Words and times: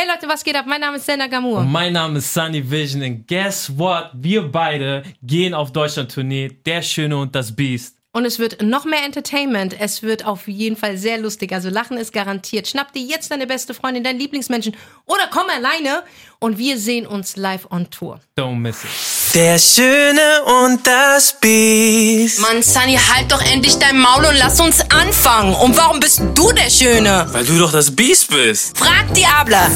Hey 0.00 0.06
Leute, 0.06 0.28
was 0.28 0.44
geht 0.44 0.54
ab? 0.54 0.64
Mein 0.68 0.80
Name 0.80 0.98
ist 0.98 1.06
Senna 1.06 1.26
Gamur. 1.26 1.58
Und 1.58 1.72
mein 1.72 1.92
Name 1.92 2.18
ist 2.18 2.32
Sunny 2.32 2.62
Vision 2.70 3.02
und 3.02 3.26
guess 3.26 3.68
what? 3.76 4.10
Wir 4.14 4.42
beide 4.42 5.02
gehen 5.24 5.54
auf 5.54 5.72
Deutschland-Tournee. 5.72 6.60
Der 6.64 6.82
Schöne 6.82 7.16
und 7.16 7.34
das 7.34 7.50
Biest. 7.50 7.96
Und 8.12 8.24
es 8.24 8.38
wird 8.38 8.62
noch 8.62 8.84
mehr 8.84 9.04
Entertainment. 9.04 9.74
Es 9.80 10.04
wird 10.04 10.24
auf 10.24 10.46
jeden 10.46 10.76
Fall 10.76 10.96
sehr 10.96 11.18
lustig. 11.18 11.52
Also 11.52 11.68
Lachen 11.68 11.96
ist 11.96 12.12
garantiert. 12.12 12.68
Schnapp 12.68 12.92
dir 12.92 13.02
jetzt 13.02 13.32
deine 13.32 13.48
beste 13.48 13.74
Freundin, 13.74 14.04
deinen 14.04 14.20
Lieblingsmenschen 14.20 14.76
oder 15.04 15.28
komm 15.32 15.46
alleine 15.50 16.04
und 16.40 16.58
wir 16.58 16.78
sehen 16.78 17.06
uns 17.06 17.36
live 17.36 17.66
on 17.70 17.90
Tour. 17.90 18.20
Don't 18.36 18.56
miss 18.56 18.84
it. 18.84 19.34
Der 19.34 19.58
Schöne 19.58 20.20
und 20.64 20.86
das 20.86 21.36
Biest. 21.38 22.40
Mann, 22.40 22.62
Sunny, 22.62 22.96
halt 22.96 23.30
doch 23.30 23.42
endlich 23.42 23.76
dein 23.76 23.98
Maul 23.98 24.24
und 24.24 24.38
lass 24.38 24.58
uns 24.58 24.80
anfangen. 24.90 25.54
Und 25.54 25.76
warum 25.76 26.00
bist 26.00 26.22
du 26.34 26.52
der 26.52 26.70
Schöne? 26.70 27.26
Weil 27.30 27.44
du 27.44 27.58
doch 27.58 27.70
das 27.70 27.94
Biest 27.94 28.30
bist. 28.30 28.78
Frag 28.78 29.12
Diabla. 29.12 29.68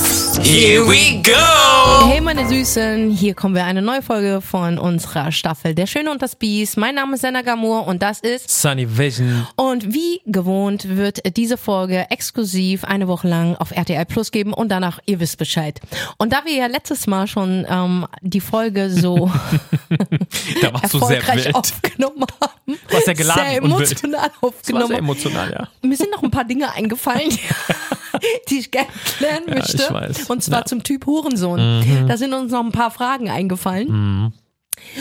Here 0.42 0.86
we 0.86 1.20
go. 1.22 2.08
Hey 2.08 2.20
meine 2.20 2.48
Süßen, 2.48 3.10
hier 3.10 3.34
kommen 3.34 3.54
wir 3.54 3.64
eine 3.64 3.82
neue 3.82 4.00
Folge 4.00 4.40
von 4.40 4.78
unserer 4.78 5.32
Staffel 5.32 5.74
Der 5.74 5.86
Schöne 5.86 6.10
und 6.10 6.22
das 6.22 6.34
Biest. 6.34 6.78
Mein 6.78 6.94
Name 6.94 7.14
ist 7.14 7.20
Senna 7.20 7.42
Gamur 7.42 7.86
und 7.86 8.02
das 8.02 8.20
ist 8.20 8.48
Sunny 8.48 8.86
Vision. 8.96 9.46
Und 9.56 9.92
wie 9.92 10.22
gewohnt 10.24 10.96
wird 10.96 11.36
diese 11.36 11.58
Folge 11.58 12.06
exklusiv 12.08 12.84
eine 12.84 13.06
Woche 13.06 13.28
lang 13.28 13.56
auf 13.56 13.72
RTL 13.72 14.06
Plus 14.06 14.30
geben 14.30 14.54
und 14.54 14.70
danach, 14.70 14.98
ihr 15.04 15.20
wisst 15.20 15.36
Bescheid. 15.36 15.80
Und 16.16 16.32
da 16.32 16.42
wir 16.44 16.51
ja 16.56 16.66
letztes 16.66 17.06
Mal 17.06 17.26
schon 17.26 17.66
ähm, 17.68 18.06
die 18.20 18.40
Folge 18.40 18.90
so 18.90 19.30
erfolgreich 20.62 21.44
wild. 21.46 21.54
aufgenommen 21.54 22.24
haben, 22.40 22.78
Du 22.88 22.94
warst 22.94 23.06
ja 23.06 23.12
geladen 23.12 23.44
sehr 23.50 23.62
und 23.62 23.70
emotional 23.72 24.20
war 24.40 24.48
aufgenommen 24.48 24.86
sehr 24.88 24.98
emotional, 24.98 25.50
ja. 25.52 25.68
mir 25.88 25.96
sind 25.96 26.10
noch 26.10 26.22
ein 26.22 26.30
paar 26.30 26.44
Dinge 26.44 26.72
eingefallen, 26.72 27.30
die, 28.48 28.58
ich 28.58 28.70
gerne 28.70 28.88
klären 29.18 29.42
Ja, 29.48 29.54
möchte. 29.54 29.92
weiß. 29.92 30.30
Und 30.30 30.42
zwar 30.42 30.58
Ja. 30.58 30.64
Mhm. 30.64 30.68
zum 30.68 30.82
Typ 30.82 31.06
Hurensohn. 31.06 32.06
Da 32.08 32.16
sind 32.16 32.32
uns 32.32 32.52
noch 32.52 32.64
ein 32.64 32.72
paar 32.72 32.90
Fragen 32.90 33.30
eingefallen. 33.30 34.32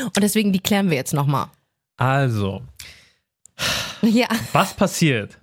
Und 0.05 0.19
deswegen, 0.23 0.51
die 0.53 0.59
klären 0.59 0.89
wir 0.89 0.97
jetzt 0.97 1.13
nochmal. 1.13 1.47
Also, 1.97 2.61
Ja. 4.01 4.27
was 4.53 4.73
passiert, 4.73 5.37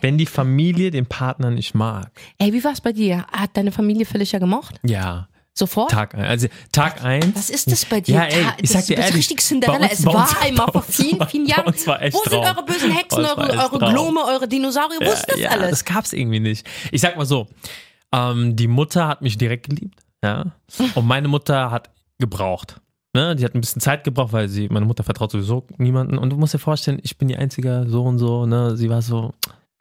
wenn 0.00 0.18
die 0.18 0.26
Familie 0.26 0.90
den 0.90 1.06
Partner 1.06 1.50
nicht 1.50 1.74
mag? 1.74 2.10
Ey, 2.38 2.52
wie 2.52 2.62
war's 2.64 2.80
bei 2.80 2.92
dir? 2.92 3.24
Hat 3.32 3.56
deine 3.56 3.70
Familie 3.72 4.04
Felicia 4.06 4.38
gemocht? 4.38 4.80
Ja, 4.82 5.28
Sofort? 5.60 5.90
Tag 5.92 6.14
ein. 6.16 6.24
Also 6.24 6.48
Tag 6.72 7.04
eins. 7.04 7.36
Was 7.36 7.50
ist 7.50 7.70
das 7.70 7.84
bei 7.84 8.00
dir? 8.00 8.16
Ja, 8.16 8.22
ey, 8.24 8.46
ich 8.60 8.70
sag 8.70 8.84
dir 8.86 8.96
ehrlich, 8.96 9.14
richtig 9.16 9.38
Cinderella. 9.40 9.84
uns- 9.84 9.92
es 10.00 10.04
war 10.06 10.14
uns- 10.16 10.36
einmal 10.40 10.66
vor 10.72 10.82
vielen, 10.88 11.24
vielen 11.28 11.46
Jahren. 11.46 11.66
Wo 11.66 11.70
sind 11.76 11.84
Traum. 12.24 12.44
eure 12.44 12.64
bösen 12.64 12.90
Hexen, 12.90 13.24
eure, 13.24 13.50
eure. 13.56 13.78
Glome, 13.92 14.20
eure 14.26 14.48
Dinosaurier? 14.48 14.98
Wo 15.00 15.12
ist 15.12 15.24
das 15.28 15.38
ja, 15.38 15.50
alles? 15.50 15.70
Das 15.70 15.84
gab's 15.84 16.12
irgendwie 16.12 16.40
nicht. 16.40 16.66
Ich 16.90 17.00
sag 17.00 17.16
mal 17.16 17.24
so, 17.26 17.46
ähm, 18.12 18.56
die 18.56 18.66
Mutter 18.66 19.06
hat 19.06 19.22
mich 19.22 19.38
direkt 19.38 19.68
geliebt, 19.68 20.00
ja, 20.24 20.46
und 20.96 21.06
meine 21.06 21.28
Mutter 21.28 21.70
hat 21.70 21.90
gebraucht. 22.18 22.80
Ne? 23.12 23.34
Die 23.36 23.44
hat 23.44 23.54
ein 23.54 23.60
bisschen 23.60 23.80
Zeit 23.80 24.04
gebraucht, 24.04 24.32
weil 24.32 24.48
sie, 24.48 24.68
meine 24.68 24.86
Mutter 24.86 25.02
vertraut 25.02 25.30
sowieso 25.32 25.66
niemanden. 25.78 26.16
Und 26.18 26.30
du 26.30 26.36
musst 26.36 26.54
dir 26.54 26.58
vorstellen, 26.60 27.00
ich 27.02 27.18
bin 27.18 27.28
die 27.28 27.36
einzige 27.36 27.84
so 27.88 28.04
und 28.04 28.18
so, 28.18 28.46
ne? 28.46 28.76
Sie 28.76 28.88
war 28.88 29.02
so, 29.02 29.34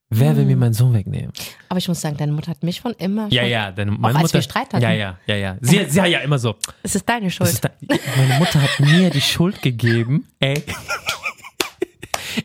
wer 0.10 0.36
will 0.36 0.46
mir 0.46 0.54
Hm. 0.54 0.60
meinen 0.60 0.74
Sohn 0.74 0.94
wegnehmen? 0.94 1.32
Aber 1.70 1.78
ich 1.78 1.88
muss 1.88 2.02
sagen, 2.02 2.18
deine 2.18 2.32
Mutter 2.32 2.52
hat 2.52 2.64
mich 2.64 2.82
von 2.82 2.94
immer 2.94 3.28
Ja, 3.30 3.42
schon, 3.44 3.52
ja, 3.52 3.72
deine, 3.72 3.92
meine 3.92 4.16
als 4.16 4.24
Mutter. 4.24 4.34
wir 4.36 4.42
Streit 4.42 4.74
hatten. 4.74 4.82
Ja, 4.82 4.92
ja, 4.92 5.18
ja, 5.28 5.36
ja. 5.36 5.58
Sie, 5.62 5.86
sie 5.88 5.98
ja, 5.98 6.06
ja 6.06 6.20
immer 6.20 6.40
so. 6.40 6.56
Es 6.84 6.96
ist 6.96 7.08
deine 7.08 7.30
Schuld. 7.30 7.50
ist 7.50 7.64
da, 7.64 7.70
meine 8.18 8.40
Mutter 8.40 8.62
hat 8.62 8.80
mir 8.80 9.10
die 9.10 9.22
Schuld 9.22 9.62
gegeben, 9.62 10.28
ey. 10.40 10.64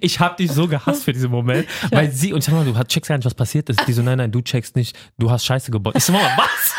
Ich 0.00 0.18
hab 0.18 0.38
dich 0.38 0.50
so 0.50 0.66
gehasst 0.66 1.04
für 1.04 1.12
diesen 1.12 1.30
Moment, 1.30 1.66
weil 1.90 2.10
sie, 2.10 2.32
und 2.32 2.38
ich 2.40 2.44
sag 2.46 2.54
mal, 2.54 2.64
du 2.64 2.72
checkst 2.84 3.08
gar 3.08 3.16
nicht, 3.16 3.26
was 3.26 3.34
passiert 3.34 3.68
ist. 3.68 3.80
Die 3.86 3.92
so, 3.92 4.02
nein, 4.02 4.18
nein, 4.18 4.32
du 4.32 4.40
checkst 4.40 4.74
nicht, 4.76 4.96
du 5.18 5.30
hast 5.30 5.44
Scheiße 5.44 5.70
gebaut. 5.70 5.94
Ich 5.96 6.04
so, 6.04 6.12
Mama, 6.12 6.28
was? 6.36 6.74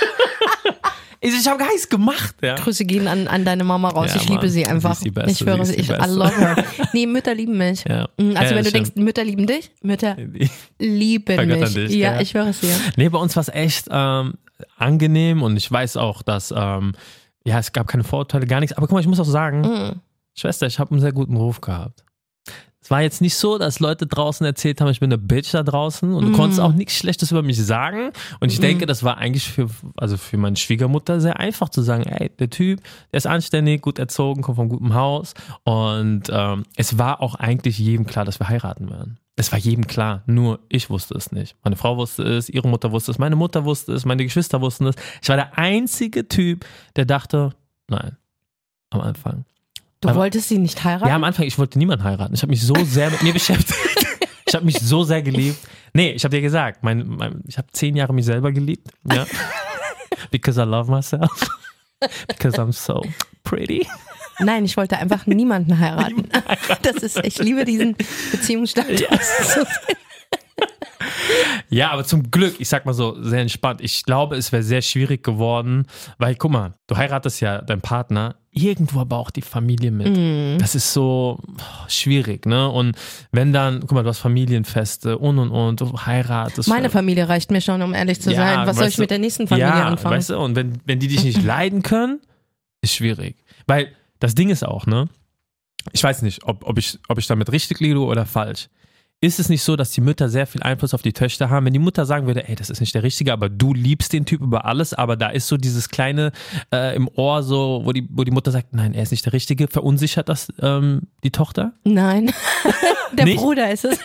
Ich, 1.33 1.47
habe 1.47 1.57
gar 1.59 1.67
nichts 1.67 1.89
gemacht, 1.89 2.35
ja. 2.41 2.55
Grüße 2.55 2.85
gehen 2.85 3.07
an, 3.07 3.27
an 3.27 3.45
deine 3.45 3.63
Mama 3.63 3.89
raus. 3.89 4.11
Ja, 4.11 4.17
ich 4.17 4.23
liebe 4.29 4.41
Mann. 4.41 4.49
sie 4.49 4.59
Sie 4.59 4.65
einfach. 4.67 4.91
ist 4.93 5.03
die 5.05 5.11
Beste, 5.11 5.31
ich 5.31 5.37
schwöre 5.37 5.65
sie 5.65 5.73
sie, 5.73 5.79
ich 5.79 5.89
I 5.89 6.05
love 6.07 6.37
her. 6.37 6.63
Nee, 6.93 7.05
Mütter 7.07 7.33
lieben 7.35 7.57
mich. 7.57 7.83
Ja. 7.87 8.07
Mm, 8.17 8.35
Also 8.35 8.55
wenn 8.55 8.63
du 8.63 8.71
denkst, 8.71 8.91
Mütter 8.95 9.23
lieben 9.23 9.47
dich, 9.47 9.71
Mütter 9.81 10.15
lieben 10.79 11.47
mich. 11.47 11.73
dich, 11.73 11.91
ja, 11.95 12.19
ich 12.21 12.29
schwöre 12.29 12.49
es 12.49 12.59
dir. 12.61 12.75
Nee, 12.95 13.09
bei 13.09 13.17
uns 13.17 13.35
war 13.35 13.41
es 13.41 13.49
echt 13.49 13.87
ähm, 13.89 14.35
angenehm 14.77 15.41
und 15.43 15.57
ich 15.57 15.71
weiß 15.71 15.97
auch, 15.97 16.21
dass, 16.21 16.53
ähm, 16.55 16.93
ja, 17.45 17.59
es 17.59 17.73
gab 17.73 17.87
keine 17.87 18.03
Vorurteile, 18.03 18.47
gar 18.47 18.59
nichts. 18.59 18.75
Aber 18.77 18.87
guck 18.87 18.93
mal, 18.93 19.01
ich 19.01 19.07
muss 19.07 19.19
auch 19.19 19.25
sagen, 19.25 19.61
Mm. 19.61 20.01
Schwester, 20.37 20.67
ich 20.67 20.79
habe 20.79 20.91
einen 20.91 20.99
sehr 21.01 21.13
guten 21.13 21.37
Ruf 21.37 21.61
gehabt. 21.61 22.03
Es 22.85 22.91
war 22.91 23.01
jetzt 23.01 23.19
nicht 23.19 23.35
so, 23.35 23.57
dass 23.57 23.79
Leute 23.79 24.05
draußen 24.05 24.45
erzählt 24.45 24.79
haben, 24.79 24.89
ich 24.91 24.99
bin 24.99 25.11
eine 25.11 25.17
Bitch 25.17 25.51
da 25.55 25.63
draußen 25.63 26.13
und 26.13 26.23
du 26.25 26.29
Mhm. 26.29 26.33
konntest 26.35 26.59
auch 26.61 26.71
nichts 26.71 26.93
Schlechtes 26.95 27.31
über 27.31 27.41
mich 27.41 27.57
sagen. 27.65 28.11
Und 28.41 28.51
ich 28.51 28.59
Mhm. 28.59 28.61
denke, 28.61 28.85
das 28.85 29.01
war 29.01 29.17
eigentlich 29.17 29.49
für, 29.49 29.67
also 29.97 30.17
für 30.17 30.37
meine 30.37 30.55
Schwiegermutter 30.55 31.19
sehr 31.19 31.39
einfach 31.39 31.69
zu 31.69 31.81
sagen, 31.81 32.03
ey, 32.03 32.29
der 32.37 32.51
Typ, 32.51 32.81
der 33.11 33.17
ist 33.17 33.25
anständig, 33.25 33.81
gut 33.81 33.97
erzogen, 33.97 34.43
kommt 34.43 34.57
von 34.57 34.69
gutem 34.69 34.93
Haus. 34.93 35.33
Und 35.63 36.25
ähm, 36.31 36.63
es 36.75 36.99
war 36.99 37.23
auch 37.23 37.33
eigentlich 37.33 37.79
jedem 37.79 38.05
klar, 38.05 38.23
dass 38.23 38.39
wir 38.39 38.49
heiraten 38.49 38.87
werden. 38.91 39.17
Es 39.35 39.51
war 39.51 39.57
jedem 39.57 39.87
klar, 39.87 40.21
nur 40.27 40.59
ich 40.69 40.91
wusste 40.91 41.15
es 41.17 41.31
nicht. 41.31 41.55
Meine 41.63 41.77
Frau 41.77 41.97
wusste 41.97 42.21
es, 42.21 42.49
ihre 42.49 42.67
Mutter 42.69 42.91
wusste 42.91 43.09
es, 43.09 43.17
meine 43.17 43.35
Mutter 43.35 43.65
wusste 43.65 43.93
es, 43.93 44.05
meine 44.05 44.23
Geschwister 44.23 44.61
wussten 44.61 44.85
es. 44.85 44.95
Ich 45.23 45.27
war 45.29 45.37
der 45.37 45.57
einzige 45.57 46.27
Typ, 46.27 46.63
der 46.95 47.05
dachte, 47.05 47.49
nein, 47.87 48.15
am 48.91 49.01
Anfang. 49.01 49.43
Du 50.05 50.11
Aber- 50.11 50.19
wolltest 50.21 50.49
sie 50.49 50.57
nicht 50.59 50.83
heiraten? 50.83 51.07
Ja, 51.07 51.15
am 51.15 51.23
Anfang, 51.23 51.45
ich 51.45 51.57
wollte 51.57 51.79
niemanden 51.79 52.03
heiraten. 52.03 52.33
Ich 52.35 52.41
habe 52.43 52.51
mich 52.51 52.61
so 52.61 52.75
sehr 52.85 53.09
mit 53.09 53.23
mir 53.23 53.33
beschäftigt. 53.39 53.79
Ich 54.45 54.53
habe 54.53 54.65
mich 54.65 54.77
so 54.79 55.03
sehr 55.03 55.21
geliebt. 55.23 55.57
Nee, 55.93 56.11
ich 56.11 56.23
habe 56.23 56.35
dir 56.35 56.41
gesagt, 56.41 56.83
mein, 56.83 57.07
mein, 57.07 57.41
ich 57.47 57.57
habe 57.57 57.67
zehn 57.71 57.95
Jahre 57.95 58.13
mich 58.13 58.25
selber 58.25 58.51
geliebt. 58.51 58.89
Ja. 59.11 59.25
Because 60.31 60.59
I 60.61 60.65
love 60.65 60.91
myself. 60.91 61.47
Because 62.27 62.59
I'm 62.61 62.71
so 62.71 63.03
pretty. 63.43 63.87
Nein, 64.39 64.65
ich 64.65 64.75
wollte 64.77 64.97
einfach 64.97 65.25
niemanden 65.25 65.79
heiraten. 65.79 66.29
Das 66.83 66.97
ist, 66.97 67.17
ich 67.23 67.39
liebe 67.39 67.65
diesen 67.65 67.95
Beziehungsstand. 68.31 68.99
Ja, 68.99 69.07
aber 71.91 72.03
zum 72.03 72.31
Glück, 72.31 72.55
ich 72.59 72.69
sag 72.69 72.85
mal 72.85 72.93
so, 72.93 73.21
sehr 73.21 73.41
entspannt. 73.41 73.81
Ich 73.81 74.03
glaube, 74.03 74.35
es 74.35 74.51
wäre 74.51 74.63
sehr 74.63 74.81
schwierig 74.81 75.23
geworden, 75.23 75.85
weil, 76.17 76.35
guck 76.35 76.51
mal, 76.51 76.73
du 76.87 76.97
heiratest 76.97 77.41
ja 77.41 77.61
deinen 77.61 77.81
Partner, 77.81 78.35
irgendwo 78.51 79.01
aber 79.01 79.17
auch 79.17 79.31
die 79.31 79.41
Familie 79.41 79.91
mit. 79.91 80.61
Das 80.61 80.75
ist 80.75 80.93
so 80.93 81.39
schwierig, 81.87 82.45
ne? 82.45 82.69
Und 82.69 82.95
wenn 83.31 83.51
dann, 83.51 83.81
guck 83.81 83.91
mal, 83.91 84.03
du 84.03 84.09
hast 84.09 84.19
Familienfeste 84.19 85.17
und 85.17 85.39
und 85.39 85.51
und, 85.51 85.81
du 85.81 85.93
heiratest. 86.05 86.69
Meine 86.69 86.89
Familie 86.89 87.27
reicht 87.27 87.51
mir 87.51 87.61
schon, 87.61 87.81
um 87.81 87.93
ehrlich 87.93 88.21
zu 88.21 88.31
Ja, 88.31 88.37
sein. 88.37 88.67
Was 88.67 88.77
soll 88.77 88.87
ich 88.87 88.97
mit 88.97 89.09
du, 89.09 89.13
der 89.13 89.19
nächsten 89.19 89.47
Familie 89.47 89.67
ja, 89.67 89.85
anfangen? 89.85 90.15
Weißt 90.15 90.29
du, 90.29 90.39
und 90.39 90.55
wenn, 90.55 90.79
wenn 90.85 90.99
die 90.99 91.07
dich 91.07 91.23
nicht 91.23 91.43
leiden 91.43 91.83
können, 91.83 92.21
ist 92.81 92.95
schwierig. 92.95 93.35
Weil 93.67 93.89
das 94.19 94.35
Ding 94.35 94.49
ist 94.49 94.63
auch, 94.63 94.85
ne? 94.85 95.09
Ich 95.91 96.03
weiß 96.03 96.21
nicht, 96.21 96.43
ob, 96.45 96.63
ob, 96.65 96.77
ich, 96.77 96.97
ob 97.09 97.19
ich 97.19 97.27
damit 97.27 97.51
richtig 97.51 97.79
liege 97.79 97.99
oder 97.99 98.25
falsch. 98.25 98.69
Ist 99.21 99.39
es 99.39 99.49
nicht 99.49 99.63
so, 99.63 99.75
dass 99.75 99.91
die 99.91 100.01
Mütter 100.01 100.29
sehr 100.29 100.45
viel 100.45 100.61
Einfluss 100.61 100.93
auf 100.93 101.01
die 101.01 101.13
Töchter 101.13 101.49
haben? 101.49 101.65
Wenn 101.65 101.73
die 101.73 101.79
Mutter 101.79 102.05
sagen 102.05 102.27
würde, 102.27 102.47
ey, 102.47 102.55
das 102.55 102.69
ist 102.69 102.79
nicht 102.79 102.93
der 102.93 103.01
Richtige, 103.03 103.33
aber 103.33 103.49
du 103.49 103.73
liebst 103.73 104.13
den 104.13 104.25
Typ 104.25 104.41
über 104.41 104.65
alles, 104.65 104.93
aber 104.93 105.15
da 105.15 105.29
ist 105.29 105.47
so 105.47 105.57
dieses 105.57 105.89
kleine 105.89 106.31
äh, 106.71 106.95
im 106.95 107.09
Ohr, 107.15 107.41
so, 107.41 107.81
wo 107.85 107.91
die, 107.91 108.07
wo 108.11 108.23
die 108.23 108.31
Mutter 108.31 108.51
sagt, 108.51 108.73
nein, 108.73 108.93
er 108.93 109.03
ist 109.03 109.11
nicht 109.11 109.25
der 109.25 109.33
Richtige, 109.33 109.67
verunsichert 109.67 110.29
das 110.29 110.51
ähm, 110.61 111.03
die 111.23 111.31
Tochter? 111.31 111.73
Nein. 111.83 112.33
Der 113.13 113.25
Nicht? 113.25 113.37
Bruder 113.37 113.71
ist 113.71 113.85
es. 113.85 113.99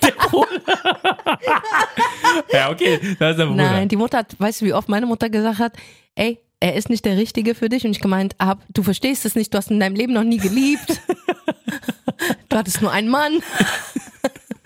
Ja, 2.52 2.70
okay, 2.70 2.98
das 3.18 3.32
ist 3.32 3.38
der 3.38 3.46
Bruder. 3.46 3.56
Nein, 3.56 3.88
die 3.88 3.96
Mutter 3.96 4.18
hat, 4.18 4.38
weißt 4.38 4.60
du, 4.60 4.66
wie 4.66 4.74
oft 4.74 4.88
meine 4.88 5.06
Mutter 5.06 5.28
gesagt 5.30 5.58
hat, 5.58 5.72
ey, 6.14 6.38
er 6.60 6.74
ist 6.74 6.90
nicht 6.90 7.04
der 7.04 7.16
Richtige 7.16 7.54
für 7.54 7.68
dich. 7.68 7.84
Und 7.84 7.92
ich 7.92 8.00
gemeint 8.00 8.36
hab, 8.38 8.62
du 8.72 8.82
verstehst 8.82 9.24
es 9.24 9.34
nicht, 9.34 9.52
du 9.52 9.58
hast 9.58 9.70
in 9.70 9.80
deinem 9.80 9.96
Leben 9.96 10.12
noch 10.12 10.24
nie 10.24 10.36
geliebt. 10.36 11.00
du 12.48 12.56
hattest 12.56 12.82
nur 12.82 12.92
einen 12.92 13.08
Mann. 13.08 13.40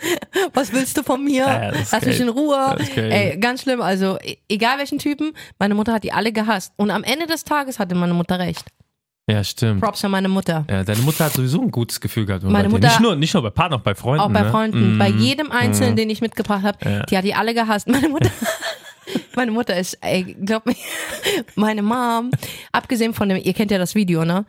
Was 0.55 0.73
willst 0.73 0.97
du 0.97 1.03
von 1.03 1.23
mir? 1.25 1.45
Ja, 1.45 1.69
ist 1.71 1.93
Lass 1.93 2.05
mich 2.05 2.21
in 2.21 2.29
Ruhe. 2.29 2.77
Ey, 2.97 3.37
ganz 3.39 3.63
schlimm. 3.63 3.81
Also, 3.83 4.19
e- 4.23 4.37
egal 4.49 4.79
welchen 4.79 4.99
Typen, 4.99 5.33
meine 5.59 5.75
Mutter 5.75 5.93
hat 5.95 6.05
die 6.05 6.13
alle 6.13 6.33
gehasst. 6.33 6.73
Und 6.77 6.91
am 6.91 7.03
Ende 7.05 7.27
des 7.27 7.45
Tages 7.45 7.79
hatte 7.79 7.95
meine 7.95 8.15
Mutter 8.15 8.39
recht. 8.39 8.65
Ja, 9.27 9.43
stimmt. 9.43 9.81
Props 9.81 10.05
an 10.05 10.11
meine 10.11 10.29
Mutter. 10.29 10.67
Ja, 10.69 10.85
deine 10.85 11.01
Mutter 11.01 11.25
hat 11.25 11.33
sowieso 11.33 11.63
ein 11.63 11.71
gutes 11.71 11.99
Gefühl 12.01 12.27
gehabt. 12.27 12.43
Meine. 12.45 12.69
Mutter- 12.69 12.89
nicht 12.89 13.01
nur, 13.01 13.17
nicht 13.17 13.33
nur 13.33 13.43
bei 13.43 13.51
Partnern, 13.51 13.81
auch 13.81 13.85
bei 13.85 13.95
Freunden. 13.95 14.21
Auch 14.21 14.31
bei 14.31 14.43
ne? 14.43 14.51
Freunden. 14.51 14.95
Mhm. 14.95 14.99
Bei 14.99 15.09
jedem 15.09 15.51
Einzelnen, 15.51 15.93
Mhm. 15.93 15.97
den 15.97 16.11
ich 16.11 16.21
mitgebracht 16.21 16.63
habe, 16.63 16.79
Ja. 16.85 17.03
die 17.07 17.17
hat 17.17 17.25
die 17.25 17.35
alle 17.35 17.55
gehasst. 17.55 17.89
Meine 17.89 18.09
Mutter. 18.11 18.31
Meine 19.37 19.51
Mutter 19.51 19.77
ist, 19.77 19.99
ey, 20.01 20.35
glaub 20.45 20.65
mir, 20.65 20.75
meine 21.57 21.83
Mom, 21.83 22.31
abgesehen 22.73 23.13
von 23.13 23.29
dem, 23.29 23.39
ihr 23.43 23.53
kennt 23.53 23.71
ja 23.71 23.77
das 23.79 23.95
Video, 23.95 24.25
ne? 24.25 24.45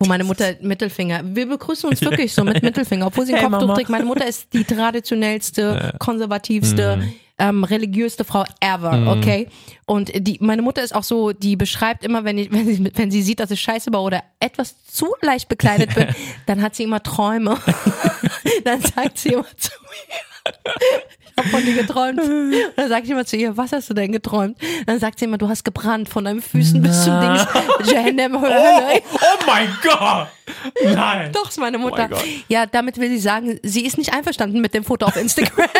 Wo 0.00 0.06
meine 0.06 0.22
Mutter 0.22 0.54
Mittelfinger, 0.60 1.22
wir 1.24 1.46
begrüßen 1.48 1.90
uns 1.90 2.00
wirklich 2.02 2.32
so 2.32 2.44
mit 2.44 2.62
Mittelfinger, 2.62 3.08
obwohl 3.08 3.26
sie 3.26 3.34
ein 3.34 3.40
Hey, 3.40 3.50
Kopftuch 3.50 3.74
trägt. 3.74 3.88
Meine 3.90 4.04
Mutter 4.04 4.26
ist 4.28 4.46
die 4.52 4.62
traditionellste, 4.62 5.92
konservativste, 5.98 6.98
Mhm. 6.98 7.12
ähm, 7.40 7.64
religiöste 7.64 8.22
Frau 8.24 8.44
ever, 8.60 9.12
okay? 9.16 9.48
Und 9.86 10.12
die, 10.14 10.38
meine 10.40 10.62
Mutter 10.62 10.84
ist 10.84 10.94
auch 10.94 11.02
so, 11.02 11.32
die 11.32 11.56
beschreibt 11.56 12.04
immer, 12.04 12.22
wenn, 12.24 12.38
ich, 12.38 12.52
wenn, 12.52 12.66
sie, 12.66 12.90
wenn 12.94 13.10
sie 13.10 13.22
sieht, 13.22 13.40
dass 13.40 13.50
ich 13.50 13.60
scheiße 13.60 13.90
baue 13.90 14.04
oder 14.06 14.22
etwas 14.38 14.76
zu 14.86 15.14
leicht 15.20 15.48
bekleidet 15.48 15.92
bin, 15.96 16.06
dann 16.46 16.62
hat 16.62 16.76
sie 16.76 16.84
immer 16.84 17.02
Träume. 17.02 17.58
dann 18.64 18.80
sagt 18.80 19.18
sie 19.18 19.30
immer 19.30 19.46
zu 19.56 19.72
mir, 19.82 20.54
habe 21.38 21.48
von 21.48 21.64
dir 21.64 21.74
geträumt. 21.74 22.20
Und 22.20 22.52
dann 22.76 22.88
sage 22.88 23.04
ich 23.04 23.10
immer 23.10 23.24
zu 23.24 23.36
ihr, 23.36 23.56
was 23.56 23.72
hast 23.72 23.88
du 23.90 23.94
denn 23.94 24.12
geträumt? 24.12 24.58
dann 24.86 24.98
sagt 24.98 25.18
sie 25.18 25.24
immer, 25.24 25.38
du 25.38 25.48
hast 25.48 25.64
gebrannt 25.64 26.08
von 26.08 26.24
deinen 26.24 26.42
Füßen 26.42 26.82
bis 26.82 27.04
zum 27.04 27.20
Dings. 27.20 27.46
Jahannam. 27.90 28.34
Oh, 28.36 28.46
oh 28.46 29.44
mein 29.46 29.68
Gott! 29.82 30.28
Nein. 30.84 31.32
Doch, 31.32 31.48
ist 31.48 31.58
meine 31.58 31.78
Oh 31.78 31.80
Mutter. 31.80 32.02
mein 32.08 32.10
Gott. 32.10 32.24
ja, 32.48 32.66
damit 32.66 32.98
will 32.98 33.08
sie 33.08 33.18
sagen, 33.18 33.58
sie 33.62 33.84
ist 33.86 33.96
nicht 33.98 34.12
einverstanden 34.12 34.60
mit 34.60 34.74
dem 34.74 34.84
Foto 34.84 35.06
auf 35.06 35.16
Instagram. 35.16 35.68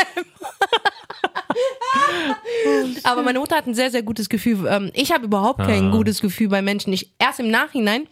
Aber 3.04 3.22
meine 3.22 3.38
Mutter 3.38 3.56
hat 3.56 3.66
ein 3.66 3.74
sehr, 3.74 3.90
sehr 3.90 4.02
gutes 4.02 4.28
Gefühl. 4.28 4.66
Ähm, 4.68 4.90
Ich 4.94 5.12
habe 5.12 5.24
überhaupt 5.24 5.60
kein 5.60 5.88
Ah. 5.88 5.90
gutes 5.90 6.20
Gefühl 6.20 6.48
bei 6.48 6.62
Menschen. 6.62 6.92
Ich, 6.92 7.12
erst 7.18 7.40
im 7.40 7.50
Nachhinein 7.50 8.06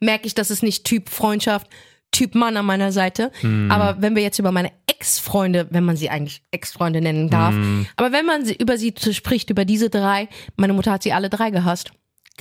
merke 0.00 0.26
ich, 0.26 0.34
dass 0.34 0.50
es 0.50 0.62
nicht 0.62 0.84
Typ 0.84 1.08
Freundschaft, 1.08 1.66
Typ 2.12 2.34
Mann 2.34 2.56
an 2.56 2.66
meiner 2.66 2.92
Seite. 2.92 3.32
Hm. 3.40 3.70
Aber 3.70 4.00
wenn 4.00 4.14
wir 4.14 4.22
jetzt 4.22 4.38
über 4.38 4.52
meine 4.52 4.70
Ex-Freunde, 4.86 5.66
wenn 5.70 5.84
man 5.84 5.96
sie 5.96 6.10
eigentlich 6.10 6.42
Ex-Freunde 6.52 7.00
nennen 7.00 7.28
darf, 7.30 7.54
Hm. 7.54 7.86
aber 7.96 8.12
wenn 8.12 8.24
man 8.26 8.44
sie, 8.44 8.54
über 8.54 8.78
sie 8.78 8.94
spricht, 9.12 9.50
über 9.50 9.64
diese 9.64 9.90
drei, 9.90 10.28
meine 10.56 10.74
Mutter 10.74 10.92
hat 10.92 11.02
sie 11.02 11.12
alle 11.12 11.30
drei 11.30 11.50
gehasst. 11.50 11.92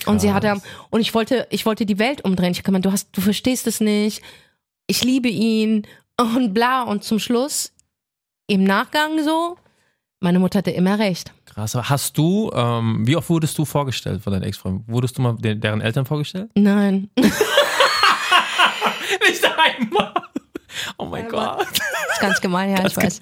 Und 0.06 0.20
sie 0.22 0.34
hatte, 0.34 0.62
und 0.90 1.02
ich 1.02 1.14
wollte, 1.14 1.48
ich 1.50 1.66
wollte 1.66 1.86
die 1.86 2.00
Welt 2.00 2.24
umdrehen. 2.24 2.52
Ich 2.52 2.64
habe 2.66 2.80
du 2.80 2.92
hast, 2.92 3.10
du 3.16 3.22
verstehst 3.22 3.68
es 3.68 3.82
nicht. 3.82 4.22
Ich 4.88 5.04
liebe 5.04 5.28
ihn 5.28 5.86
und 6.18 6.54
bla. 6.54 6.84
Und 6.84 7.04
zum 7.04 7.20
Schluss, 7.20 7.74
im 8.48 8.64
Nachgang 8.64 9.24
so, 9.24 9.58
meine 10.20 10.40
Mutter 10.40 10.60
hatte 10.60 10.72
immer 10.72 10.98
recht. 11.00 11.34
Krass. 11.46 11.76
Hast 11.76 12.18
du, 12.18 12.52
ähm, 12.54 13.06
wie 13.06 13.16
oft 13.16 13.30
wurdest 13.30 13.58
du 13.58 13.66
vorgestellt 13.66 14.22
von 14.22 14.32
deinen 14.34 14.44
Ex-Freunden? 14.44 14.86
Wurdest 14.88 15.18
du 15.18 15.22
mal 15.22 15.36
de 15.36 15.56
deren 15.56 15.82
Eltern 15.82 16.06
vorgestellt? 16.06 16.50
Nein. 16.56 17.10
Nicht 19.28 19.46
einmal. 19.46 20.14
Oh 20.98 21.06
mein 21.06 21.28
Gott. 21.28 21.62
ist 21.64 22.20
ganz 22.22 22.40
gemein, 22.42 22.72
ja, 22.76 22.86
ich 22.86 22.96
weiß. 22.96 23.22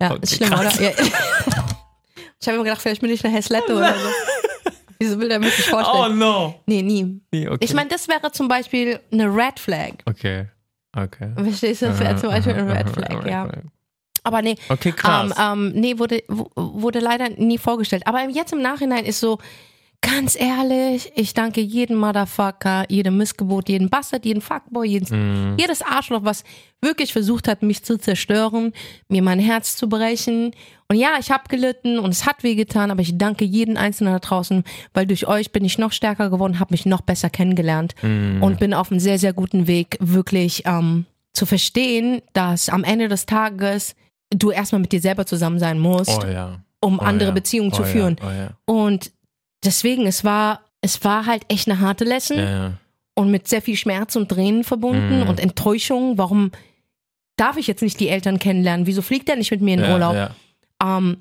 Ja, 0.00 0.10
Okay, 0.12 0.20
ist 0.22 0.36
schlimm, 0.36 0.50
krass. 0.50 0.78
oder? 0.78 0.90
Ja. 0.90 0.92
Ich 2.40 2.46
habe 2.46 2.54
immer 2.56 2.64
gedacht, 2.64 2.80
vielleicht 2.82 3.00
bin 3.00 3.10
ich 3.10 3.24
eine 3.24 3.34
Häslette 3.34 3.74
oder 3.76 3.94
so. 3.94 4.08
Wieso 5.00 5.18
will 5.20 5.28
der 5.28 5.38
mich 5.38 5.56
nicht 5.56 5.68
vorstellen? 5.68 6.04
Oh 6.04 6.08
no. 6.08 6.60
Nee, 6.66 6.82
nie. 6.82 7.20
Nee, 7.32 7.48
okay. 7.48 7.58
Ich 7.64 7.74
meine, 7.74 7.88
das 7.88 8.08
wäre 8.08 8.30
zum 8.32 8.48
Beispiel 8.48 9.00
eine 9.12 9.26
Red 9.34 9.58
Flag. 9.58 9.92
Okay. 10.06 10.46
Okay. 10.96 11.32
Verstehst 11.36 11.82
du? 11.82 11.86
Das 11.86 11.98
wäre 12.00 12.16
zum 12.16 12.30
Beispiel 12.30 12.54
eine 12.54 12.74
Red 12.78 12.90
Flag, 12.90 13.26
ja. 13.26 13.48
Aber 14.24 14.42
nee, 14.42 14.56
Okay, 14.68 14.92
krass. 14.92 15.32
Ähm, 15.38 15.72
ähm, 15.74 15.80
nee, 15.80 15.98
wurde, 15.98 16.22
wurde 16.28 16.98
leider 16.98 17.28
nie 17.30 17.58
vorgestellt. 17.58 18.06
Aber 18.06 18.28
jetzt 18.28 18.52
im 18.52 18.60
Nachhinein 18.60 19.04
ist 19.04 19.20
so, 19.20 19.38
ganz 20.00 20.36
ehrlich, 20.38 21.12
ich 21.16 21.34
danke 21.34 21.60
jedem 21.60 21.96
Motherfucker, 21.96 22.84
jedem 22.88 23.16
Missgebot, 23.16 23.68
jedem 23.68 23.88
Bastard, 23.88 24.24
jedem 24.24 24.40
Fuckboy, 24.40 24.86
jeden, 24.86 25.56
jedes 25.58 25.82
Arschloch, 25.82 26.24
was 26.24 26.44
wirklich 26.80 27.12
versucht 27.12 27.48
hat, 27.48 27.62
mich 27.62 27.84
zu 27.84 27.98
zerstören, 27.98 28.72
mir 29.08 29.22
mein 29.22 29.38
Herz 29.38 29.76
zu 29.76 29.88
brechen. 29.88 30.52
Und 30.88 30.96
ja, 30.96 31.10
ich 31.18 31.30
habe 31.30 31.44
gelitten 31.48 31.98
und 31.98 32.10
es 32.10 32.26
hat 32.26 32.42
wehgetan, 32.42 32.90
aber 32.90 33.02
ich 33.02 33.18
danke 33.18 33.44
jeden 33.44 33.76
Einzelnen 33.76 34.12
da 34.12 34.18
draußen, 34.20 34.64
weil 34.94 35.06
durch 35.06 35.26
euch 35.26 35.52
bin 35.52 35.64
ich 35.64 35.78
noch 35.78 35.92
stärker 35.92 36.30
geworden, 36.30 36.60
habe 36.60 36.72
mich 36.72 36.86
noch 36.86 37.00
besser 37.00 37.30
kennengelernt 37.30 37.94
und 38.02 38.58
bin 38.58 38.74
auf 38.74 38.90
einem 38.90 39.00
sehr, 39.00 39.18
sehr 39.18 39.32
guten 39.32 39.66
Weg, 39.66 39.96
wirklich 40.00 40.62
ähm, 40.66 41.06
zu 41.32 41.46
verstehen, 41.46 42.22
dass 42.32 42.68
am 42.68 42.84
Ende 42.84 43.08
des 43.08 43.26
Tages 43.26 43.94
du 44.30 44.50
erstmal 44.50 44.80
mit 44.80 44.92
dir 44.92 45.00
selber 45.00 45.26
zusammen 45.26 45.58
sein 45.58 45.78
musst, 45.78 46.22
oh 46.22 46.26
ja. 46.26 46.60
um 46.80 46.98
Oh, 46.98 47.02
andere 47.02 47.30
ja. 47.30 47.34
Beziehungen 47.34 47.72
zu 47.72 47.82
oh, 47.82 47.86
führen. 47.86 48.16
Ja. 48.20 48.26
Oh 48.26 48.32
ja. 48.32 48.50
Und 48.64 49.12
deswegen, 49.64 50.06
es 50.06 50.24
war, 50.24 50.60
es 50.80 51.02
war 51.04 51.26
halt 51.26 51.42
echt 51.48 51.68
eine 51.68 51.80
harte 51.80 52.04
Lesson 52.04 52.38
Ja, 52.38 52.50
ja. 52.50 52.72
und 53.14 53.30
mit 53.30 53.48
sehr 53.48 53.62
viel 53.62 53.76
Schmerz 53.76 54.16
und 54.16 54.28
Tränen 54.28 54.64
verbunden 54.64 55.20
Mhm. 55.22 55.28
und 55.28 55.40
Enttäuschung. 55.40 56.18
Warum 56.18 56.52
darf 57.36 57.56
ich 57.56 57.66
jetzt 57.66 57.82
nicht 57.82 57.98
die 58.00 58.08
Eltern 58.08 58.38
kennenlernen? 58.38 58.86
Wieso 58.86 59.02
fliegt 59.02 59.28
er 59.28 59.36
nicht 59.36 59.50
mit 59.50 59.60
mir 59.60 59.74
in 59.74 59.80
ja, 59.80 59.92
Urlaub? 59.92 60.30
Ähm, 60.82 61.18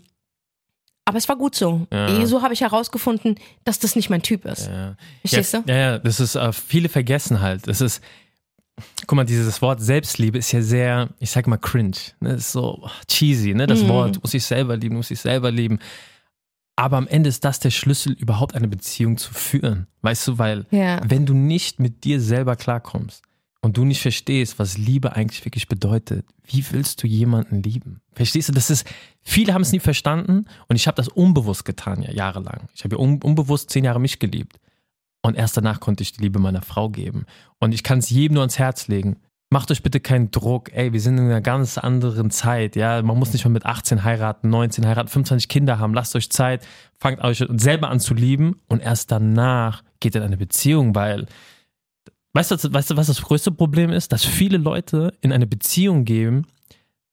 aber 1.05 1.17
es 1.17 1.29
war 1.29 1.37
gut 1.37 1.55
so. 1.55 1.87
Ja. 1.91 2.25
So 2.25 2.41
habe 2.41 2.53
ich 2.53 2.61
herausgefunden, 2.61 3.35
dass 3.63 3.79
das 3.79 3.95
nicht 3.95 4.09
mein 4.09 4.21
Typ 4.21 4.45
ist. 4.45 4.67
Ja. 4.67 4.95
Verstehst 5.21 5.53
du? 5.53 5.63
Ja, 5.65 5.75
ja, 5.75 5.99
das 5.99 6.19
ist, 6.19 6.35
äh, 6.35 6.51
viele 6.51 6.89
vergessen 6.89 7.39
halt. 7.39 7.65
Das 7.67 7.79
ist, 7.81 8.01
guck 9.07 9.15
mal, 9.15 9.23
dieses 9.23 9.61
Wort 9.61 9.79
Selbstliebe 9.81 10.37
ist 10.37 10.51
ja 10.51 10.61
sehr, 10.61 11.09
ich 11.19 11.31
sag 11.31 11.47
mal, 11.47 11.57
cringe. 11.57 11.95
Ne? 12.19 12.31
Das 12.33 12.41
ist 12.41 12.51
so 12.51 12.87
cheesy, 13.07 13.53
ne? 13.53 13.67
Das 13.67 13.81
Mhm. 13.83 13.87
Wort, 13.87 14.15
du 14.17 14.19
musst 14.19 14.33
dich 14.33 14.43
selber 14.45 14.75
lieben, 14.75 14.95
du 14.95 14.97
musst 14.97 15.09
dich 15.09 15.19
selber 15.21 15.49
lieben. 15.49 15.79
Aber 16.79 16.97
am 16.97 17.07
Ende 17.07 17.27
ist 17.27 17.43
das 17.43 17.59
der 17.59 17.71
Schlüssel, 17.71 18.13
überhaupt 18.13 18.55
eine 18.55 18.67
Beziehung 18.67 19.17
zu 19.17 19.33
führen. 19.33 19.87
Weißt 20.03 20.27
du, 20.27 20.37
weil 20.37 20.65
Ja. 20.71 21.01
wenn 21.03 21.25
du 21.25 21.33
nicht 21.33 21.79
mit 21.79 22.03
dir 22.03 22.21
selber 22.21 22.55
klarkommst 22.55 23.23
und 23.61 23.77
du 23.77 23.83
nicht 23.83 24.01
verstehst, 24.01 24.59
was 24.59 24.77
Liebe 24.77 25.15
eigentlich 25.15 25.43
wirklich 25.43 25.67
bedeutet, 25.67 26.25
wie 26.45 26.63
willst 26.71 27.01
du 27.01 27.07
jemanden 27.07 27.63
lieben? 27.63 28.01
Verstehst 28.13 28.49
du? 28.49 28.53
Das 28.53 28.69
ist, 28.69 28.87
viele 29.23 29.53
haben 29.55 29.63
es 29.63 29.71
nie 29.71 29.79
verstanden 29.79 30.45
und 30.67 30.75
ich 30.75 30.85
habe 30.87 30.95
das 30.95 31.07
unbewusst 31.09 31.65
getan, 31.65 32.03
ja, 32.03 32.11
jahrelang. 32.11 32.67
Ich 32.75 32.83
habe 32.83 32.95
ja 32.95 33.01
un, 33.01 33.21
unbewusst 33.23 33.71
zehn 33.71 33.83
Jahre 33.83 33.99
mich 33.99 34.19
geliebt. 34.19 34.59
Und 35.23 35.35
erst 35.35 35.57
danach 35.57 35.79
konnte 35.79 36.03
ich 36.03 36.13
die 36.13 36.21
Liebe 36.21 36.37
meiner 36.39 36.61
Frau 36.61 36.89
geben. 36.89 37.25
Und 37.59 37.73
ich 37.73 37.81
kann 37.83 37.99
es 37.99 38.09
jedem 38.11 38.35
nur 38.35 38.43
ans 38.43 38.59
Herz 38.59 38.87
legen. 38.87 39.17
Macht 39.49 39.71
euch 39.71 39.81
bitte 39.81 39.99
keinen 40.01 40.29
Druck. 40.31 40.73
Ey, 40.73 40.91
wir 40.91 40.99
sind 40.99 41.17
in 41.17 41.25
einer 41.25 41.39
ganz 41.41 41.77
anderen 41.77 42.31
Zeit. 42.31 42.75
Ja, 42.75 43.01
man 43.01 43.17
muss 43.17 43.31
nicht 43.31 43.45
mal 43.45 43.51
mit 43.51 43.65
18 43.65 44.03
heiraten, 44.03 44.49
19 44.49 44.85
heiraten, 44.85 45.07
25 45.07 45.47
Kinder 45.47 45.79
haben. 45.79 45.93
Lasst 45.93 46.15
euch 46.17 46.29
Zeit, 46.29 46.67
fangt 46.99 47.21
euch 47.23 47.43
selber 47.55 47.89
an 47.89 48.01
zu 48.01 48.13
lieben 48.13 48.59
und 48.67 48.81
erst 48.81 49.09
danach 49.11 49.83
geht 50.01 50.15
in 50.15 50.23
eine 50.23 50.37
Beziehung, 50.37 50.95
weil 50.95 51.25
Weißt 52.33 52.51
du, 52.51 52.71
weißt 52.73 52.91
du, 52.91 52.97
was 52.97 53.07
das 53.07 53.21
größte 53.23 53.51
Problem 53.51 53.89
ist? 53.89 54.11
Dass 54.11 54.23
viele 54.23 54.57
Leute 54.59 55.11
in 55.21 55.31
eine 55.33 55.47
Beziehung 55.47 56.05
gehen, 56.05 56.45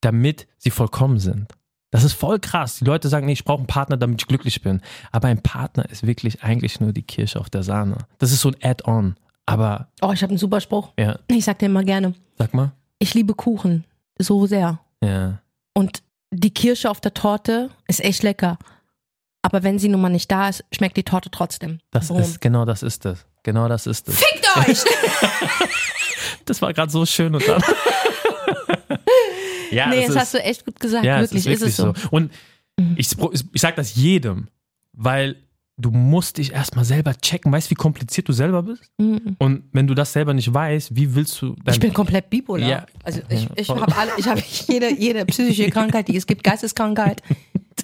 damit 0.02 0.46
sie 0.58 0.68
vollkommen 0.70 1.18
sind. 1.18 1.46
Das 1.90 2.04
ist 2.04 2.12
voll 2.12 2.40
krass. 2.40 2.76
Die 2.80 2.84
Leute 2.84 3.08
sagen, 3.08 3.24
nee, 3.24 3.32
ich 3.32 3.44
brauche 3.44 3.58
einen 3.58 3.66
Partner, 3.66 3.96
damit 3.96 4.20
ich 4.20 4.26
glücklich 4.26 4.60
bin. 4.60 4.82
Aber 5.12 5.28
ein 5.28 5.40
Partner 5.42 5.88
ist 5.88 6.06
wirklich 6.06 6.42
eigentlich 6.42 6.78
nur 6.78 6.92
die 6.92 7.02
Kirsche 7.04 7.40
auf 7.40 7.48
der 7.48 7.62
Sahne. 7.62 7.98
Das 8.18 8.32
ist 8.32 8.40
so 8.42 8.50
ein 8.50 8.56
Add-on. 8.62 9.14
Aber, 9.46 9.88
Oh, 10.02 10.10
ich 10.12 10.22
habe 10.22 10.30
einen 10.30 10.38
super 10.38 10.60
Spruch. 10.60 10.92
ja, 10.98 11.18
Ich 11.28 11.44
sag 11.46 11.58
dir 11.58 11.66
immer 11.66 11.84
gerne, 11.84 12.12
sag 12.38 12.54
mal. 12.54 12.72
ich 12.98 13.14
liebe 13.14 13.34
Kuchen 13.34 13.84
so 14.18 14.46
sehr. 14.46 14.80
Ja. 15.02 15.40
Und 15.74 16.02
die 16.30 16.52
Kirsche 16.52 16.90
auf 16.90 17.00
der 17.00 17.14
Torte 17.14 17.70
ist 17.88 18.02
echt 18.02 18.22
lecker. 18.22 18.58
Aber 19.42 19.62
wenn 19.62 19.78
sie 19.78 19.88
nun 19.88 20.00
mal 20.00 20.08
nicht 20.08 20.30
da 20.30 20.48
ist, 20.48 20.64
schmeckt 20.72 20.96
die 20.96 21.02
Torte 21.02 21.30
trotzdem. 21.30 21.80
Das 21.90 22.08
Boom. 22.08 22.20
ist, 22.20 22.40
genau 22.40 22.64
das 22.64 22.82
ist 22.82 23.04
es. 23.04 23.26
Genau 23.42 23.68
das 23.68 23.86
ist 23.86 24.08
es. 24.08 24.18
Fickt 24.18 24.56
euch! 24.56 24.84
Das 26.46 26.60
war 26.60 26.74
gerade 26.74 26.92
so 26.92 27.06
schön 27.06 27.34
und 27.34 27.48
dann. 27.48 27.62
ja, 29.70 29.88
nee, 29.88 30.06
das 30.06 30.06
das 30.06 30.08
ist, 30.08 30.20
hast 30.20 30.34
du 30.34 30.42
echt 30.42 30.64
gut 30.66 30.78
gesagt. 30.78 31.04
Ja, 31.04 31.20
wirklich, 31.20 31.46
es 31.46 31.48
ist 31.52 31.60
wirklich 31.60 31.70
es 31.70 31.76
so. 31.76 31.94
so. 31.94 32.08
Und 32.10 32.32
ich, 32.96 33.08
ich 33.52 33.60
sage 33.60 33.76
das 33.76 33.94
jedem, 33.94 34.48
weil 34.92 35.36
du 35.76 35.90
musst 35.90 36.38
dich 36.38 36.52
erstmal 36.52 36.84
selber 36.84 37.14
checken. 37.14 37.50
Weißt 37.50 37.68
du, 37.68 37.70
wie 37.72 37.74
kompliziert 37.74 38.28
du 38.28 38.32
selber 38.32 38.62
bist? 38.62 38.84
Mhm. 38.98 39.36
Und 39.38 39.64
wenn 39.72 39.86
du 39.86 39.94
das 39.94 40.12
selber 40.12 40.34
nicht 40.34 40.52
weißt, 40.52 40.94
wie 40.94 41.14
willst 41.14 41.40
du 41.42 41.56
Ich 41.68 41.80
bin 41.80 41.92
komplett 41.92 42.30
bipolar. 42.30 42.68
Ja. 42.68 42.86
Also 43.02 43.20
ich, 43.28 43.48
ich 43.56 43.68
habe 43.68 43.96
alle, 43.96 44.12
ich 44.16 44.26
habe 44.26 44.42
jede, 44.68 44.92
jede 44.92 45.24
psychische 45.26 45.70
Krankheit, 45.70 46.08
die 46.08 46.16
es 46.16 46.26
gibt, 46.26 46.44
Geisteskrankheit. 46.44 47.22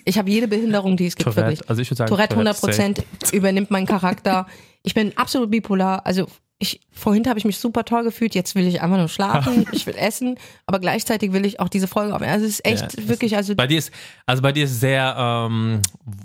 Ich 0.04 0.18
habe 0.18 0.30
jede 0.30 0.47
Behinderung, 0.47 0.97
die 0.97 1.06
es 1.06 1.16
gibt, 1.16 1.26
wirklich. 1.26 1.59
Tourette? 1.59 1.68
Also 1.68 1.82
ich 1.82 1.90
würde 1.90 1.99
sagen, 1.99 2.09
Tourette 2.09 2.35
100 2.35 2.56
safe. 2.56 2.66
Prozent 2.66 3.04
übernimmt 3.32 3.70
meinen 3.70 3.87
Charakter. 3.87 4.47
Ich 4.82 4.94
bin 4.94 5.16
absolut 5.16 5.50
bipolar. 5.50 6.06
Also 6.06 6.26
ich, 6.62 6.81
vorhin 6.93 7.26
habe 7.26 7.38
ich 7.38 7.45
mich 7.45 7.59
super 7.59 7.85
toll 7.85 8.05
gefühlt. 8.05 8.35
Jetzt 8.35 8.55
will 8.55 8.67
ich 8.69 8.81
einfach 8.83 8.99
nur 8.99 9.09
schlafen. 9.09 9.67
Ich 9.73 9.87
will 9.87 9.97
essen. 9.97 10.38
Aber 10.67 10.79
gleichzeitig 10.79 11.33
will 11.33 11.45
ich 11.47 11.59
auch 11.59 11.69
diese 11.69 11.88
Folge 11.88 12.14
aufnehmen. 12.14 12.33
Also 12.33 12.45
es 12.47 12.52
ist 12.61 12.64
echt 12.67 12.83
Ja, 12.83 12.87
das- 12.88 13.09
wirklich, 13.09 13.35
also 13.37 13.55
Bei 13.57 13.67
dir 13.67 13.79
ist, 13.79 13.90
also 14.26 14.43
bei 14.43 14.52
dir 14.52 14.64
ist 14.64 14.79
sehr, 14.79 15.14
ähm, 15.19 15.81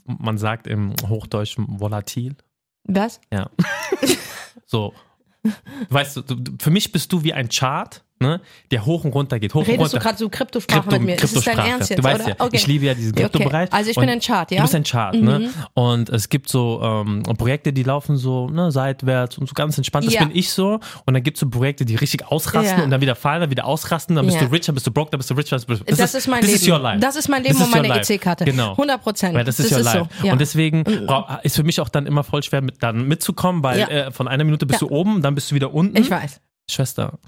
man 0.05 0.37
sagt 0.37 0.67
im 0.67 0.93
Hochdeutschen 1.07 1.79
volatil. 1.79 2.35
was? 2.83 3.19
Ja. 3.33 3.49
so. 4.67 4.93
Weißt 5.89 6.17
du, 6.17 6.23
für 6.59 6.69
mich 6.69 6.91
bist 6.91 7.11
du 7.13 7.23
wie 7.23 7.33
ein 7.33 7.49
Chart, 7.49 8.03
ne, 8.19 8.39
der 8.71 8.85
hoch 8.85 9.03
und 9.03 9.13
runter 9.13 9.39
geht. 9.39 9.53
Hoch 9.53 9.59
und 9.61 9.67
Redest 9.67 9.93
du 9.93 9.97
runter. 9.97 9.99
gerade 9.99 10.17
so 10.17 10.29
Kryptosprache 10.29 10.81
Krypto, 10.81 10.95
mit 10.99 11.05
mir? 11.05 11.23
Ist 11.23 11.35
das 11.35 11.43
dein. 11.43 11.57
Ernst 11.57 11.89
jetzt, 11.89 11.99
du 11.99 12.03
weißt 12.03 12.19
oder? 12.21 12.29
ja, 12.29 12.35
Okay. 12.39 12.55
ich 12.57 12.67
liebe 12.67 12.85
ja 12.85 12.93
diesen 12.93 13.11
Okay. 13.13 13.23
Kryptobereich. 13.23 13.73
Also 13.73 13.91
ich 13.91 13.97
Und 13.97 14.01
bin 14.01 14.09
ein 14.09 14.19
Chart, 14.21 14.49
ja? 14.51 14.57
Mhm. 14.57 14.61
Du 14.61 14.63
bist 14.63 14.75
ein 14.75 14.83
Chart, 14.83 15.15
ne? 15.15 15.49
Und 15.73 16.09
es 16.09 16.29
gibt 16.29 16.49
so 16.49 16.81
ähm, 16.81 17.23
Projekte, 17.37 17.73
die 17.73 17.83
laufen 17.83 18.17
so 18.17 18.47
ne, 18.49 18.71
seitwärts 18.71 19.37
und 19.37 19.47
so 19.47 19.53
ganz 19.53 19.77
entspannt. 19.77 20.05
Das 20.07 20.13
Ja. 20.13 20.23
bin 20.23 20.35
ich 20.35 20.49
so. 20.51 20.79
Und 21.05 21.13
dann 21.13 21.23
gibt 21.23 21.37
es 21.37 21.41
so 21.41 21.49
Projekte, 21.49 21.85
die 21.85 21.95
richtig 21.95 22.25
ausrasten 22.31 22.77
Ja. 22.79 22.83
und 22.83 22.91
dann 22.91 23.01
wieder 23.01 23.15
fallen, 23.15 23.41
dann 23.41 23.49
wieder 23.51 23.65
ausrasten. 23.65 24.15
Dann 24.15 24.25
bist 24.25 24.39
Ja. 24.39 24.45
du 24.47 24.51
richer, 24.53 24.71
bist 24.73 24.87
du 24.87 24.91
broke, 24.91 25.11
dann 25.11 25.17
bist 25.19 25.29
du 25.29 25.33
richer. 25.35 25.57
Bist 25.59 25.81
du, 25.81 25.95
Das, 25.95 26.13
ist 26.13 26.27
mein 26.27 26.41
Leben. 26.41 26.53
Is 26.53 26.67
your 26.67 26.79
life. 26.79 26.99
Das 26.99 27.15
ist 27.15 27.27
mein 27.29 27.43
Leben 27.43 27.61
und 27.61 27.71
meine. 27.71 27.99
EC-Karte. 27.99 28.45
Genau. 28.45 28.71
100 28.71 29.01
Prozent. 29.01 29.35
Das 29.47 29.59
ist 29.59 29.71
your 29.71 29.79
life. 29.81 30.07
so. 30.21 30.29
Und 30.31 30.39
deswegen 30.39 30.83
brau- 30.83 31.27
ist 31.43 31.55
für 31.55 31.63
mich 31.63 31.79
auch 31.81 31.89
dann 31.89 32.05
immer 32.05 32.23
voll 32.23 32.43
schwer, 32.43 32.61
mit, 32.61 32.81
dann 32.81 33.07
mitzukommen, 33.07 33.61
weil 33.63 33.79
äh, 33.81 34.11
von 34.11 34.27
einer 34.27 34.43
Minute 34.43 34.65
bist 34.65 34.81
du 34.81 34.89
oben, 34.89 35.21
dann 35.21 35.35
bist 35.35 35.51
du 35.51 35.55
wieder 35.55 35.73
unten. 35.73 35.97
ich 35.97 36.09
weiß. 36.09 36.39
Schwester. 36.69 37.19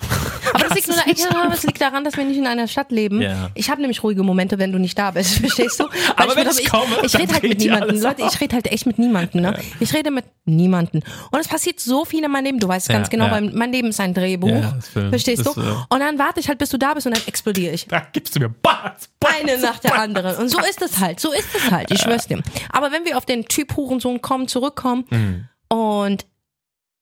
Aber 0.53 0.66
ist 0.89 0.95
nur, 1.05 1.07
ich, 1.13 1.19
ja, 1.19 1.49
es 1.53 1.63
liegt 1.63 1.81
daran, 1.81 2.03
dass 2.03 2.17
wir 2.17 2.23
nicht 2.25 2.37
in 2.37 2.47
einer 2.47 2.67
Stadt 2.67 2.91
leben. 2.91 3.21
Ja. 3.21 3.49
Ich 3.55 3.69
habe 3.69 3.81
nämlich 3.81 4.03
ruhige 4.03 4.23
Momente, 4.23 4.57
wenn 4.59 4.71
du 4.71 4.79
nicht 4.79 4.97
da 4.97 5.11
bist, 5.11 5.35
verstehst 5.39 5.79
du? 5.79 5.85
Weil 5.85 5.91
Aber 6.15 6.35
wenn 6.35 6.47
mit- 6.47 6.59
ich 6.59 6.69
komme, 6.69 6.85
ich, 7.03 7.11
dann 7.11 7.21
rede 7.21 7.33
halt 7.33 7.43
mit 7.43 7.59
niemandem. 7.59 8.01
Leute, 8.01 8.21
ich 8.31 8.41
rede 8.41 8.55
halt 8.55 8.67
echt 8.71 8.85
mit 8.85 8.99
niemandem. 8.99 9.41
Ne? 9.41 9.59
Ich 9.79 9.93
rede 9.93 10.11
mit 10.11 10.25
niemandem. 10.45 11.01
Und 11.31 11.39
es 11.39 11.47
passiert 11.47 11.79
so 11.79 12.05
viel 12.05 12.23
in 12.23 12.31
meinem 12.31 12.45
Leben. 12.45 12.59
Du 12.59 12.67
weißt 12.67 12.89
ganz 12.89 13.07
Ja, 13.07 13.11
genau, 13.11 13.25
ja. 13.25 13.31
mein, 13.31 13.55
mein 13.55 13.71
Leben 13.71 13.89
ist 13.89 13.99
ein 13.99 14.13
Drehbuch. 14.13 14.49
Ja, 14.49 14.77
verstehst 15.09 15.45
du? 15.45 15.51
Und 15.51 15.99
dann 15.99 16.17
warte 16.19 16.39
ich 16.39 16.47
halt, 16.47 16.57
bis 16.59 16.69
du 16.69 16.77
da 16.77 16.93
bist 16.93 17.07
und 17.07 17.15
dann 17.17 17.23
explodiere 17.27 17.73
ich. 17.73 17.85
Da 17.87 18.01
gibst 18.11 18.35
du 18.35 18.39
mir 18.39 18.49
Bats, 18.49 19.09
Bats, 19.19 19.33
Eine 19.41 19.57
nach 19.59 19.79
der 19.79 19.99
anderen. 19.99 20.35
Und 20.37 20.49
so 20.49 20.59
ist 20.59 20.81
es 20.81 20.99
halt. 20.99 21.19
So 21.19 21.31
ist 21.31 21.47
es 21.55 21.71
halt. 21.71 21.91
Ich 21.91 21.99
schwör's 22.01 22.27
dir. 22.27 22.41
Aber 22.69 22.91
wenn 22.91 23.05
wir 23.05 23.17
auf 23.17 23.25
den 23.25 23.45
Typ 23.45 23.75
Hurensohn 23.75 24.21
kommen, 24.21 24.47
zurückkommen 24.47 25.05
Mhm. 25.09 25.47
und 25.69 26.25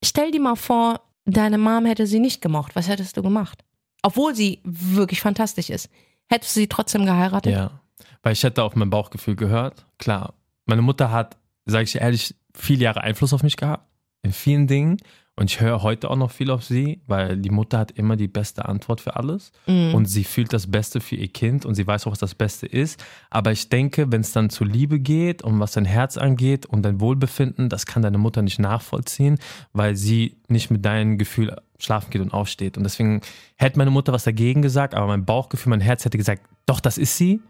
stell 0.03 0.31
dir 0.31 0.39
mal 0.41 0.55
vor, 0.55 1.01
deine 1.25 1.57
Mom 1.57 1.85
hätte 1.85 2.05
sie 2.07 2.19
nicht 2.19 2.41
gemocht. 2.41 2.75
Was 2.75 2.87
hättest 2.87 3.17
du 3.17 3.23
gemacht? 3.23 3.63
Obwohl 4.05 4.35
sie 4.35 4.59
wirklich 4.63 5.19
fantastisch 5.19 5.71
ist. 5.71 5.89
Hättest 6.27 6.55
du 6.55 6.59
sie 6.59 6.67
trotzdem 6.67 7.07
geheiratet? 7.07 7.51
Ja, 7.51 7.81
weil 8.21 8.33
ich 8.33 8.43
hätte 8.43 8.61
auf 8.61 8.75
mein 8.75 8.91
Bauchgefühl 8.91 9.35
gehört. 9.35 9.83
Klar, 9.97 10.35
meine 10.67 10.83
Mutter 10.83 11.09
hat, 11.11 11.37
sage 11.65 11.85
ich 11.85 11.95
ehrlich, 11.95 12.35
viele 12.53 12.83
Jahre 12.83 13.01
Einfluss 13.01 13.33
auf 13.33 13.41
mich 13.41 13.57
gehabt, 13.57 13.89
in 14.21 14.31
vielen 14.31 14.67
Dingen. 14.67 14.97
Und 15.35 15.49
ich 15.49 15.59
höre 15.59 15.81
heute 15.81 16.11
auch 16.11 16.15
noch 16.15 16.29
viel 16.29 16.51
auf 16.51 16.63
sie, 16.63 17.01
weil 17.07 17.37
die 17.37 17.49
Mutter 17.49 17.79
hat 17.79 17.91
immer 17.91 18.15
die 18.15 18.27
beste 18.27 18.65
Antwort 18.65 19.01
für 19.01 19.15
alles. 19.15 19.51
Mhm. 19.65 19.95
Und 19.95 20.05
sie 20.05 20.23
fühlt 20.23 20.53
das 20.53 20.69
Beste 20.69 21.01
für 21.01 21.15
ihr 21.15 21.27
Kind 21.27 21.65
und 21.65 21.73
sie 21.73 21.87
weiß 21.87 22.05
auch, 22.05 22.11
was 22.11 22.19
das 22.19 22.35
Beste 22.35 22.67
ist. 22.67 23.03
Aber 23.31 23.51
ich 23.51 23.69
denke, 23.69 24.11
wenn 24.11 24.21
es 24.21 24.31
dann 24.33 24.51
zur 24.51 24.67
Liebe 24.67 24.99
geht 24.99 25.41
und 25.41 25.59
was 25.59 25.71
dein 25.71 25.85
Herz 25.85 26.17
angeht 26.17 26.67
und 26.67 26.83
dein 26.83 27.01
Wohlbefinden, 27.01 27.69
das 27.69 27.87
kann 27.87 28.03
deine 28.03 28.19
Mutter 28.19 28.43
nicht 28.43 28.59
nachvollziehen, 28.59 29.39
weil 29.73 29.95
sie 29.95 30.37
nicht 30.47 30.69
mit 30.69 30.85
deinem 30.85 31.17
Gefühl 31.17 31.57
schlafen 31.79 32.09
geht 32.09 32.21
und 32.21 32.33
aufsteht. 32.33 32.77
Und 32.77 32.83
deswegen 32.83 33.21
hätte 33.55 33.77
meine 33.77 33.91
Mutter 33.91 34.13
was 34.13 34.23
dagegen 34.23 34.61
gesagt, 34.61 34.93
aber 34.93 35.07
mein 35.07 35.25
Bauchgefühl, 35.25 35.69
mein 35.71 35.81
Herz 35.81 36.05
hätte 36.05 36.17
gesagt, 36.17 36.43
doch, 36.65 36.79
das 36.79 36.97
ist 36.97 37.17
sie, 37.17 37.41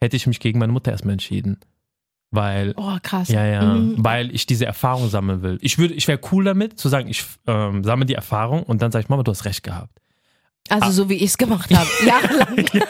hätte 0.00 0.16
ich 0.16 0.26
mich 0.26 0.40
gegen 0.40 0.58
meine 0.58 0.72
Mutter 0.72 0.90
erstmal 0.90 1.12
entschieden. 1.12 1.58
Weil 2.30 2.74
Oh, 2.76 2.96
krass. 3.02 3.28
ja, 3.28 3.46
ja, 3.46 3.62
Mhm. 3.74 3.94
weil 3.98 4.34
ich 4.34 4.44
diese 4.46 4.66
Erfahrung 4.66 5.08
sammeln 5.08 5.42
will. 5.42 5.58
Ich 5.62 5.78
würde, 5.78 5.94
ich 5.94 6.08
wäre 6.08 6.18
cool 6.32 6.42
damit, 6.44 6.78
zu 6.80 6.88
sagen, 6.88 7.08
ich 7.08 7.24
ähm, 7.46 7.84
sammle 7.84 8.06
die 8.06 8.14
Erfahrung 8.14 8.64
und 8.64 8.82
dann 8.82 8.90
sage 8.90 9.04
ich, 9.04 9.08
Mama, 9.08 9.22
du 9.22 9.30
hast 9.30 9.44
recht 9.44 9.62
gehabt. 9.62 10.00
Also 10.68 10.90
so 10.90 11.08
wie 11.08 11.14
ich 11.14 11.22
es 11.24 11.38
gemacht 11.38 11.70
habe. 11.72 11.88
Jahrelang. 12.06 12.56
Ja, 12.72 12.86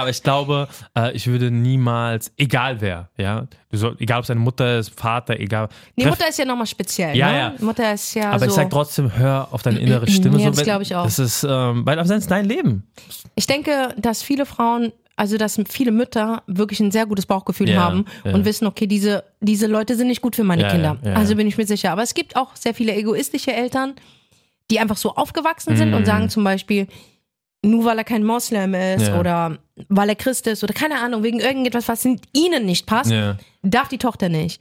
aber 0.00 0.10
ich 0.10 0.22
glaube, 0.22 0.68
äh, 0.96 1.12
ich 1.12 1.26
würde 1.26 1.50
niemals, 1.50 2.32
egal 2.36 2.80
wer, 2.80 3.08
ja, 3.16 3.46
soll, 3.72 3.96
egal 3.98 4.18
ob 4.18 4.22
es 4.22 4.28
deine 4.28 4.40
Mutter 4.40 4.78
ist, 4.78 4.98
Vater, 4.98 5.38
egal. 5.40 5.68
Die 5.96 6.02
treff- 6.04 6.10
Mutter 6.10 6.28
ist 6.28 6.38
ja 6.38 6.44
nochmal 6.44 6.66
speziell. 6.66 7.16
Ja, 7.16 7.30
ne? 7.30 7.38
ja. 7.38 7.54
Mutter 7.60 7.94
ist 7.94 8.14
ja 8.14 8.30
aber 8.30 8.40
so. 8.40 8.46
ich 8.46 8.52
sag 8.52 8.70
trotzdem, 8.70 9.16
hör 9.16 9.48
auf 9.52 9.62
deine 9.62 9.78
innere 9.78 10.08
Stimme. 10.10 10.36
Ja, 10.38 10.44
so, 10.44 10.50
das 10.50 10.58
wenn- 10.58 10.64
glaub 10.64 10.82
ich 10.82 10.94
auch. 10.94 11.04
Das 11.04 11.18
ist, 11.18 11.44
ähm, 11.48 11.86
weil 11.86 11.98
ist 11.98 12.30
dein 12.30 12.44
Leben. 12.44 12.86
Ich 13.34 13.46
denke, 13.46 13.94
dass 13.96 14.22
viele 14.22 14.44
Frauen, 14.46 14.92
also 15.16 15.36
dass 15.36 15.60
viele 15.68 15.92
Mütter 15.92 16.42
wirklich 16.46 16.80
ein 16.80 16.90
sehr 16.90 17.06
gutes 17.06 17.26
Bauchgefühl 17.26 17.68
Ja, 17.70 17.80
haben 17.82 18.04
ja. 18.24 18.32
und 18.34 18.44
wissen, 18.44 18.66
okay, 18.66 18.86
diese, 18.86 19.24
diese 19.40 19.66
Leute 19.66 19.96
sind 19.96 20.08
nicht 20.08 20.22
gut 20.22 20.36
für 20.36 20.44
meine 20.44 20.62
Ja, 20.62 20.70
Kinder. 20.70 20.98
ja, 21.02 21.10
ja, 21.10 21.16
also 21.16 21.32
ja. 21.32 21.36
bin 21.36 21.46
ich 21.46 21.56
mir 21.56 21.66
sicher. 21.66 21.92
Aber 21.92 22.02
es 22.02 22.14
gibt 22.14 22.36
auch 22.36 22.56
sehr 22.56 22.74
viele 22.74 22.94
egoistische 22.94 23.52
Eltern, 23.52 23.94
die 24.70 24.78
einfach 24.80 24.96
so 24.96 25.14
aufgewachsen 25.16 25.76
sind 25.76 25.94
und 25.94 26.04
sagen 26.06 26.28
zum 26.30 26.44
Beispiel, 26.44 26.86
nur 27.64 27.84
weil 27.84 27.98
er 27.98 28.04
kein 28.04 28.24
Moslem 28.24 28.74
ist 28.74 29.08
Ja. 29.08 29.18
oder 29.20 29.58
weil 29.88 30.08
er 30.08 30.14
Christ 30.14 30.46
ist 30.46 30.64
oder 30.64 30.72
keine 30.72 30.98
Ahnung, 31.00 31.22
wegen 31.22 31.40
irgendetwas, 31.40 31.88
was 31.88 32.04
ihnen 32.04 32.64
nicht 32.64 32.86
passt, 32.86 33.10
Ja. 33.10 33.36
darf 33.62 33.88
die 33.88 33.98
Tochter 33.98 34.28
nicht. 34.28 34.60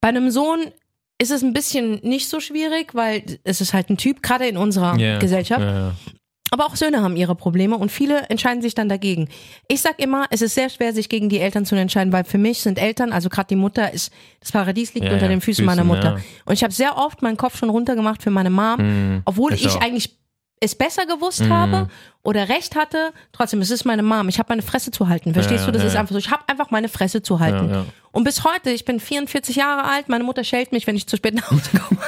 Bei 0.00 0.08
einem 0.08 0.30
Sohn 0.30 0.60
ist 1.18 1.30
es 1.30 1.42
ein 1.42 1.52
bisschen 1.54 2.00
nicht 2.02 2.28
so 2.28 2.40
schwierig, 2.40 2.94
weil 2.94 3.22
es 3.44 3.60
ist 3.60 3.72
halt 3.74 3.90
ein 3.90 3.96
Typ, 3.96 4.22
gerade 4.22 4.46
in 4.46 4.56
unserer 4.56 4.96
Ja. 4.98 5.18
Gesellschaft. 5.18 5.62
Ja. 5.62 5.94
Aber 6.52 6.66
auch 6.66 6.76
Söhne 6.76 7.02
haben 7.02 7.16
ihre 7.16 7.34
Probleme 7.34 7.76
und 7.76 7.90
viele 7.90 8.20
entscheiden 8.28 8.62
sich 8.62 8.74
dann 8.74 8.88
dagegen. 8.88 9.28
Ich 9.66 9.80
sag 9.82 9.98
immer, 9.98 10.26
es 10.30 10.42
ist 10.42 10.54
sehr 10.54 10.70
schwer, 10.70 10.92
sich 10.92 11.08
gegen 11.08 11.28
die 11.28 11.40
Eltern 11.40 11.64
zu 11.66 11.74
entscheiden, 11.74 12.12
weil 12.12 12.22
für 12.22 12.38
mich 12.38 12.60
sind 12.60 12.78
Eltern, 12.78 13.12
also 13.12 13.28
gerade 13.28 13.48
die 13.48 13.56
Mutter, 13.56 13.92
ist 13.92 14.12
das 14.40 14.52
Paradies 14.52 14.94
liegt 14.94 15.06
Ja, 15.06 15.12
unter 15.14 15.24
ja, 15.24 15.28
den 15.30 15.40
Füßen, 15.40 15.64
Füßen, 15.64 15.66
meiner 15.66 15.82
Mutter. 15.84 16.20
Und 16.44 16.52
ich 16.54 16.62
habe 16.62 16.72
sehr 16.72 16.96
oft 16.96 17.20
meinen 17.22 17.36
Kopf 17.36 17.58
schon 17.58 17.68
runtergemacht 17.70 18.22
für 18.22 18.30
meine 18.30 18.50
Mom, 18.50 18.76
Mhm. 18.78 19.22
obwohl 19.24 19.54
Ich 19.54 19.66
ich, 19.66 19.74
eigentlich 19.82 20.16
es 20.60 20.74
besser 20.74 21.04
gewusst 21.06 21.40
Mhm. 21.42 21.52
habe 21.52 21.88
oder 22.22 22.48
recht 22.48 22.76
hatte. 22.76 23.12
Trotzdem, 23.32 23.60
es 23.60 23.70
ist 23.70 23.84
meine 23.84 24.02
Mom. 24.02 24.28
Ich 24.28 24.38
habe 24.38 24.48
meine 24.48 24.62
Fresse 24.62 24.90
zu 24.90 25.08
halten. 25.08 25.34
Verstehst 25.34 25.60
Ja, 25.60 25.66
du? 25.66 25.72
Das 25.72 25.82
ja, 25.82 25.88
ist 25.88 25.96
einfach 25.96 26.12
so. 26.14 26.18
Ich 26.18 26.30
habe 26.30 26.42
einfach 26.48 26.70
meine 26.70 26.88
Fresse 26.88 27.22
zu 27.22 27.38
halten. 27.40 27.70
Ja. 27.70 27.84
Und 28.10 28.24
bis 28.24 28.42
heute, 28.44 28.70
ich 28.70 28.86
bin 28.86 28.98
44 28.98 29.56
Jahre 29.56 29.84
alt, 29.84 30.08
meine 30.08 30.24
Mutter 30.24 30.42
schält 30.42 30.72
mich, 30.72 30.86
wenn 30.86 30.96
ich 30.96 31.06
zu 31.06 31.16
spät 31.18 31.34
nach 31.34 31.50
Hause 31.50 31.68
komme. 31.78 32.00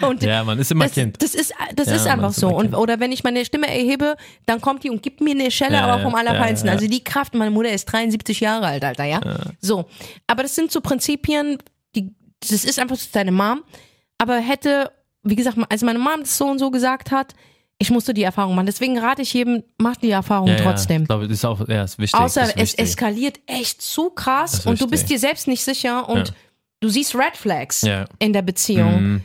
Und 0.00 0.22
ja, 0.22 0.42
man 0.44 0.58
ist 0.58 0.70
immer 0.70 0.84
das, 0.84 0.94
Kind. 0.94 1.22
das 1.22 1.34
ist, 1.34 1.52
das 1.76 1.88
ist 1.88 2.06
einfach 2.06 2.30
ist 2.30 2.36
so. 2.40 2.48
Und, 2.48 2.74
oder 2.74 2.98
wenn 2.98 3.12
ich 3.12 3.22
meine 3.24 3.44
Stimme 3.44 3.68
erhebe, 3.68 4.16
dann 4.46 4.60
kommt 4.60 4.84
die 4.84 4.90
und 4.90 5.02
gibt 5.02 5.20
mir 5.20 5.32
eine 5.32 5.50
Schelle, 5.50 5.82
aber 5.82 6.02
vom 6.02 6.14
Allerfeinsten. 6.14 6.68
Also 6.70 6.86
die 6.86 7.04
Kraft, 7.04 7.34
meine 7.34 7.50
Mutter 7.50 7.70
ist 7.70 7.84
73 7.86 8.40
Jahre 8.40 8.66
alt, 8.66 8.84
Alter, 8.84 9.04
ja? 9.04 9.20
So. 9.60 9.86
Aber 10.26 10.42
das 10.42 10.54
sind 10.54 10.72
so 10.72 10.80
Prinzipien, 10.80 11.58
die, 11.94 12.14
das 12.40 12.64
ist 12.64 12.78
einfach 12.78 12.96
so 12.96 13.08
deine 13.12 13.32
Mom. 13.32 13.62
Aber 14.18 14.36
hätte, 14.38 14.90
wie 15.22 15.36
gesagt, 15.36 15.56
als 15.68 15.82
meine 15.82 15.98
Mom 15.98 16.20
das 16.20 16.36
so 16.36 16.46
und 16.46 16.58
so 16.58 16.70
gesagt 16.70 17.10
hat, 17.10 17.34
ich 17.78 17.90
musste 17.90 18.14
die 18.14 18.22
Erfahrung 18.22 18.54
machen. 18.54 18.66
Deswegen 18.66 18.98
rate 18.98 19.22
ich 19.22 19.32
jedem, 19.32 19.64
mach 19.78 19.96
die 19.96 20.10
Erfahrung 20.10 20.46
Ja, 20.48 20.56
ja. 20.56 20.62
trotzdem. 20.62 21.02
Ich 21.02 21.08
glaube, 21.08 21.24
das 21.26 21.38
ist 21.38 21.44
auch 21.44 21.66
ja, 21.68 21.82
ist 21.82 21.98
wichtig. 21.98 22.18
Außer 22.20 22.42
ist 22.44 22.50
es 22.50 22.56
wichtig. 22.56 22.78
eskaliert 22.80 23.40
echt 23.46 23.82
zu 23.82 24.10
krass 24.10 24.66
und 24.66 24.80
du 24.80 24.86
bist 24.86 25.10
dir 25.10 25.18
selbst 25.18 25.48
nicht 25.48 25.64
sicher 25.64 26.08
und 26.08 26.28
Ja. 26.28 26.34
du 26.80 26.88
siehst 26.88 27.14
Red 27.16 27.36
Flags 27.36 27.82
Ja. 27.82 28.04
in 28.20 28.32
der 28.32 28.42
Beziehung 28.42 29.02
Mhm. 29.02 29.20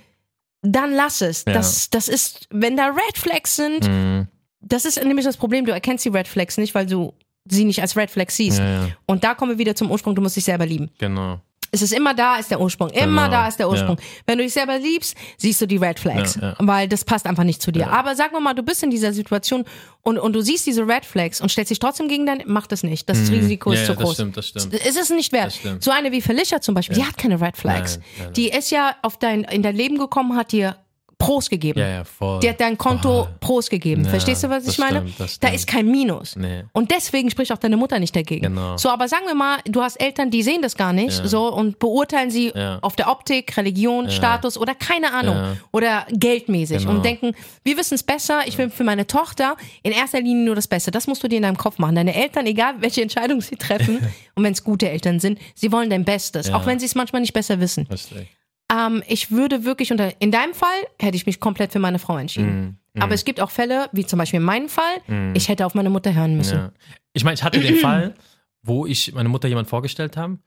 dann 0.63 0.91
lass 0.93 1.21
es. 1.21 1.43
Ja. 1.47 1.53
Das, 1.53 1.89
das 1.91 2.07
ist, 2.07 2.47
wenn 2.49 2.75
da 2.75 2.87
Red 2.87 3.17
Flags 3.17 3.55
sind, 3.55 3.87
Mhm. 3.87 4.27
das 4.61 4.85
ist 4.85 5.03
nämlich 5.03 5.25
das 5.25 5.37
Problem, 5.37 5.65
du 5.65 5.71
erkennst 5.71 6.03
die 6.05 6.09
Red 6.09 6.27
Flags 6.27 6.57
nicht, 6.57 6.73
weil 6.73 6.87
du 6.87 7.13
sie 7.49 7.63
nicht 7.63 7.81
als 7.81 7.95
Red 7.95 8.09
Flags 8.09 8.35
siehst. 8.37 8.57
Ja, 8.59 8.85
ja, 8.85 8.87
Und 9.05 9.23
da 9.23 9.35
kommen 9.35 9.51
wir 9.51 9.57
wieder 9.59 9.75
zum 9.75 9.91
Ursprung, 9.91 10.15
du 10.15 10.21
musst 10.21 10.35
dich 10.35 10.43
selber 10.45 10.65
lieben. 10.65 10.89
genau. 10.97 11.39
Es 11.77 11.91
ist 11.91 11.93
immer 11.93 12.13
da, 12.13 12.37
ist 12.37 12.49
der 12.51 12.59
Ursprung. 12.59 12.89
Immer 12.89 13.25
Genau. 13.25 13.31
da 13.43 13.47
ist 13.47 13.57
der 13.59 13.69
Ursprung. 13.69 13.97
Wenn 14.25 14.37
du 14.39 14.43
dich 14.43 14.53
selber 14.53 14.77
liebst, 14.79 15.15
siehst 15.37 15.61
du 15.61 15.65
die 15.67 15.77
Red 15.77 15.99
Flags, 15.99 16.35
Ja, 16.35 16.41
ja. 16.49 16.55
weil 16.59 16.87
das 16.87 17.05
passt 17.05 17.25
einfach 17.27 17.43
nicht 17.43 17.61
zu 17.61 17.71
dir. 17.71 17.89
Aber 17.91 18.15
sag 18.15 18.31
mal, 18.39 18.53
du 18.53 18.63
bist 18.63 18.81
in 18.83 18.89
dieser 18.89 19.13
Situation 19.13 19.63
und, 20.01 20.17
und 20.17 20.33
du 20.33 20.41
siehst 20.41 20.65
diese 20.65 20.87
Red 20.87 21.05
Flags 21.05 21.39
und 21.41 21.49
stellst 21.49 21.71
dich 21.71 21.79
trotzdem 21.79 22.07
gegen 22.07 22.25
dein, 22.25 22.43
mach 22.45 22.67
das 22.67 22.83
nicht. 22.83 23.07
Das 23.09 23.29
Risiko 23.31 23.69
Mhm. 23.69 23.75
Ja, 23.75 23.81
ist 23.81 23.87
ja, 23.89 23.93
zu 23.93 23.99
das 23.99 24.05
groß. 24.05 24.13
stimmt, 24.15 24.37
das 24.37 24.47
stimmt. 24.47 24.73
Es 24.73 24.95
ist 24.95 25.11
nicht 25.11 25.31
wert. 25.33 25.59
Das. 25.63 25.83
So 25.85 25.91
eine 25.91 26.11
wie 26.11 26.21
Felicia 26.21 26.61
zum 26.61 26.73
Beispiel, 26.75 26.95
die 26.97 27.05
hat 27.05 27.17
keine 27.17 27.39
Red 27.39 27.57
Flags. 27.57 27.97
Nein, 27.97 28.05
nein, 28.17 28.25
nein. 28.25 28.33
Die 28.33 28.49
ist 28.49 28.71
ja 28.71 28.95
auf 29.01 29.17
dein, 29.17 29.43
in 29.43 29.61
dein 29.63 29.75
Leben 29.75 29.97
gekommen, 29.97 30.35
hat 30.35 30.51
dir 30.51 30.75
Pros 31.19 31.49
gegeben. 31.49 31.79
Ja, 31.79 31.87
ja, 31.87 32.03
voll. 32.03 32.39
Die 32.41 32.49
hat 32.49 32.61
dein 32.61 32.77
Konto 32.77 33.23
Voll. 33.23 33.27
Pros 33.39 33.69
gegeben. 33.69 34.03
Ja, 34.03 34.11
Verstehst 34.11 34.43
du, 34.43 34.49
was 34.49 34.67
ich 34.67 34.77
meine? 34.77 34.99
stimmt, 35.01 35.19
das 35.19 35.39
da 35.39 35.47
ist 35.47 35.65
kein 35.65 35.87
Minus. 35.89 36.35
Nee. 36.35 36.63
Und 36.73 36.91
deswegen 36.91 37.31
spricht 37.31 37.51
auch 37.51 37.57
deine 37.57 37.75
Mutter 37.75 37.97
nicht 37.97 38.15
dagegen. 38.15 38.43
Genau. 38.43 38.77
So, 38.77 38.89
aber 38.89 39.07
sagen 39.07 39.25
wir 39.25 39.33
mal, 39.33 39.57
du 39.65 39.81
hast 39.81 39.95
Eltern, 39.95 40.29
die 40.29 40.43
sehen 40.43 40.61
das 40.61 40.75
gar 40.77 40.93
nicht 40.93 41.17
Ja. 41.19 41.27
so 41.27 41.51
und 41.51 41.79
beurteilen 41.79 42.29
sie 42.29 42.51
Ja. 42.53 42.77
auf 42.83 42.95
der 42.95 43.09
Optik, 43.09 43.57
Religion, 43.57 44.11
Status 44.11 44.57
oder 44.59 44.75
keine 44.75 45.11
Ahnung 45.13 45.57
oder 45.71 46.05
geldmäßig 46.11 46.79
Genau. 46.83 46.91
und 46.91 47.03
denken, 47.05 47.33
wir 47.63 47.77
wissen 47.77 47.95
es 47.95 48.03
besser, 48.03 48.41
ich 48.45 48.57
will 48.59 48.69
für 48.69 48.83
meine 48.83 49.07
Tochter 49.07 49.57
in 49.81 49.93
erster 49.93 50.21
Linie 50.21 50.45
nur 50.45 50.55
das 50.55 50.67
Beste. 50.67 50.91
Das 50.91 51.07
musst 51.07 51.23
du 51.23 51.27
dir 51.27 51.37
in 51.37 51.43
deinem 51.43 51.57
Kopf 51.57 51.79
machen. 51.79 51.95
Deine 51.95 52.13
Eltern, 52.13 52.45
egal 52.45 52.75
welche 52.79 53.01
Entscheidung 53.01 53.41
sie 53.41 53.55
treffen 53.55 53.97
und 54.35 54.43
wenn 54.43 54.53
es 54.53 54.63
gute 54.63 54.87
Eltern 54.89 55.19
sind, 55.19 55.39
sie 55.55 55.71
wollen 55.71 55.89
dein 55.89 56.05
Bestes, 56.05 56.51
auch 56.53 56.67
wenn 56.67 56.77
sie 56.79 56.85
es 56.85 56.93
manchmal 56.93 57.21
nicht 57.21 57.33
besser 57.33 57.59
wissen. 57.59 57.87
Richtig. 57.91 58.36
Ähm, 58.71 59.03
ich 59.07 59.31
würde 59.31 59.63
wirklich 59.63 59.91
unter, 59.91 60.19
in 60.21 60.31
deinem 60.31 60.53
Fall 60.53 60.77
hätte 60.99 61.15
ich 61.15 61.25
mich 61.25 61.39
komplett 61.39 61.71
für 61.71 61.79
meine 61.79 61.99
Frau 61.99 62.17
entschieden. 62.17 62.79
Mhm. 62.93 63.01
Aber 63.01 63.13
es 63.13 63.25
gibt 63.25 63.39
auch 63.39 63.51
Fälle, 63.51 63.89
wie 63.91 64.05
zum 64.05 64.17
Beispiel 64.17 64.39
in 64.39 64.45
meinem 64.45 64.69
Fall, 64.69 65.31
ich 65.35 65.49
hätte 65.49 65.67
auf 65.67 65.75
meine 65.75 65.91
Mutter 65.91 66.15
hören 66.15 66.35
müssen. 66.35 66.57
Ja. 66.57 66.71
Ich 67.13 67.23
meine, 67.23 67.35
ich 67.35 67.43
hatte 67.43 67.59
den 67.59 67.75
Fall, 67.75 68.15
wo 68.63 68.87
ich 68.87 69.13
meine 69.13 69.29
Mutter 69.29 69.47
jemand 69.47 69.67
vorgestellt 69.67 70.17
habe 70.17 70.39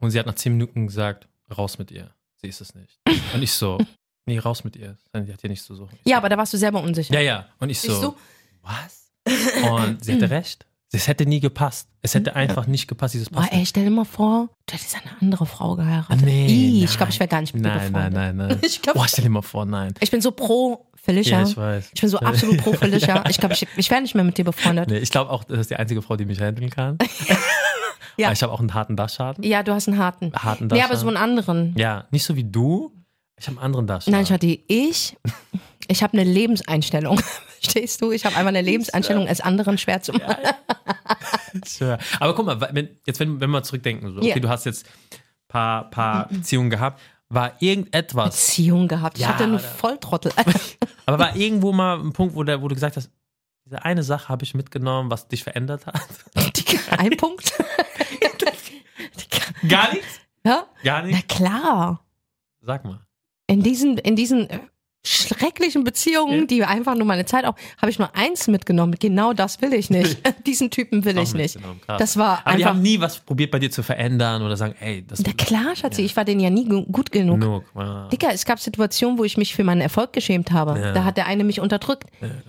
und 0.00 0.10
sie 0.10 0.18
hat 0.18 0.26
nach 0.26 0.34
zehn 0.34 0.52
Minuten 0.52 0.86
gesagt, 0.86 1.28
raus 1.56 1.78
mit 1.78 1.90
ihr. 1.90 2.10
Sie 2.42 2.48
ist 2.48 2.60
es 2.60 2.74
nicht. 2.74 3.00
Und 3.32 3.42
ich 3.42 3.52
so, 3.52 3.78
nee, 4.26 4.38
raus 4.38 4.64
mit 4.64 4.76
ihr. 4.76 4.98
Die 5.14 5.32
hat 5.32 5.40
hier 5.40 5.48
nichts 5.50 5.64
zu 5.64 5.74
suchen. 5.74 5.98
Ich 6.04 6.10
Ja, 6.10 6.16
so, 6.16 6.18
aber 6.18 6.28
da 6.28 6.36
warst 6.36 6.52
du 6.52 6.58
selber 6.58 6.82
unsicher. 6.82 7.14
ja, 7.14 7.20
ja. 7.20 7.48
Und 7.58 7.70
ich 7.70 7.80
so, 7.80 8.00
du? 8.00 8.16
was? 8.62 9.10
Und 9.62 10.04
sie 10.04 10.14
hatte 10.14 10.28
recht. 10.30 10.66
Es 10.94 11.08
hätte 11.08 11.26
nie 11.26 11.40
gepasst. 11.40 11.88
Es 12.02 12.14
hätte 12.14 12.36
einfach 12.36 12.66
nicht 12.66 12.86
gepasst, 12.88 13.14
dieses 13.14 13.30
Boah, 13.30 13.40
Passen. 13.42 13.54
ey, 13.54 13.66
stell 13.66 13.84
dir 13.84 13.90
mal 13.90 14.04
vor, 14.04 14.48
du 14.66 14.74
hättest 14.74 14.94
eine 14.96 15.10
andere 15.20 15.46
Frau 15.46 15.74
geheiratet. 15.76 16.22
Nee, 16.22 16.46
Ih, 16.46 16.84
ich 16.84 16.96
glaube, 16.96 17.10
ich 17.12 17.18
wäre 17.20 17.28
gar 17.28 17.40
nicht 17.40 17.54
mit 17.54 17.64
dir 17.64 17.68
Nein, 17.68 17.92
nein, 17.92 18.12
befreundet. 18.12 18.36
nein, 18.36 18.36
nein. 18.48 18.58
Ich 18.62 18.80
glaub- 18.82 18.94
Boah, 18.96 19.08
stell 19.08 19.24
dir 19.24 19.30
mal 19.30 19.42
vor, 19.42 19.64
nein. 19.66 19.92
Ich 20.00 20.10
bin 20.10 20.20
so 20.20 20.30
pro 20.30 20.86
Felicia. 20.94 21.40
Ja, 21.42 21.46
ich 21.48 21.56
weiß. 21.56 21.90
Ich 21.94 22.00
bin 22.00 22.08
so 22.10 22.18
absolut 22.20 22.58
pro 22.58 22.72
Felicia. 22.72 23.24
Ich 23.28 23.38
glaube, 23.38 23.54
ich, 23.54 23.66
ich 23.76 23.90
wäre 23.90 24.00
nicht 24.00 24.14
mehr 24.14 24.24
mit 24.24 24.38
dir 24.38 24.44
befreundet. 24.44 24.88
Nee, 24.88 24.98
ich 24.98 25.10
glaube 25.10 25.30
auch, 25.30 25.44
das 25.44 25.58
ist 25.60 25.70
die 25.70 25.76
einzige 25.76 26.00
Frau, 26.02 26.16
die 26.16 26.24
mich 26.24 26.40
handeln 26.40 26.70
kann. 26.70 26.98
Ja. 28.16 28.28
Aber 28.28 28.32
ich 28.34 28.42
habe 28.44 28.52
auch 28.52 28.60
einen 28.60 28.74
harten 28.74 28.94
Dachschaden. 28.94 29.42
Ja, 29.42 29.64
du 29.64 29.72
hast 29.74 29.88
einen 29.88 29.98
harten. 29.98 30.30
Harten 30.36 30.68
Nee, 30.68 30.74
aber 30.74 30.94
Dachschaden. 30.94 31.00
so 31.00 31.08
einen 31.08 31.16
anderen. 31.16 31.74
Ja, 31.76 32.04
nicht 32.12 32.24
so 32.24 32.36
wie 32.36 32.44
du. 32.44 32.92
Ich 33.36 33.48
habe 33.48 33.56
einen 33.56 33.64
anderen 33.66 33.88
Dachschaden. 33.88 34.12
Nein, 34.16 34.24
Schatzi, 34.24 34.64
ich, 34.68 35.16
ich 35.88 36.00
habe 36.00 36.12
eine 36.16 36.22
Lebenseinstellung. 36.22 37.20
Verstehst 37.64 38.00
du? 38.02 38.10
Ich 38.12 38.24
habe 38.24 38.36
einfach 38.36 38.48
eine 38.48 38.62
Lebenseinstellung, 38.62 39.26
es 39.26 39.40
anderen 39.40 39.78
schwer 39.78 40.02
zu 40.02 40.12
machen. 40.12 40.36
Schwör. 41.66 41.98
Aber 42.20 42.34
guck 42.34 42.46
mal, 42.46 42.60
wenn, 42.72 42.88
jetzt 43.06 43.20
wenn, 43.20 43.40
wenn 43.40 43.50
wir 43.50 43.62
zurückdenken, 43.62 44.10
so, 44.12 44.18
okay, 44.18 44.28
Ja. 44.30 44.38
du 44.38 44.48
hast 44.48 44.64
jetzt 44.66 44.86
paar, 45.48 45.88
paar 45.90 46.28
Beziehungen 46.28 46.68
gehabt, 46.70 47.00
war 47.28 47.52
irgendetwas, 47.60 48.30
Beziehung 48.36 48.86
gehabt. 48.88 49.16
Ich 49.18 49.22
Ja, 49.22 49.28
hatte 49.30 49.44
einen 49.44 49.58
Volltrottel. 49.58 50.32
Aber 51.06 51.18
war 51.18 51.36
irgendwo 51.36 51.72
mal 51.72 51.98
ein 51.98 52.12
Punkt, 52.12 52.34
wo, 52.34 52.42
der, 52.44 52.60
wo 52.62 52.68
du 52.68 52.74
gesagt 52.74 52.96
hast, 52.96 53.10
diese 53.64 53.82
eine 53.84 54.02
Sache 54.02 54.28
habe 54.28 54.44
ich 54.44 54.54
mitgenommen, 54.54 55.10
was 55.10 55.26
dich 55.28 55.42
verändert 55.42 55.86
hat? 55.86 55.94
Ein 56.98 57.16
Punkt. 57.16 57.50
Gar 59.68 59.92
nichts? 59.94 60.20
ja? 60.44 60.66
Gar 60.82 61.02
Na 61.02 61.06
nichts? 61.08 61.34
klar. 61.34 62.04
Sag 62.60 62.84
mal. 62.84 63.00
In 63.46 63.62
diesen, 63.62 63.96
in 63.98 64.16
diesen 64.16 64.48
schrecklichen 65.06 65.84
Beziehungen, 65.84 66.40
Ja. 66.40 66.46
die 66.46 66.64
einfach 66.64 66.94
nur 66.94 67.06
meine 67.06 67.24
Zeit 67.26 67.44
auch, 67.44 67.54
habe 67.80 67.90
ich 67.90 67.98
nur 67.98 68.14
eins 68.16 68.48
mitgenommen. 68.48 68.96
Genau 68.98 69.32
das 69.32 69.60
will 69.60 69.72
ich 69.74 69.90
nicht. 69.90 70.18
Diesen 70.46 70.70
Typen 70.70 71.04
will 71.04 71.18
ich 71.18 71.34
nicht. 71.34 71.58
Das 71.86 72.16
war 72.16 72.40
Aber 72.44 72.56
die 72.56 72.64
einfach. 72.64 72.70
haben 72.74 72.82
nie 72.82 73.00
was 73.00 73.18
probiert 73.20 73.50
bei 73.50 73.58
dir 73.58 73.70
zu 73.70 73.82
verändern 73.82 74.42
oder 74.42 74.56
sagen, 74.56 74.74
ey, 74.80 75.04
das 75.06 75.20
Na 75.24 75.32
klar, 75.32 75.76
Schatzi, 75.76 76.02
ich 76.02 76.16
war 76.16 76.24
denen 76.24 76.40
ja 76.40 76.50
nie 76.50 76.64
gu- 76.66 76.84
gut 76.84 77.12
genug. 77.12 77.40
genug. 77.40 77.64
Ah. 77.74 78.08
Dicker, 78.10 78.28
es 78.32 78.44
gab 78.44 78.58
Situationen, 78.60 79.18
wo 79.18 79.24
ich 79.24 79.36
mich 79.36 79.54
für 79.54 79.64
meinen 79.64 79.80
Erfolg 79.82 80.12
geschämt 80.12 80.50
habe. 80.52 80.78
Ja. 80.80 80.92
Da 80.92 81.04
hat 81.04 81.16
der 81.16 81.26
eine 81.26 81.44
mich 81.44 81.60
unterdrückt. 81.60 82.04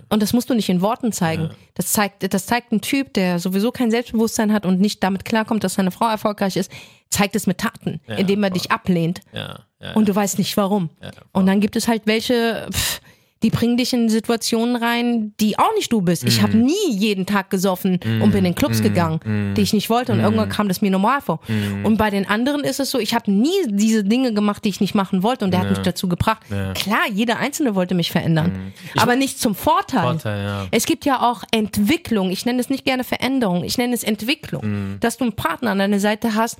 Und 0.09 0.21
das 0.23 0.31
musst 0.33 0.49
du 0.49 0.53
nicht 0.53 0.69
in 0.69 0.81
Worten 0.81 1.11
zeigen. 1.11 1.49
Das 1.73 1.91
zeigt, 1.91 2.33
das 2.33 2.45
zeigt 2.45 2.71
ein 2.71 2.81
Typ, 2.81 3.13
der 3.13 3.39
sowieso 3.39 3.71
kein 3.71 3.91
Selbstbewusstsein 3.91 4.53
hat 4.53 4.65
und 4.65 4.79
nicht 4.79 5.03
damit 5.03 5.25
klarkommt, 5.25 5.63
dass 5.63 5.73
seine 5.73 5.91
Frau 5.91 6.07
erfolgreich 6.07 6.55
ist, 6.55 6.71
zeigt 7.15 7.35
es 7.35 7.47
mit 7.47 7.57
Taten, 7.59 8.01
Ja, 8.07 8.15
indem 8.15 8.43
er 8.43 8.49
voll. 8.49 8.59
dich 8.59 8.71
ablehnt. 8.71 9.21
Ja, 9.33 9.59
ja, 9.81 9.93
Und 9.93 10.07
du 10.09 10.15
weißt 10.15 10.37
nicht 10.37 10.55
warum. 10.57 10.89
Und 11.31 11.45
dann 11.45 11.59
gibt 11.59 11.75
es 11.75 11.87
halt 11.87 12.03
welche, 12.05 12.67
pff, 12.71 13.01
die 13.45 13.51
bringen 13.51 13.77
dich 13.77 13.93
in 13.93 14.09
Situationen 14.09 14.75
rein, 14.75 15.33
die 15.39 15.59
auch 15.59 15.71
nicht 15.75 15.93
du 15.93 16.01
bist. 16.01 16.23
Ich 16.23 16.39
Mhm. 16.39 16.41
habe 16.43 16.57
nie 16.57 16.89
jeden 16.89 17.27
Tag 17.27 17.51
gesoffen 17.51 17.99
und 18.23 18.31
bin 18.31 18.43
in 18.43 18.55
Clubs 18.55 18.81
gegangen, 18.81 19.53
die 19.55 19.61
ich 19.61 19.71
nicht 19.71 19.91
wollte. 19.91 20.13
Und 20.13 20.19
irgendwann 20.19 20.49
kam 20.49 20.67
das 20.67 20.81
mir 20.81 20.89
normal 20.89 21.21
vor. 21.21 21.39
Mhm. 21.47 21.85
Und 21.85 21.97
bei 21.97 22.09
den 22.09 22.27
anderen 22.27 22.61
ist 22.63 22.79
es 22.79 22.89
so, 22.89 22.97
ich 22.97 23.13
habe 23.13 23.31
nie 23.31 23.51
diese 23.67 24.03
Dinge 24.03 24.33
gemacht, 24.33 24.65
die 24.65 24.69
ich 24.69 24.81
nicht 24.81 24.95
machen 24.95 25.21
wollte. 25.21 25.45
Und 25.45 25.51
der 25.51 25.59
hat 25.61 25.69
mich 25.69 25.77
dazu 25.79 26.07
gebracht. 26.09 26.41
Ja. 26.49 26.69
Mhm. 26.69 26.73
Klar, 26.73 27.03
jeder 27.13 27.37
Einzelne 27.37 27.75
wollte 27.75 27.93
mich 27.93 28.11
verändern. 28.11 28.73
aber 28.97 29.15
nicht 29.15 29.39
zum 29.39 29.53
Vorteil. 29.53 30.01
Vorteil, 30.01 30.43
ja. 30.43 30.65
Es 30.71 30.87
gibt 30.87 31.05
ja 31.05 31.21
auch 31.21 31.43
Entwicklung. 31.51 32.31
Ich 32.31 32.45
nenne 32.47 32.59
es 32.59 32.69
nicht 32.71 32.83
gerne 32.83 33.03
Veränderung. 33.03 33.63
Ich 33.63 33.77
nenne 33.77 33.93
es 33.93 34.03
Entwicklung. 34.03 34.65
Mhm. 34.65 34.97
Dass 35.01 35.17
du 35.17 35.23
einen 35.25 35.33
Partner 35.33 35.69
an 35.71 35.77
deiner 35.77 35.99
Seite 35.99 36.33
hast, 36.33 36.57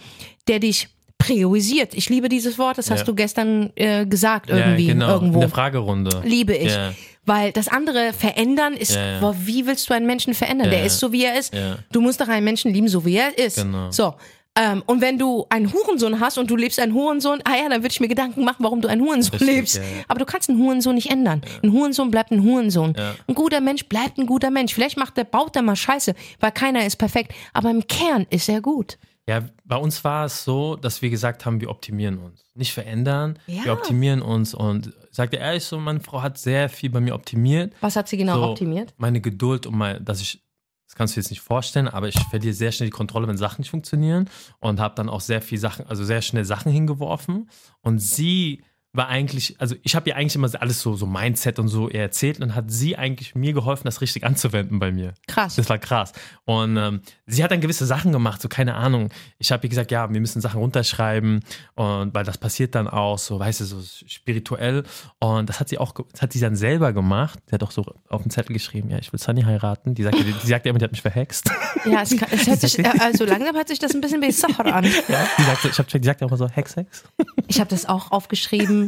der 0.47 0.59
dich 0.59 0.87
priorisiert. 1.17 1.93
Ich 1.93 2.09
liebe 2.09 2.29
dieses 2.29 2.57
Wort. 2.57 2.77
Das 2.77 2.91
hast 2.91 2.99
Ja. 2.99 3.05
du 3.05 3.15
gestern 3.15 3.71
äh, 3.75 4.05
gesagt 4.05 4.49
irgendwie 4.49 4.87
ja, 4.87 4.93
genau, 4.93 5.09
irgendwo. 5.13 5.35
in 5.35 5.39
der 5.41 5.49
Fragerunde. 5.49 6.21
Liebe 6.23 6.53
ich. 6.55 6.71
Ja. 6.73 6.93
Weil 7.25 7.51
das 7.51 7.67
andere 7.67 8.13
verändern 8.13 8.73
ist, 8.75 8.93
Ja, 8.95 9.13
ja. 9.13 9.19
boah, 9.19 9.35
wie 9.45 9.65
willst 9.65 9.89
du 9.89 9.93
einen 9.95 10.05
Menschen 10.05 10.33
verändern? 10.35 10.65
Ja, 10.67 10.71
Der 10.71 10.79
ja. 10.81 10.85
ist 10.85 10.99
so, 10.99 11.11
wie 11.11 11.23
er 11.25 11.37
ist. 11.39 11.53
Ja. 11.53 11.77
Du 11.91 12.01
musst 12.01 12.21
doch 12.21 12.27
einen 12.27 12.43
Menschen 12.43 12.71
lieben, 12.71 12.87
so 12.87 13.03
wie 13.05 13.15
er 13.15 13.35
ist. 13.37 13.57
Genau. 13.57 13.89
So. 13.91 14.13
Ähm, 14.57 14.83
und 14.85 15.01
wenn 15.01 15.17
du 15.17 15.45
einen 15.49 15.73
Hurensohn 15.73 16.19
hast 16.21 16.37
und 16.37 16.49
du 16.49 16.55
lebst 16.55 16.79
einen 16.79 16.93
Hurensohn, 16.93 17.41
ah 17.43 17.55
ja, 17.61 17.67
dann 17.67 17.81
würde 17.81 17.91
ich 17.91 17.99
mir 17.99 18.07
Gedanken 18.07 18.45
machen, 18.45 18.57
warum 18.63 18.79
du 18.79 18.87
einen 18.87 19.01
Hurensohn 19.01 19.31
Richtig, 19.39 19.47
lebst. 19.55 19.75
ja, 19.77 19.81
ja. 19.81 19.87
Aber 20.07 20.19
du 20.19 20.25
kannst 20.25 20.49
einen 20.49 20.59
Hurensohn 20.59 20.95
nicht 20.95 21.11
ändern. 21.11 21.41
Ein 21.61 21.73
Hurensohn 21.73 22.09
bleibt 22.11 22.31
ein 22.31 22.41
Hurensohn. 22.43 22.93
Ja. 22.97 23.15
Ein 23.27 23.35
guter 23.35 23.59
Mensch 23.59 23.85
bleibt 23.87 24.17
ein 24.17 24.27
guter 24.27 24.51
Mensch. 24.51 24.73
Vielleicht 24.73 24.95
macht 24.97 25.17
der, 25.17 25.25
baut 25.25 25.55
er 25.57 25.61
mal 25.61 25.75
Scheiße, 25.75 26.13
weil 26.39 26.51
keiner 26.51 26.85
ist 26.85 26.95
perfekt. 26.97 27.33
Aber 27.51 27.69
im 27.71 27.85
Kern 27.87 28.27
ist 28.29 28.47
er 28.47 28.61
gut. 28.61 28.97
Ja, 29.27 29.43
bei 29.63 29.77
uns 29.77 30.03
war 30.03 30.25
es 30.25 30.43
so, 30.43 30.75
dass 30.75 31.01
wir 31.01 31.09
gesagt 31.09 31.45
haben, 31.45 31.59
wir 31.59 31.71
optimieren 31.71 32.19
uns. 32.19 32.43
Nicht 32.53 32.73
verändern, 32.73 33.39
Ja. 33.47 33.65
wir 33.65 33.73
optimieren 33.73 34.21
uns. 34.21 34.53
Und 34.53 34.93
sagt 35.09 35.33
er 35.33 35.39
ehrlich 35.39 35.63
so, 35.63 35.79
meine 35.79 35.99
Frau 35.99 36.21
hat 36.21 36.37
sehr 36.37 36.69
viel 36.69 36.91
bei 36.91 36.99
mir 36.99 37.15
optimiert. 37.15 37.73
Was 37.81 37.95
hat 37.95 38.07
sie 38.07 38.17
genau 38.17 38.35
so, 38.35 38.43
optimiert? 38.51 38.93
Meine 38.97 39.21
Geduld 39.21 39.65
und 39.65 39.75
mein, 39.77 40.05
dass 40.05 40.21
ich, 40.21 40.43
das 40.85 40.93
kannst 40.95 41.15
du 41.15 41.19
jetzt 41.19 41.31
nicht 41.31 41.41
vorstellen, 41.41 41.87
aber 41.87 42.07
ich 42.07 42.19
verliere 42.29 42.53
sehr 42.53 42.71
schnell 42.71 42.87
die 42.89 42.91
Kontrolle, 42.95 43.27
wenn 43.27 43.37
Sachen 43.37 43.61
nicht 43.61 43.71
funktionieren 43.71 44.29
und 44.59 44.79
habe 44.79 44.93
dann 44.93 45.09
auch 45.09 45.21
sehr 45.21 45.41
viel 45.41 45.57
Sachen, 45.57 45.87
also 45.87 46.03
sehr 46.03 46.21
schnell 46.21 46.45
Sachen 46.45 46.71
hingeworfen. 46.71 47.49
Und 47.81 47.97
sie 47.99 48.63
war 48.95 49.07
eigentlich, 49.07 49.55
also 49.59 49.75
ich 49.83 49.95
habe 49.95 50.09
ihr 50.09 50.15
eigentlich 50.15 50.35
immer 50.35 50.49
alles 50.59 50.81
so, 50.81 50.95
so 50.95 51.05
Mindset 51.05 51.59
und 51.59 51.67
so 51.67 51.89
erzählt 51.89 52.39
und 52.41 52.55
hat 52.55 52.71
sie 52.71 52.97
eigentlich 52.97 53.35
mir 53.35 53.53
geholfen, 53.53 53.85
das 53.85 54.01
richtig 54.01 54.23
anzuwenden 54.23 54.79
bei 54.79 54.91
mir. 54.91 55.13
Krass. 55.27 55.55
Das 55.55 55.69
war 55.69 55.77
krass. 55.77 56.13
Und 56.45 56.77
ähm, 56.77 57.01
sie 57.25 57.43
hat 57.43 57.51
dann 57.51 57.61
gewisse 57.61 57.85
Sachen 57.85 58.11
gemacht, 58.11 58.41
so 58.41 58.47
keine 58.47 58.75
Ahnung. 58.75 59.09
Ich 59.37 59.51
habe 59.51 59.65
ihr 59.65 59.69
gesagt, 59.69 59.91
ja, 59.91 60.11
wir 60.11 60.19
müssen 60.19 60.41
Sachen 60.41 60.59
runterschreiben 60.59 61.41
und 61.75 62.13
weil 62.13 62.23
das 62.23 62.37
passiert 62.37 62.75
dann 62.75 62.87
auch 62.87 63.17
so, 63.17 63.39
weißt 63.39 63.61
du, 63.61 63.65
so 63.65 63.81
spirituell. 63.81 64.83
Und 65.19 65.49
das 65.49 65.59
hat 65.59 65.69
sie 65.69 65.77
auch, 65.77 65.93
das 66.11 66.21
hat 66.21 66.33
sie 66.33 66.39
dann 66.39 66.55
selber 66.55 66.93
gemacht. 66.93 67.39
Sie 67.47 67.53
hat 67.53 67.63
auch 67.63 67.71
so 67.71 67.85
auf 68.09 68.23
den 68.23 68.31
Zettel 68.31 68.53
geschrieben, 68.53 68.89
ja, 68.89 68.97
ich 68.97 69.11
will 69.11 69.19
Sunny 69.19 69.43
heiraten. 69.43 69.95
Die 69.95 70.03
sagte, 70.03 70.23
die 70.23 70.47
sagte 70.47 70.69
immer, 70.69 70.79
die 70.79 70.85
hat 70.85 70.91
mich 70.91 71.01
verhext. 71.01 71.49
Ja, 71.85 72.01
es, 72.01 72.17
kann, 72.17 72.29
es 72.31 72.47
hört 72.47 72.59
sich, 72.61 72.79
äh, 72.79 72.91
also 72.99 73.25
langsam 73.25 73.55
hört 73.55 73.67
sich 73.67 73.77
das 73.77 73.93
ein 73.93 74.01
bisschen 74.01 74.19
wie 74.19 74.31
Sachar 74.31 74.65
an. 74.65 74.85
Ja, 75.07 75.27
die 75.37 75.43
sagte, 75.43 75.67
ich 75.67 75.77
habe 75.77 75.99
die 75.99 76.03
sagte 76.03 76.25
auch 76.25 76.29
immer 76.29 76.37
so, 76.37 76.49
Hex, 76.49 76.75
Hex. 76.75 77.03
Ich 77.47 77.59
habe 77.59 77.69
das 77.69 77.85
auch 77.85 78.11
aufgeschrieben 78.11 78.84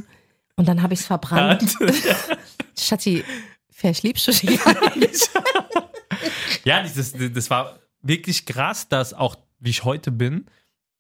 und 0.58 0.68
dann 0.68 0.82
habe 0.82 0.94
ich 0.94 1.00
es 1.00 1.06
verbrannt. 1.06 1.76
Schatzi, 2.78 3.24
vielleicht 3.72 4.04
liebst 4.04 4.28
du 4.28 4.32
nicht. 4.32 5.30
Ja, 6.66 6.84
dieses, 6.84 7.14
das 7.34 7.50
war 7.50 7.80
wirklich 8.02 8.46
krass, 8.46 8.90
dass 8.90 9.14
auch, 9.14 9.36
wie 9.60 9.70
ich 9.70 9.84
heute 9.84 10.12
bin, 10.12 10.46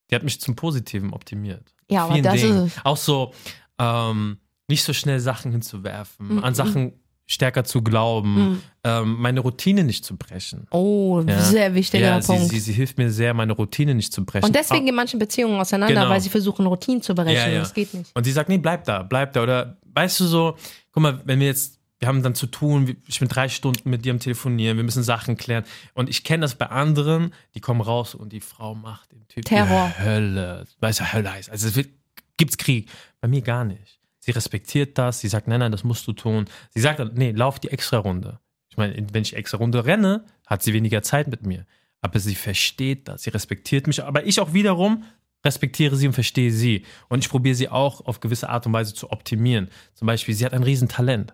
die 0.10 0.15
hat 0.15 0.24
mich 0.24 0.39
zum 0.39 0.56
Positiven 0.56 1.12
optimiert. 1.13 1.74
Ja, 1.89 2.06
aber 2.06 2.13
Vielen 2.13 2.24
das 2.24 2.34
Dingen. 2.41 2.67
ist. 2.67 2.80
Auch 2.86 2.98
so, 2.98 3.34
ähm, 3.78 4.38
nicht 4.70 4.84
so 4.84 4.93
schnell 4.93 5.20
Sachen 5.20 5.52
hinzuwerfen, 5.52 6.36
Mhm. 6.38 6.43
an 6.43 6.56
Sachen 6.56 6.93
stärker 7.30 7.66
zu 7.66 7.82
glauben, 7.82 8.63
ähm, 8.86 9.18
meine 9.20 9.42
Routine 9.42 9.84
nicht 9.84 10.06
zu 10.06 10.16
brechen. 10.16 10.66
Oh, 10.72 11.22
Ja. 11.28 11.42
sehr 11.42 11.76
wichtiger 11.76 12.06
ja, 12.08 12.22
sie, 12.22 12.28
Punkt. 12.34 12.50
sie, 12.50 12.60
sie 12.60 12.72
hilft 12.74 12.98
mir 12.98 13.12
sehr, 13.12 13.34
meine 13.34 13.52
Routine 13.54 13.94
nicht 13.94 14.13
zu 14.13 14.24
brechen. 14.26 14.46
und 14.46 14.56
deswegen 14.56 14.84
Ah, 14.84 14.86
gehen 14.86 14.96
manche 14.96 15.18
Beziehungen 15.18 15.60
auseinander, 15.60 15.94
Genau. 15.94 16.10
weil 16.10 16.22
sie 16.22 16.30
versuchen, 16.30 16.66
Routinen 16.66 17.02
zu 17.02 17.13
berechnen. 17.13 17.48
Ja, 17.48 17.54
ja. 17.54 17.60
Das 17.60 17.74
geht 17.74 17.94
nicht. 17.94 18.10
Und 18.16 18.24
sie 18.24 18.32
sagt, 18.32 18.48
nee, 18.50 18.58
bleib 18.58 18.86
da, 18.86 19.04
bleib 19.04 19.34
da. 19.34 19.44
Oder 19.44 19.78
weißt 19.94 20.22
du 20.22 20.26
so, 20.26 20.58
guck 20.94 21.04
mal, 21.04 21.22
wenn 21.26 21.40
wir 21.42 21.48
jetzt, 21.48 21.80
wir 22.00 22.08
haben 22.08 22.24
dann 22.24 22.34
zu 22.36 22.48
tun, 22.48 22.96
ich 23.08 23.20
bin 23.20 23.28
drei 23.28 23.50
Stunden 23.50 23.90
mit 23.90 24.06
dir 24.06 24.13
am 24.13 24.20
Telefonieren, 24.20 24.78
wir 24.78 24.84
müssen 24.86 25.04
Sachen 25.04 25.36
klären. 25.36 25.66
Und 25.96 26.10
ich 26.10 26.24
kenne 26.24 26.42
das 26.42 26.56
bei 26.56 26.68
anderen, 26.68 27.34
die 27.56 27.60
kommen 27.60 27.82
raus 27.82 28.16
und 28.16 28.32
die 28.32 28.40
Frau 28.40 28.74
macht 28.74 29.12
dem 29.12 29.28
Typ 29.28 29.44
Terror. 29.44 29.92
die 30.00 30.04
Hölle. 30.06 30.66
Weißt 30.80 31.02
du, 31.02 31.12
Hölle 31.12 31.34
heißt. 31.34 31.50
Also 31.50 31.68
es 31.68 31.76
wird, 31.76 31.90
gibt's 32.38 32.58
Krieg. 32.58 32.90
Bei 33.20 33.28
mir 33.28 33.42
gar 33.42 33.66
nicht. 33.66 33.96
Sie 34.28 34.32
respektiert 34.32 34.98
das, 34.98 35.22
sie 35.22 35.30
sagt, 35.30 35.48
nein, 35.48 35.62
nein, 35.62 35.72
das 35.72 35.86
musst 35.86 36.06
du 36.06 36.12
tun. 36.12 36.50
Sie 36.72 36.82
sagt 36.82 37.00
nee, 37.16 37.32
lauf 37.32 37.60
die 37.60 37.70
extra 37.70 38.00
Runde. 38.00 38.42
Ich 38.70 38.76
meine, 38.76 38.94
wenn 39.13 39.22
ich 39.22 39.38
extra 39.38 39.58
Runde 39.58 39.86
renne, 39.86 40.26
hat 40.46 40.62
sie 40.62 40.74
weniger 40.74 41.02
Zeit 41.02 41.30
mit 41.30 41.46
mir. 41.46 41.66
Aber 42.02 42.20
sie 42.20 42.36
versteht 42.36 43.08
das, 43.08 43.24
sie 43.24 43.30
respektiert 43.30 43.88
mich. 43.88 44.04
Aber 44.04 44.26
ich 44.26 44.42
auch 44.42 44.52
wiederum 44.52 45.06
respektiere 45.46 45.96
sie 45.96 46.08
und 46.08 46.13
verstehe 46.13 46.52
sie. 46.52 46.84
Und 47.08 47.20
ich 47.20 47.30
probiere 47.30 47.56
sie 47.56 47.70
auch 47.70 48.02
auf 48.06 48.20
gewisse 48.20 48.50
Art 48.50 48.66
und 48.66 48.74
Weise 48.74 48.94
zu 48.94 49.12
optimieren. 49.12 49.70
Zum 49.94 50.08
Beispiel, 50.08 50.36
sie 50.36 50.44
hat 50.44 50.54
ein 50.54 50.63
Riesentalent. 50.63 51.34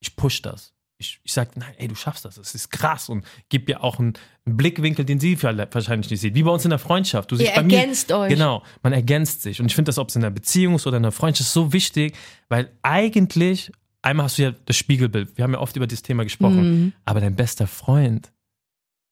Ich 0.00 0.14
push 0.14 0.42
das. 0.42 0.74
Ich, 1.04 1.20
ich 1.22 1.32
sage, 1.32 1.50
nein, 1.56 1.74
ey, 1.76 1.88
du 1.88 1.94
schaffst 1.94 2.24
das. 2.24 2.36
Das 2.36 2.54
ist 2.54 2.70
krass. 2.70 3.08
Und 3.08 3.24
gib 3.50 3.68
ihr 3.68 3.84
auch 3.84 3.98
einen, 3.98 4.14
einen 4.46 4.56
Blickwinkel, 4.56 5.04
den 5.04 5.20
sie 5.20 5.40
wahrscheinlich 5.42 6.10
nicht 6.10 6.20
sieht. 6.20 6.34
Wie 6.34 6.42
bei 6.42 6.50
uns 6.50 6.64
in 6.64 6.70
der 6.70 6.78
Freundschaft. 6.78 7.30
Du 7.30 7.36
siehst 7.36 7.50
Ihr 7.50 7.56
bei 7.56 7.62
mir, 7.62 7.78
ergänzt 7.78 8.10
euch. 8.10 8.30
Genau, 8.30 8.62
man 8.82 8.92
ergänzt 8.92 9.42
sich. 9.42 9.60
Und 9.60 9.66
ich 9.66 9.74
finde 9.74 9.90
das, 9.90 9.98
ob 9.98 10.08
es 10.08 10.16
in 10.16 10.24
einer 10.24 10.30
Beziehung 10.30 10.76
ist 10.76 10.86
oder 10.86 10.96
in 10.96 11.04
einer 11.04 11.12
Freundschaft, 11.12 11.50
so 11.50 11.72
wichtig, 11.72 12.16
weil 12.48 12.70
eigentlich, 12.82 13.70
einmal 14.02 14.24
hast 14.24 14.38
du 14.38 14.42
ja 14.42 14.52
das 14.64 14.76
Spiegelbild. 14.76 15.36
Wir 15.36 15.44
haben 15.44 15.52
ja 15.52 15.60
oft 15.60 15.76
über 15.76 15.86
dieses 15.86 16.02
Thema 16.02 16.24
gesprochen. 16.24 16.84
Mhm. 16.84 16.92
Aber 17.04 17.20
dein 17.20 17.36
bester 17.36 17.66
Freund 17.66 18.32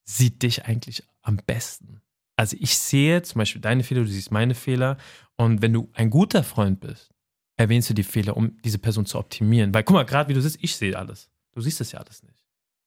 sieht 0.04 0.42
dich 0.42 0.64
eigentlich 0.64 1.04
am 1.20 1.36
besten. 1.46 2.00
Also 2.36 2.56
ich 2.58 2.78
sehe 2.78 3.22
zum 3.22 3.40
Beispiel 3.40 3.60
deine 3.60 3.84
Fehler, 3.84 4.02
du 4.02 4.08
siehst 4.08 4.30
meine 4.30 4.54
Fehler. 4.54 4.96
Und 5.36 5.62
wenn 5.62 5.72
du 5.72 5.90
ein 5.92 6.10
guter 6.10 6.42
Freund 6.42 6.80
bist, 6.80 7.12
erwähnst 7.56 7.90
du 7.90 7.94
die 7.94 8.02
Fehler, 8.02 8.36
um 8.36 8.56
diese 8.64 8.78
Person 8.78 9.06
zu 9.06 9.18
optimieren. 9.18 9.72
Weil 9.74 9.84
guck 9.84 9.94
mal, 9.94 10.04
gerade 10.04 10.28
wie 10.28 10.34
du 10.34 10.40
siehst, 10.40 10.58
ich 10.60 10.76
sehe 10.76 10.98
alles. 10.98 11.28
Du 11.52 11.60
siehst 11.60 11.80
es 11.80 11.92
ja 11.92 12.00
alles 12.00 12.22
nicht. 12.22 12.34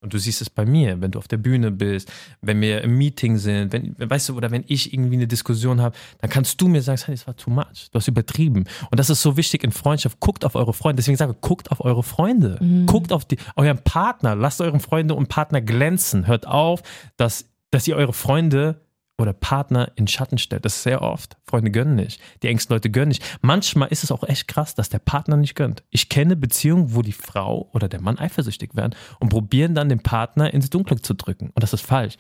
Und 0.02 0.14
du 0.14 0.20
siehst 0.20 0.40
es 0.42 0.52
bei 0.52 0.66
mir, 0.66 1.02
wenn 1.02 1.10
du 1.10 1.18
auf 1.18 1.28
der 1.28 1.38
Bühne 1.38 1.72
bist, 1.72 2.12
wenn 2.42 2.62
wir 2.62 2.82
im 2.82 2.96
Meeting 2.96 3.38
sind, 3.38 3.74
wenn, 3.74 3.96
weißt 3.98 4.30
du, 4.30 4.36
oder 4.36 4.52
wenn 4.52 4.64
ich 4.68 4.94
irgendwie 4.94 5.16
eine 5.16 5.28
Diskussion 5.28 5.82
habe, 5.82 5.96
dann 6.20 6.30
kannst 6.30 6.62
du 6.62 6.68
mir 6.68 6.84
sagen, 6.84 6.98
"Sunny, 7.00 7.18
das 7.18 7.26
war 7.26 7.36
too 7.36 7.50
much, 7.50 7.90
du 7.92 7.96
hast 7.98 8.08
übertrieben. 8.08 8.66
Und 8.92 9.00
das 9.00 9.10
ist 9.10 9.24
so 9.24 9.36
wichtig 9.36 9.64
in 9.64 9.72
Freundschaft. 9.72 10.20
Guckt 10.20 10.46
auf 10.46 10.54
eure 10.54 10.74
Freunde. 10.74 10.98
Deswegen 10.98 11.18
sage 11.18 11.32
ich, 11.32 11.42
guckt 11.42 11.72
auf 11.72 11.84
eure 11.84 12.04
Freunde. 12.04 12.60
Guckt 12.86 13.12
auf 13.12 13.26
die, 13.26 13.38
euren 13.56 13.80
Partner. 13.80 14.36
Lasst 14.36 14.62
euren 14.62 14.80
Freunde 14.80 15.16
und 15.16 15.28
Partner 15.28 15.62
glänzen. 15.62 16.28
Hört 16.28 16.46
auf, 16.46 16.84
dass, 17.18 17.46
dass 17.72 17.88
ihr 17.88 17.96
eure 17.96 18.14
Freunde 18.14 18.85
oder 19.18 19.34
Partner 19.34 19.92
in 19.96 20.08
Schatten 20.08 20.38
stellt. 20.38 20.66
Das 20.66 20.76
ist 20.76 20.84
sehr 20.84 21.02
oft. 21.02 21.38
Freunde 21.46 21.72
gönnen 21.72 21.96
nicht. 21.96 22.22
Die 22.44 22.48
engsten 22.48 22.74
Leute 22.76 22.90
gönnen 22.90 23.10
nicht. 23.10 23.24
Manchmal 23.42 23.88
ist 23.90 24.04
es 24.04 24.12
auch 24.12 24.24
echt 24.24 24.48
krass, 24.48 24.76
dass 24.76 24.90
der 24.90 25.00
Partner 25.00 25.38
nicht 25.38 25.56
gönnt. 25.56 25.84
Ich 25.90 26.10
kenne 26.10 26.36
Beziehungen, 26.36 26.94
wo 26.94 27.02
die 27.02 27.14
Frau 27.14 27.70
oder 27.74 27.88
der 27.88 28.02
Mann 28.02 28.20
eifersüchtig 28.20 28.76
werden 28.76 28.94
und 29.20 29.30
probieren 29.30 29.74
dann 29.74 29.88
den 29.90 30.00
Partner 30.04 30.54
ins 30.54 30.70
Dunkle 30.70 31.02
zu 31.02 31.14
drücken. 31.14 31.52
Und 31.54 31.64
das 31.64 31.72
ist 31.74 31.82
falsch. 31.86 32.16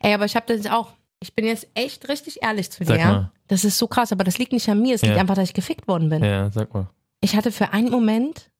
Ey, 0.00 0.12
aber 0.12 0.26
ich 0.26 0.36
habe 0.36 0.54
das 0.54 0.66
auch. 0.70 0.92
Ich 1.20 1.34
bin 1.34 1.46
jetzt 1.46 1.66
echt 1.74 2.08
richtig 2.08 2.42
ehrlich 2.42 2.70
zu 2.70 2.80
dir. 2.80 2.88
Sag 2.88 2.98
ja? 2.98 3.12
mal. 3.12 3.32
Das 3.46 3.64
ist 3.64 3.78
so 3.78 3.86
krass, 3.86 4.12
aber 4.12 4.24
das 4.24 4.38
liegt 4.38 4.52
nicht 4.52 4.68
an 4.68 4.82
mir. 4.82 4.94
Es 4.96 5.02
liegt 5.02 5.14
Ja. 5.14 5.20
einfach, 5.20 5.34
dass 5.36 5.48
ich 5.48 5.54
gefickt 5.54 5.86
worden 5.88 6.08
bin. 6.10 6.22
Ja, 6.22 6.50
sag 6.50 6.74
mal. 6.74 6.90
Ich 7.20 7.36
hatte 7.36 7.52
für 7.52 7.72
einen 7.72 7.90
Moment, 7.90 8.50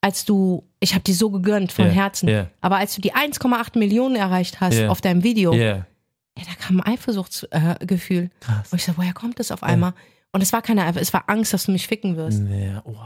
als 0.00 0.24
du, 0.24 0.66
ich 0.78 0.94
habe 0.94 1.02
die 1.04 1.12
so 1.12 1.30
gegönnt 1.30 1.72
von 1.72 1.86
Ja, 1.86 1.90
Herzen, 1.90 2.28
ja. 2.28 2.46
aber 2.62 2.76
als 2.76 2.94
du 2.94 3.00
die 3.02 3.12
1,8 3.12 3.76
Millionen 3.78 4.16
erreicht 4.16 4.60
hast 4.60 4.78
Ja. 4.78 4.88
auf 4.88 5.00
deinem 5.00 5.24
Video, 5.24 5.52
Ja, 6.40 6.46
da 6.46 6.54
kam 6.66 6.80
ein 6.80 6.92
Eifersuchtsgefühl. 6.94 8.24
Äh, 8.24 8.28
krass. 8.40 8.72
Und 8.72 8.78
ich 8.78 8.84
so, 8.84 8.96
woher 8.96 9.12
kommt 9.12 9.38
das 9.38 9.50
auf 9.52 9.62
einmal? 9.62 9.92
Und 10.32 10.42
es 10.42 10.52
war 10.52 10.62
keine 10.62 10.82
Eifersucht, 10.84 11.02
es 11.02 11.12
war 11.12 11.24
Angst, 11.26 11.52
dass 11.52 11.64
du 11.66 11.72
mich 11.72 11.86
ficken 11.86 12.16
wirst. 12.16 12.40
Ja, 12.48 12.82
wow. 12.84 12.96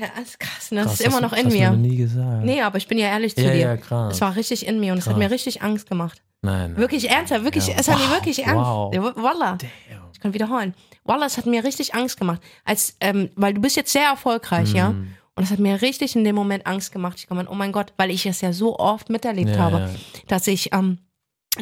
Ja, 0.00 0.08
das 0.18 0.28
ist 0.30 0.40
krass. 0.40 0.70
Ne? 0.70 0.78
Das 0.80 0.86
Krass, 0.88 1.00
ist 1.00 1.06
immer 1.06 1.20
das- 1.20 1.30
noch 1.30 1.38
in 1.38 1.44
das 1.44 1.52
mir. 1.54 1.70
noch 1.70 1.76
nie 1.76 1.96
gesagt. 1.96 2.44
Nee, 2.44 2.60
aber 2.62 2.78
ich 2.78 2.88
bin 2.88 2.98
ja 2.98 3.06
ehrlich 3.08 3.34
zu 3.34 3.42
ja, 3.42 3.50
dir. 3.52 3.58
ja, 3.58 3.76
krass. 3.76 4.14
Es 4.14 4.20
war 4.20 4.34
richtig 4.36 4.66
in 4.66 4.80
mir 4.80 4.92
und 4.92 4.98
es 4.98 5.06
hat 5.06 5.14
Krass. 5.14 5.18
mir 5.22 5.30
richtig 5.30 5.62
Angst 5.62 5.88
gemacht. 5.88 6.22
nein, 6.42 6.72
nein. 6.72 6.76
Wirklich 6.76 7.08
ernsthaft, 7.10 7.44
wirklich, 7.44 7.66
Ja, 7.68 7.74
es 7.78 7.88
hat 7.88 7.98
mir 7.98 8.04
wow, 8.06 8.12
wirklich 8.14 8.46
Angst. 8.46 8.56
wow. 8.56 8.94
Ja, 8.94 9.02
Wallah. 9.16 9.56
Damn. 9.56 10.00
Ich 10.12 10.20
kann 10.20 10.34
wiederholen. 10.34 10.74
Wallah, 11.04 11.26
es 11.26 11.36
hat 11.38 11.46
mir 11.46 11.62
richtig 11.64 11.94
Angst 11.94 12.18
gemacht. 12.18 12.42
Als, 12.64 12.96
ähm, 13.00 13.30
weil 13.36 13.54
du 13.54 13.60
bist 13.60 13.76
jetzt 13.76 13.92
sehr 13.92 14.06
erfolgreich, 14.08 14.72
ja. 14.72 14.90
Mhm. 14.90 15.14
Und 15.36 15.42
es 15.44 15.50
hat 15.50 15.58
mir 15.58 15.80
richtig 15.82 16.14
in 16.16 16.22
dem 16.24 16.34
Moment 16.36 16.66
Angst 16.66 16.92
gemacht. 16.92 17.18
Ich 17.18 17.26
gemeint, 17.26 17.48
oh 17.50 17.54
mein 17.54 17.72
Gott, 17.72 17.92
weil 17.96 18.10
ich 18.10 18.24
es 18.26 18.40
ja 18.40 18.52
so 18.52 18.78
oft 18.78 19.10
miterlebt 19.10 19.50
Ja, 19.50 19.58
habe, 19.58 19.78
ja. 19.78 19.90
dass 20.28 20.46
ich 20.46 20.72
ähm, 20.72 20.98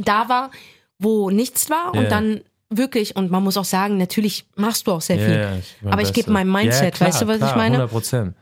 da 0.05 0.29
war, 0.29 0.51
wo 1.03 1.31
nichts 1.31 1.69
war 1.71 1.95
und 1.95 2.11
dann 2.11 2.41
wirklich, 2.71 3.17
und 3.17 3.31
man 3.31 3.43
muss 3.43 3.57
auch 3.57 3.65
sagen, 3.65 3.99
natürlich 3.99 4.47
machst 4.57 4.87
du 4.87 4.93
auch 4.93 5.01
sehr 5.01 5.17
viel. 5.19 5.59
ich 5.61 5.83
mein 5.83 5.93
Aber 5.93 6.03
ich 6.03 6.13
gebe 6.13 6.31
mein 6.31 6.51
Mindset, 6.51 6.95
klar, 6.95 7.09
weißt 7.09 7.23
du, 7.23 7.27
was 7.27 7.37
ich 7.37 7.41
klar, 7.43 7.57
meine? 7.57 7.75
100 7.77 7.91
Prozent. 7.91 8.35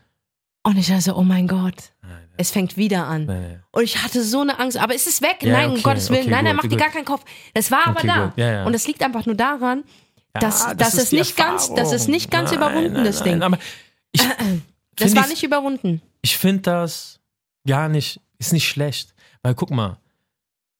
Und 0.62 0.76
ich 0.76 0.86
dachte 0.88 1.00
so, 1.02 1.16
oh 1.16 1.22
mein 1.22 1.48
Gott, 1.48 1.74
Nein, 2.02 2.10
nein, 2.12 2.28
es 2.36 2.50
fängt 2.50 2.76
wieder 2.76 3.06
an. 3.06 3.24
nein. 3.26 3.62
Und 3.72 3.82
ich 3.82 4.02
hatte 4.02 4.22
so 4.22 4.40
eine 4.42 4.58
Angst, 4.60 4.76
aber 4.76 4.94
es 4.94 5.06
ist 5.06 5.22
weg. 5.22 5.38
Ja, 5.42 5.52
nein, 5.52 5.66
um 5.68 5.72
okay, 5.72 5.82
Gottes 5.82 6.10
Willen. 6.10 6.20
okay, 6.22 6.30
nein, 6.30 6.44
nein, 6.44 6.56
mach 6.56 6.66
dir 6.66 6.76
gar 6.76 6.90
keinen 6.90 7.06
Kopf. 7.06 7.24
Es 7.54 7.70
war 7.70 7.86
aber 7.88 7.98
Okay, 8.00 8.06
da. 8.06 8.24
gut. 8.26 8.32
Ja, 8.36 8.52
ja. 8.52 8.64
Und 8.66 8.74
es 8.74 8.86
liegt 8.86 9.02
einfach 9.02 9.24
nur 9.26 9.34
daran, 9.36 9.84
dass, 10.34 10.64
Ja, 10.64 10.74
dass 10.74 10.94
ist 10.94 11.02
es 11.04 11.12
nicht 11.12 11.36
ganz, 11.36 11.72
dass 11.74 11.92
es 11.92 12.06
nicht 12.08 12.30
ganz 12.30 12.52
überwunden 12.52 13.02
das 13.04 13.22
Ding. 13.22 13.42
Aber 13.42 13.58
ich, 14.12 14.20
Das 14.96 15.14
war 15.16 15.22
ich's- 15.22 15.30
nicht 15.30 15.42
überwunden. 15.42 16.02
Ich 16.22 16.36
finde 16.36 16.62
das 16.62 17.18
gar 17.66 17.88
nicht, 17.88 18.20
ist 18.38 18.52
nicht 18.52 18.68
schlecht. 18.68 19.14
Weil 19.42 19.54
guck 19.54 19.70
mal, 19.70 19.96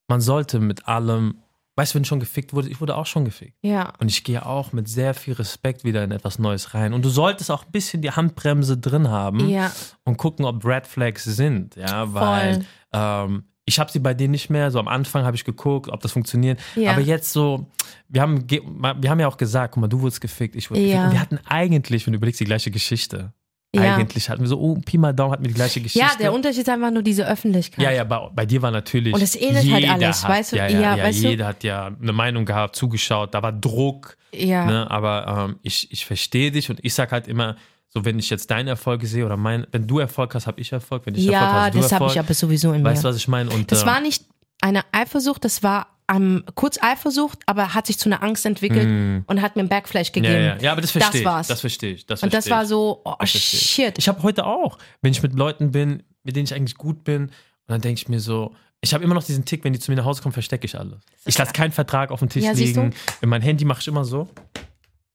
man 0.08 0.20
sollte 0.20 0.60
mit 0.60 0.86
allem, 0.86 1.39
weißt 1.80 1.94
du, 1.94 1.96
wenn 1.98 2.04
schon 2.04 2.20
gefickt 2.20 2.52
wurde, 2.52 2.68
ich 2.68 2.78
wurde 2.82 2.94
auch 2.94 3.06
schon 3.06 3.24
gefickt. 3.24 3.56
Ja. 3.62 3.94
Und 4.00 4.10
ich 4.10 4.22
gehe 4.22 4.44
auch 4.44 4.72
mit 4.74 4.86
sehr 4.86 5.14
viel 5.14 5.32
Respekt 5.32 5.82
wieder 5.82 6.04
in 6.04 6.10
etwas 6.12 6.38
Neues 6.38 6.74
rein. 6.74 6.92
Und 6.92 7.02
du 7.04 7.08
solltest 7.08 7.50
auch 7.50 7.64
ein 7.64 7.72
bisschen 7.72 8.02
die 8.02 8.10
Handbremse 8.10 8.76
drin 8.76 9.08
haben 9.08 9.48
Ja. 9.48 9.72
und 10.04 10.18
gucken, 10.18 10.44
ob 10.44 10.62
Red 10.64 10.86
Flags 10.86 11.24
sind. 11.24 11.76
Ja, 11.76 12.12
weil 12.12 12.66
ähm, 12.92 13.44
ich 13.64 13.78
habe 13.78 13.90
sie 13.90 13.98
bei 13.98 14.12
denen 14.12 14.32
nicht 14.32 14.50
mehr. 14.50 14.70
So 14.70 14.78
am 14.78 14.88
Anfang 14.88 15.24
habe 15.24 15.36
ich 15.36 15.44
geguckt, 15.44 15.88
ob 15.90 16.00
das 16.00 16.12
funktioniert. 16.12 16.60
Ja. 16.76 16.90
Aber 16.92 17.00
jetzt 17.00 17.32
so, 17.32 17.70
wir 18.08 18.20
haben, 18.20 18.44
wir 18.50 19.08
haben 19.10 19.20
ja 19.20 19.26
auch 19.28 19.38
gesagt, 19.38 19.72
guck 19.72 19.80
mal, 19.80 19.88
du 19.88 20.00
wurdest 20.02 20.20
gefickt, 20.20 20.56
ich 20.56 20.70
wurde 20.70 20.80
Ja. 20.82 20.86
gefickt. 20.86 21.04
Und 21.06 21.12
wir 21.12 21.20
hatten 21.20 21.38
eigentlich, 21.48 22.06
wenn 22.06 22.12
du 22.12 22.18
überlegst, 22.18 22.40
die 22.40 22.44
gleiche 22.44 22.70
Geschichte. 22.70 23.32
Ja. 23.74 23.94
Eigentlich 23.96 24.28
hatten 24.28 24.40
wir 24.40 24.48
so, 24.48 24.58
oh, 24.58 24.74
Pi 24.84 24.98
mal 24.98 25.12
Daumen 25.12 25.32
hatten 25.32 25.44
wir 25.44 25.48
die 25.48 25.54
gleiche 25.54 25.80
Geschichte. 25.80 26.00
Ja, 26.06 26.16
der 26.18 26.32
Unterschied 26.32 26.62
ist 26.62 26.68
einfach 26.68 26.90
nur 26.90 27.02
diese 27.04 27.24
Öffentlichkeit. 27.28 27.84
Ja, 27.84 27.92
ja, 27.92 28.02
bei, 28.02 28.28
bei 28.34 28.44
dir 28.44 28.60
war 28.62 28.72
natürlich. 28.72 29.14
Und 29.14 29.22
es 29.22 29.36
ähnelt 29.36 29.70
halt 29.72 29.88
alles, 29.88 30.24
hat, 30.24 30.30
weißt 30.30 30.52
du? 30.52 30.56
Ja, 30.56 30.66
ja, 30.68 30.80
Ja, 30.80 30.96
ja, 30.96 31.04
weißt 31.04 31.22
du? 31.22 31.28
jeder 31.28 31.46
hat 31.46 31.62
ja 31.62 31.86
eine 31.86 32.12
Meinung 32.12 32.44
gehabt, 32.44 32.74
zugeschaut, 32.74 33.32
da 33.32 33.42
war 33.44 33.52
Druck. 33.52 34.16
Ja. 34.34 34.64
Ne? 34.66 34.90
Aber 34.90 35.46
ähm, 35.50 35.58
ich, 35.62 35.90
ich 35.92 36.04
verstehe 36.04 36.50
dich 36.50 36.68
und 36.68 36.80
ich 36.82 36.94
sag 36.94 37.12
halt 37.12 37.28
immer, 37.28 37.54
so 37.90 38.04
wenn 38.04 38.18
ich 38.18 38.28
jetzt 38.30 38.50
deine 38.50 38.70
Erfolge 38.70 39.06
sehe 39.06 39.24
oder 39.24 39.36
mein, 39.36 39.66
wenn 39.70 39.86
du 39.86 40.00
Erfolg 40.00 40.34
hast, 40.34 40.48
habe 40.48 40.60
ich 40.60 40.72
Erfolg. 40.72 41.06
Wenn 41.06 41.14
ich 41.14 41.26
Erfolg 41.26 41.40
Ja, 41.40 41.62
hast, 41.66 41.74
du 41.74 41.78
das 41.78 41.92
habe 41.92 42.04
Erfolg. 42.06 42.12
ich 42.12 42.18
aber 42.18 42.34
sowieso 42.34 42.72
in 42.72 42.82
Weißt 42.82 43.04
du, 43.04 43.06
mir. 43.06 43.12
was 43.12 43.16
ich 43.20 43.28
meine? 43.28 43.50
Und, 43.50 43.70
Das 43.70 43.82
ähm, 43.82 43.86
war 43.88 44.00
nicht 44.00 44.24
eine 44.62 44.82
Eifersucht, 44.90 45.44
das 45.44 45.62
war 45.62 45.86
ähm, 46.12 46.44
kurz 46.56 46.78
Eifersucht, 46.82 47.38
aber 47.46 47.74
hat 47.74 47.86
sich 47.86 47.98
zu 47.98 48.08
einer 48.08 48.22
Angst 48.22 48.44
entwickelt 48.44 49.24
und 49.26 49.40
hat 49.42 49.56
mir 49.56 49.60
einen 49.60 49.68
Backflash 49.68 50.10
Mm. 50.10 50.16
ja, 50.16 50.22
gegeben. 50.22 50.44
ja, 50.44 50.56
ja, 50.58 50.72
aber 50.72 50.80
das 50.80 50.90
verstehe 50.90 51.20
ich. 51.20 51.26
war's. 51.26 51.46
Das 51.48 51.60
verstehe 51.60 51.92
ich. 51.92 52.06
Das 52.06 52.22
Und 52.22 52.32
das 52.34 52.46
verstehe 52.46 52.56
war 52.56 52.62
ich. 52.64 52.68
so, 52.68 53.02
oh 53.04 53.14
ich. 53.22 53.30
shit. 53.30 53.96
Ich 53.98 54.08
habe 54.08 54.22
heute 54.22 54.44
auch, 54.46 54.78
wenn 55.02 55.12
ich 55.12 55.22
mit 55.22 55.34
Leuten 55.34 55.70
bin, 55.70 56.02
mit 56.24 56.36
denen 56.36 56.44
ich 56.44 56.54
eigentlich 56.54 56.74
gut 56.76 57.04
bin, 57.04 57.24
und 57.24 57.32
dann 57.66 57.80
denke 57.80 58.00
ich 58.00 58.08
mir 58.08 58.20
so, 58.20 58.54
ich 58.80 58.94
habe 58.94 59.04
immer 59.04 59.14
noch 59.14 59.22
diesen 59.24 59.44
Tick, 59.44 59.62
wenn 59.62 59.72
die 59.72 59.78
zu 59.78 59.90
mir 59.90 59.96
nach 59.98 60.04
Hause 60.06 60.22
kommen, 60.22 60.32
verstecke 60.32 60.64
ich 60.64 60.78
alles. 60.78 60.98
Ich 61.26 61.36
lasse 61.38 61.52
keinen 61.52 61.70
Vertrag 61.72 62.10
auf 62.10 62.18
dem 62.20 62.28
Tisch 62.30 62.44
Ja, 62.44 62.52
liegen. 62.52 62.94
In 63.20 63.28
mein 63.28 63.42
Handy 63.42 63.64
mache 63.64 63.80
ich 63.80 63.88
immer 63.88 64.04
so. 64.04 64.28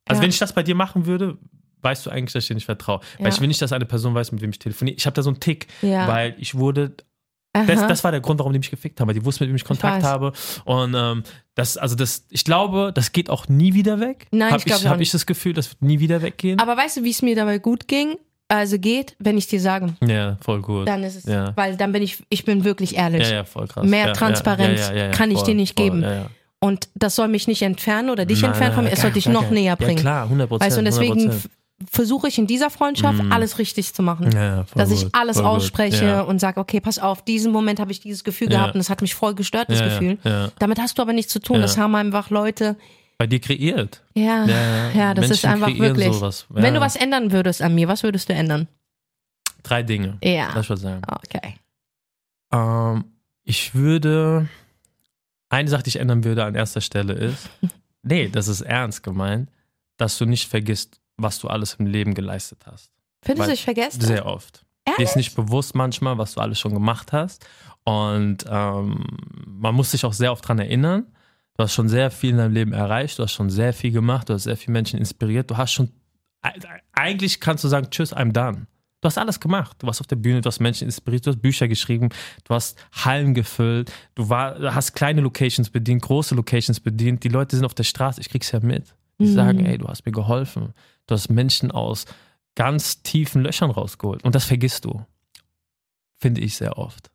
Also 0.08 0.20
Ja. 0.20 0.22
wenn 0.22 0.30
ich 0.30 0.38
das 0.40 0.54
bei 0.54 0.62
dir 0.64 0.76
machen 0.76 1.06
würde, 1.08 1.38
weißt 1.82 2.06
du 2.06 2.10
eigentlich, 2.12 2.34
dass 2.34 2.44
ich 2.44 2.48
dir 2.48 2.54
nicht 2.54 2.66
vertraue. 2.66 3.00
Weil 3.20 3.30
ich 3.30 3.42
will 3.42 3.48
nicht, 3.48 3.62
dass 3.62 3.72
eine 3.74 3.86
Person 3.86 4.14
weiß, 4.14 4.32
mit 4.32 4.42
wem 4.42 4.52
ich 4.52 4.60
telefoniere. 4.60 4.96
Ich 4.98 5.06
habe 5.08 5.16
da 5.16 5.24
so 5.24 5.30
einen 5.32 5.40
Tick, 5.40 5.68
weil 5.82 6.36
ich 6.38 6.56
wurde. 6.56 6.96
Das, 7.64 7.88
das 7.88 8.04
war 8.04 8.12
der 8.12 8.22
Grund, 8.22 8.40
warum 8.40 8.54
die 8.54 8.60
mich 8.60 8.70
gefickt 8.72 9.00
haben, 9.00 9.08
weil 9.08 9.16
die 9.16 9.24
wussten, 9.26 9.44
mit 9.44 9.50
wem 9.50 9.56
ich 9.56 9.64
Kontakt 9.64 9.98
weiß. 9.98 10.04
habe. 10.04 10.34
Und 10.66 10.94
ähm, 10.96 11.24
das, 11.56 11.78
also 11.78 11.96
das, 11.96 12.26
ich 12.30 12.44
glaube, 12.44 12.92
das 12.94 13.12
geht 13.12 13.30
auch 13.30 13.48
nie 13.48 13.74
wieder 13.74 14.00
weg. 14.00 14.28
Nein, 14.32 14.52
hab 14.52 14.60
ich 14.60 14.66
glaube 14.66 14.82
ich, 14.82 14.88
auch 14.88 14.92
hab 14.92 14.98
nicht. 15.00 15.08
ich 15.08 15.12
das 15.14 15.26
Gefühl, 15.26 15.54
das 15.54 15.70
wird 15.70 15.82
nie 15.82 16.00
wieder 16.00 16.22
weggehen. 16.22 16.60
aber 16.60 16.76
weißt 16.78 16.98
du, 16.98 17.04
wie 17.04 17.12
es 17.12 17.22
mir 17.22 17.36
dabei 17.36 17.60
gut 17.60 17.88
ging? 17.88 18.16
Also 18.48 18.78
geht, 18.78 19.16
wenn 19.18 19.38
ich 19.40 19.48
dir 19.48 19.60
sage, 19.60 19.96
ja, 20.06 20.38
voll 20.42 20.62
gut. 20.62 20.88
dann 20.88 21.04
ist 21.04 21.16
es, 21.16 21.24
Ja. 21.24 21.54
weil 21.56 21.78
dann 21.78 21.92
bin 21.92 22.04
ich, 22.04 22.24
ich 22.30 22.46
bin 22.46 22.64
wirklich 22.64 22.96
ehrlich. 22.96 23.24
ja, 23.28 23.36
ja, 23.38 23.44
voll 23.44 23.68
krass. 23.68 23.84
Mehr 23.88 24.08
ja, 24.08 24.14
Transparenz 24.14 24.92
kann 25.18 25.32
ich 25.32 25.42
dir 25.42 25.56
nicht 25.56 25.76
geben. 25.76 26.04
Ja, 26.04 26.14
ja. 26.14 26.26
Und 26.60 26.90
das 26.96 27.16
soll 27.16 27.28
mich 27.28 27.48
nicht 27.48 27.62
entfernen 27.64 28.10
oder 28.12 28.26
dich 28.26 28.42
Nein, 28.42 28.52
entfernen 28.52 28.76
von 28.76 28.84
mir, 28.86 28.92
es 28.92 29.02
soll 29.02 29.12
dich 29.12 29.28
noch 29.28 29.50
näher 29.50 29.76
bringen. 29.76 29.98
Ja, 29.98 30.02
klar, 30.02 30.24
100 30.26 30.48
Prozent. 30.50 30.68
Weißt 30.68 30.78
du, 30.78 30.80
und 30.80 30.86
deswegen 30.86 31.32
versuche 31.92 32.28
ich 32.30 32.38
in 32.38 32.48
dieser 32.48 32.70
Freundschaft 32.70 33.22
alles 33.32 33.60
richtig 33.60 33.94
zu 33.94 34.02
machen. 34.02 34.32
Ja, 34.32 34.66
dass 34.76 34.92
ich 34.92 35.04
gut, 35.04 35.10
alles 35.14 35.38
ausspreche 35.40 36.06
Ja. 36.06 36.22
und 36.22 36.40
sage, 36.40 36.60
okay, 36.60 36.80
pass 36.80 37.00
auf, 37.00 37.24
diesen 37.24 37.52
Moment 37.52 37.80
habe 37.80 37.92
ich 37.92 38.00
dieses 38.00 38.24
Gefühl 38.24 38.50
Ja. 38.52 38.60
gehabt 38.60 38.76
und 38.76 38.80
das 38.80 38.90
hat 38.90 39.02
mich 39.02 39.14
voll 39.14 39.36
gestört, 39.36 39.70
das 39.70 39.82
Gefühl. 39.82 40.18
Damit 40.60 40.80
hast 40.80 40.98
du 40.98 41.02
aber 41.02 41.12
nichts 41.14 41.32
zu 41.34 41.40
tun. 41.40 41.62
Das 41.62 41.78
haben 41.78 41.94
einfach 41.96 42.30
Leute. 42.30 42.78
Bei 43.18 43.28
dir 43.28 43.40
kreiert. 43.40 44.04
Ja, 44.14 44.46
Ja, 44.94 45.14
das 45.14 45.26
ist 45.26 45.30
Menschen 45.44 45.50
einfach 45.50 45.68
kreieren 45.68 45.98
wirklich. 45.98 46.46
Wenn 46.50 46.74
du 46.74 46.80
was 46.80 46.96
ändern 46.96 47.32
würdest 47.32 47.62
an 47.62 47.76
mir, 47.76 47.88
was 47.88 48.04
würdest 48.04 48.30
du 48.30 48.34
ändern? 48.34 48.68
Drei 49.64 49.84
Dinge. 49.84 50.18
Ja. 50.24 50.50
Lass 50.54 50.66
ich 50.66 50.70
mal 50.70 50.78
sagen. 50.78 51.02
Okay. 51.08 51.56
Ähm, 52.54 53.06
ich 53.44 53.74
würde. 53.76 54.48
Eine 55.50 55.70
Sache, 55.70 55.84
die 55.84 55.90
ich 55.90 55.96
ändern 56.00 56.24
würde 56.24 56.44
an 56.44 56.56
erster 56.56 56.82
Stelle 56.82 57.14
ist, 57.14 57.50
nee, 58.04 58.28
das 58.28 58.48
ist 58.48 58.62
ernst 58.62 59.04
gemeint, 59.04 59.50
dass 59.98 60.18
du 60.18 60.26
nicht 60.26 60.50
vergisst, 60.50 61.00
was 61.18 61.40
du 61.40 61.48
alles 61.48 61.76
im 61.76 61.86
Leben 61.88 62.14
geleistet 62.14 62.60
hast. 62.66 62.92
Findest 63.24 63.50
du, 63.50 63.54
ich 63.54 63.64
vergessen? 63.64 64.02
Sehr 64.02 64.26
oft. 64.26 64.66
Dir 64.88 64.92
Ehrlich? 64.94 65.10
ist 65.10 65.16
nicht 65.16 65.36
bewusst 65.36 65.74
manchmal, 65.76 66.18
was 66.18 66.34
du 66.36 66.42
alles 66.42 66.60
schon 66.60 66.74
gemacht 66.74 67.12
hast. 67.14 67.46
Und 67.84 68.46
ähm, 68.50 69.04
man 69.48 69.74
muss 69.76 69.92
sich 69.92 70.06
auch 70.06 70.14
sehr 70.14 70.32
oft 70.32 70.48
dran 70.48 70.60
erinnern. 70.60 71.06
Du 71.58 71.64
hast 71.64 71.74
schon 71.74 71.88
sehr 71.90 72.12
viel 72.12 72.32
in 72.32 72.38
deinem 72.38 72.54
Leben 72.54 72.74
erreicht, 72.74 73.18
du 73.18 73.24
hast 73.24 73.32
schon 73.32 73.50
sehr 73.50 73.72
viel 73.74 73.92
gemacht, 73.92 74.28
du 74.30 74.34
hast 74.34 74.44
sehr 74.44 74.58
viele 74.58 74.74
Menschen 74.74 75.00
inspiriert, 75.00 75.50
du 75.50 75.56
hast 75.56 75.72
schon, 75.72 75.90
eigentlich 76.94 77.40
kannst 77.40 77.64
du 77.64 77.68
sagen, 77.68 77.88
tschüss, 77.90 78.14
I'm 78.16 78.32
done. 78.32 78.68
Du 79.02 79.08
hast 79.08 79.18
alles 79.18 79.40
gemacht. 79.40 79.78
Du 79.80 79.88
warst 79.88 80.02
auf 80.02 80.08
der 80.08 80.16
Bühne, 80.16 80.42
du 80.42 80.48
hast 80.48 80.60
Menschen 80.60 80.86
inspiriert, 80.86 81.26
du 81.26 81.32
hast 81.32 81.42
Bücher 81.42 81.68
geschrieben, 81.68 82.10
du 82.44 82.54
hast 82.56 82.78
Hallen 82.92 83.34
gefüllt, 83.36 83.92
du 84.16 84.30
war, 84.30 84.74
hast 84.74 84.94
kleine 84.94 85.22
Locations 85.22 85.70
bedient, 85.70 86.02
große 86.02 86.34
Locations 86.36 86.80
bedient. 86.80 87.24
Die 87.24 87.30
Leute 87.30 87.56
sind 87.56 87.66
auf 87.66 87.74
der 87.76 87.84
Straße, 87.84 88.20
ich 88.20 88.30
krieg's 88.30 88.52
ja 88.52 88.60
mit. 88.60 88.96
Die 89.20 89.26
Mhm. 89.28 89.34
sagen, 89.34 89.66
ey, 89.66 89.78
du 89.78 89.88
hast 89.88 90.06
mir 90.06 90.12
geholfen. 90.12 90.74
Du 91.08 91.14
hast 91.16 91.30
Menschen 91.30 91.72
aus 91.72 92.06
ganz 92.56 93.02
tiefen 93.04 93.42
Löchern 93.44 93.72
rausgeholt. 93.72 94.24
Und 94.24 94.34
das 94.36 94.46
vergisst 94.46 94.86
du. 94.86 95.06
Finde 96.18 96.42
ich 96.42 96.56
sehr 96.56 96.78
oft. 96.78 97.12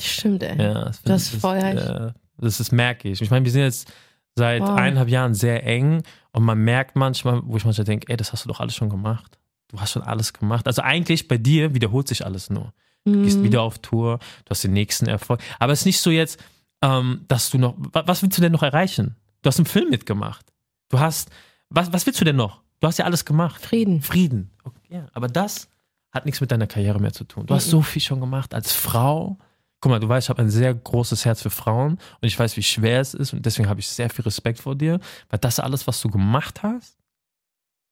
Stimmt, 0.00 0.42
ey. 0.42 0.60
Ja, 0.60 0.84
das, 0.84 1.02
Das 1.02 1.28
find- 1.28 1.42
feuer 1.42 1.74
ich. 1.74 1.80
äh, 1.80 2.12
das 2.38 2.60
ist 2.60 2.72
merke 2.72 3.08
ich. 3.08 3.20
Ich 3.20 3.30
meine, 3.30 3.44
wir 3.44 3.52
sind 3.52 3.62
jetzt 3.62 3.92
seit 4.36 4.62
Wow. 4.62 4.70
eineinhalb 4.70 5.08
Jahren 5.08 5.34
sehr 5.34 5.64
eng 5.64 6.02
und 6.32 6.42
man 6.44 6.58
merkt 6.58 6.96
manchmal, 6.96 7.40
wo 7.44 7.56
ich 7.56 7.64
manchmal 7.64 7.84
denke, 7.84 8.06
ey, 8.08 8.16
das 8.16 8.32
hast 8.32 8.44
du 8.44 8.48
doch 8.48 8.60
alles 8.60 8.74
schon 8.74 8.88
gemacht. 8.88 9.38
Du 9.68 9.80
hast 9.80 9.92
schon 9.92 10.02
alles 10.02 10.32
gemacht. 10.32 10.66
Also 10.66 10.82
eigentlich 10.82 11.28
bei 11.28 11.36
dir 11.38 11.74
wiederholt 11.74 12.08
sich 12.08 12.24
alles 12.24 12.50
nur. 12.50 12.72
Du 13.04 13.22
gehst 13.22 13.38
Mhm. 13.38 13.44
wieder 13.44 13.62
auf 13.62 13.78
Tour, 13.80 14.18
du 14.18 14.50
hast 14.50 14.64
den 14.64 14.72
nächsten 14.72 15.06
Erfolg. 15.06 15.40
Aber 15.58 15.72
es 15.72 15.80
ist 15.80 15.86
nicht 15.86 16.00
so 16.00 16.10
jetzt, 16.10 16.42
ähm, 16.82 17.24
dass 17.28 17.50
du 17.50 17.58
noch, 17.58 17.74
wa- 17.76 18.04
was 18.06 18.22
willst 18.22 18.38
du 18.38 18.42
denn 18.42 18.52
noch 18.52 18.62
erreichen? 18.62 19.16
Du 19.42 19.48
hast 19.48 19.58
einen 19.58 19.66
Film 19.66 19.90
mitgemacht. 19.90 20.46
Du 20.88 20.98
hast, 20.98 21.30
was, 21.68 21.92
was 21.92 22.06
willst 22.06 22.20
du 22.20 22.24
denn 22.24 22.36
noch? 22.36 22.62
Du 22.84 22.88
hast 22.88 22.98
ja 22.98 23.06
alles 23.06 23.24
gemacht. 23.24 23.64
Frieden. 23.64 24.02
Frieden. 24.02 24.50
Okay, 24.62 24.96
ja, 24.96 25.06
aber 25.14 25.26
das 25.26 25.70
hat 26.12 26.26
nichts 26.26 26.42
mit 26.42 26.52
deiner 26.52 26.66
Karriere 26.66 27.00
mehr 27.00 27.14
zu 27.14 27.24
tun. 27.24 27.46
Du 27.46 27.54
hast 27.54 27.70
so 27.70 27.80
viel 27.80 28.02
schon 28.02 28.20
gemacht 28.20 28.52
als 28.52 28.74
Frau. 28.74 29.38
Guck 29.80 29.90
mal, 29.90 30.00
du 30.00 30.06
weißt, 30.06 30.26
ich 30.26 30.28
habe 30.28 30.42
ein 30.42 30.50
sehr 30.50 30.74
großes 30.74 31.24
Herz 31.24 31.40
für 31.40 31.48
Frauen 31.48 31.92
und 31.92 32.28
ich 32.28 32.38
weiß, 32.38 32.58
wie 32.58 32.62
schwer 32.62 33.00
es 33.00 33.14
ist 33.14 33.32
und 33.32 33.46
deswegen 33.46 33.70
habe 33.70 33.80
ich 33.80 33.88
sehr 33.88 34.10
viel 34.10 34.22
Respekt 34.26 34.60
vor 34.60 34.74
dir, 34.74 35.00
weil 35.30 35.38
das 35.38 35.60
alles, 35.60 35.86
was 35.86 35.98
du 36.02 36.10
gemacht 36.10 36.62
hast, 36.62 36.98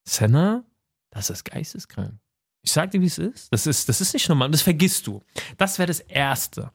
Senna, 0.07 0.63
das 1.09 1.31
ist 1.31 1.45
geisteskrank. 1.45 2.13
Ich 2.61 2.73
sag 2.73 2.91
dir, 2.91 3.01
wie 3.01 3.07
es 3.07 3.17
ist. 3.17 3.51
Das 3.51 3.67
ist, 3.67 3.89
das 3.89 4.03
ist 4.03 4.13
nicht 4.13 4.29
normal. 4.29 4.51
Das 4.51 4.61
vergisst 4.61 5.07
du. 5.07 5.23
Das 5.57 5.79
wäre 5.79 5.87
das 5.87 6.01
Erste, 6.01 6.71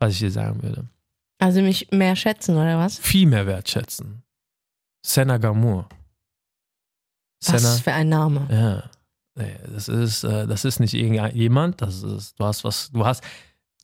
was 0.00 0.14
ich 0.14 0.18
dir 0.18 0.32
sagen 0.32 0.60
würde. 0.64 0.88
Also 1.38 1.62
mich 1.62 1.92
mehr 1.92 2.16
schätzen, 2.16 2.56
oder 2.56 2.78
was? 2.78 2.98
Viel 2.98 3.28
mehr 3.28 3.46
wertschätzen. 3.46 4.24
Senna 5.06 5.38
Gamour. 7.46 7.62
Was 7.62 7.80
für 7.80 7.92
ein 7.92 8.08
Name. 8.08 8.46
Ja. 8.50 8.90
Nee, 9.36 9.56
das 9.72 9.88
ist, 9.88 10.24
äh, 10.24 10.46
das 10.46 10.64
ist 10.64 10.80
nicht 10.80 10.92
irgendjemand, 10.94 11.80
das 11.80 12.02
ist, 12.02 12.38
du 12.38 12.44
hast 12.44 12.64
was, 12.64 12.90
du 12.90 13.04
hast, 13.06 13.22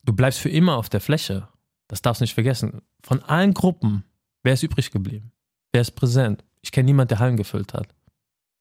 du 0.03 0.13
bleibst 0.13 0.39
für 0.39 0.49
immer 0.49 0.75
auf 0.77 0.89
der 0.89 0.99
Fläche. 1.01 1.47
Das 1.87 2.01
darfst 2.01 2.19
du 2.21 2.23
nicht 2.23 2.33
vergessen. 2.33 2.81
Von 3.01 3.23
allen 3.23 3.53
Gruppen, 3.53 4.03
wer 4.43 4.53
ist 4.53 4.63
übrig 4.63 4.91
geblieben? 4.91 5.31
Wer 5.71 5.81
ist 5.81 5.91
präsent? 5.91 6.43
Ich 6.61 6.71
kenne 6.71 6.85
niemanden, 6.85 7.09
der 7.09 7.19
Hallen 7.19 7.37
gefüllt 7.37 7.73
hat. 7.73 7.87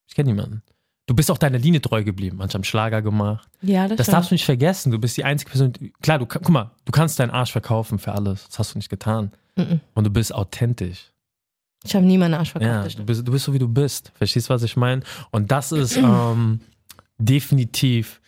Ich 0.09 0.15
kenne 0.15 0.29
niemanden. 0.31 0.63
Du 1.07 1.15
bist 1.15 1.31
auch 1.31 1.39
deiner 1.39 1.59
Linie 1.59 1.81
treu 1.81 2.03
geblieben. 2.05 2.37
Manche 2.39 2.55
haben 2.55 2.65
Schlager 2.65 3.03
gemacht. 3.03 3.49
Ja, 3.63 3.87
das, 3.89 3.97
Das 3.99 4.07
darfst 4.09 4.31
du 4.31 4.35
nicht 4.35 4.45
vergessen. 4.45 4.91
Du 4.93 4.99
bist 4.99 5.17
die 5.17 5.25
einzige 5.25 5.51
Person. 5.51 5.73
die- 5.73 5.93
Klar, 6.03 6.19
du, 6.19 6.27
guck 6.27 6.49
mal, 6.49 6.71
du 6.85 6.93
kannst 6.93 7.19
deinen 7.19 7.31
Arsch 7.31 7.53
verkaufen 7.53 7.99
für 7.99 8.13
alles. 8.13 8.47
Das 8.49 8.59
hast 8.59 8.75
du 8.75 8.79
nicht 8.79 8.89
getan. 8.89 9.33
Mhm. 9.57 9.81
Und 9.95 10.05
du 10.05 10.11
bist 10.11 10.35
authentisch. 10.35 11.13
Ich 11.87 11.94
habe 11.94 12.05
nie 12.07 12.18
meinen 12.18 12.35
Arsch 12.35 12.53
verkauft. 12.53 12.92
Ja, 12.92 12.99
du 12.99 13.05
bist, 13.05 13.27
du 13.27 13.33
bist 13.33 13.44
so, 13.44 13.53
wie 13.53 13.59
du 13.59 13.68
bist. 13.68 14.12
Verstehst 14.14 14.49
du, 14.49 14.55
was 14.55 14.62
ich 14.62 14.77
meine? 14.77 15.03
Und 15.31 15.51
das 15.51 15.72
ist 15.72 15.96
ähm, 15.96 16.61
definitiv 17.18 18.20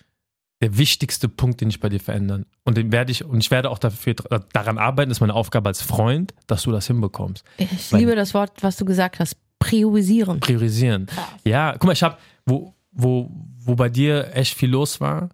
der 0.61 0.77
wichtigste 0.77 1.29
Punkt, 1.29 1.61
den 1.61 1.69
ich 1.69 1.79
bei 1.79 1.89
dir 1.89 2.01
verändern. 2.01 2.45
Und 2.65 2.77
den 2.77 2.91
werde 2.91 3.13
ich, 3.13 3.25
und 3.25 3.39
ich 3.39 3.51
werde 3.51 3.71
auch 3.71 3.79
dafür 3.79 4.15
daran 4.53 4.77
arbeiten, 4.79 5.11
ist 5.11 5.21
meine 5.21 5.35
Aufgabe 5.35 5.69
als 5.69 5.83
Freund, 5.83 6.35
dass 6.49 6.65
du 6.65 6.73
das 6.73 6.87
hinbekommst. 6.89 7.45
Ich 7.59 7.93
Weil- 7.93 8.01
liebe 8.01 8.17
das 8.17 8.35
Wort, 8.35 8.53
was 8.63 8.77
du 8.77 8.85
gesagt 8.85 9.21
hast. 9.21 9.37
Priorisieren. 9.61 10.39
Priorisieren. 10.41 11.07
Ja, 11.45 11.73
guck 11.73 11.85
mal, 11.85 11.93
ich 11.93 12.03
habe, 12.03 12.17
wo, 12.47 12.75
wo, 12.93 13.29
wo 13.59 13.75
bei 13.75 13.89
dir 13.89 14.31
echt 14.35 14.55
viel 14.55 14.71
los 14.71 15.01
war, 15.01 15.31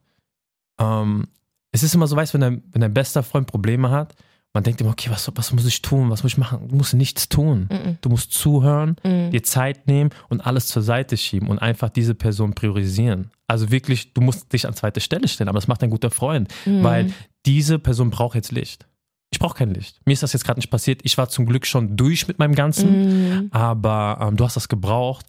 ähm, 0.80 1.26
es 1.72 1.82
ist 1.82 1.94
immer 1.94 2.06
so, 2.06 2.16
weißt 2.16 2.32
du, 2.32 2.34
wenn 2.34 2.40
dein, 2.40 2.62
wenn 2.72 2.80
dein 2.80 2.94
bester 2.94 3.22
Freund 3.22 3.46
Probleme 3.46 3.90
hat, 3.90 4.14
man 4.54 4.62
denkt 4.62 4.80
immer, 4.80 4.90
okay, 4.90 5.10
was, 5.10 5.30
was 5.34 5.52
muss 5.52 5.66
ich 5.66 5.82
tun, 5.82 6.10
was 6.10 6.22
muss 6.22 6.32
ich 6.32 6.38
machen? 6.38 6.68
Du 6.68 6.76
musst 6.76 6.94
nichts 6.94 7.28
tun. 7.28 7.68
Mhm. 7.70 7.98
Du 8.00 8.08
musst 8.08 8.32
zuhören, 8.32 8.96
dir 9.04 9.42
Zeit 9.42 9.86
nehmen 9.88 10.10
und 10.28 10.40
alles 10.46 10.68
zur 10.68 10.82
Seite 10.82 11.16
schieben 11.16 11.48
und 11.48 11.58
einfach 11.58 11.90
diese 11.90 12.14
Person 12.14 12.54
priorisieren. 12.54 13.30
Also 13.48 13.70
wirklich, 13.70 14.14
du 14.14 14.20
musst 14.20 14.52
dich 14.52 14.66
an 14.66 14.74
zweite 14.74 15.00
Stelle 15.00 15.26
stellen, 15.28 15.48
aber 15.48 15.58
das 15.58 15.66
macht 15.68 15.82
ein 15.82 15.90
guter 15.90 16.10
Freund, 16.10 16.52
weil 16.64 17.12
diese 17.46 17.78
Person 17.80 18.10
braucht 18.10 18.36
jetzt 18.36 18.52
Licht. 18.52 18.86
Ich 19.32 19.40
brauche 19.40 19.56
kein 19.58 19.74
Licht. 19.74 20.00
Mir 20.06 20.12
ist 20.12 20.22
das 20.22 20.32
jetzt 20.32 20.44
gerade 20.44 20.60
nicht 20.60 20.70
passiert. 20.70 21.00
Ich 21.02 21.18
war 21.18 21.28
zum 21.28 21.44
Glück 21.46 21.66
schon 21.66 21.96
durch 21.96 22.28
mit 22.28 22.38
meinem 22.38 22.54
Ganzen, 22.54 23.38
Mhm. 23.40 23.48
aber 23.50 24.18
ähm, 24.22 24.36
du 24.36 24.44
hast 24.44 24.54
das 24.56 24.68
gebraucht. 24.68 25.26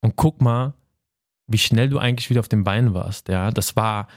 Und 0.00 0.16
guck 0.16 0.40
mal, 0.40 0.72
wie 1.46 1.58
schnell 1.58 1.90
du 1.90 1.98
eigentlich 1.98 2.30
wieder 2.30 2.40
auf 2.40 2.48
den 2.48 2.64
Beinen 2.64 2.94
warst. 2.94 3.28
Ja, 3.28 3.50
das 3.50 3.76
war 3.76 4.08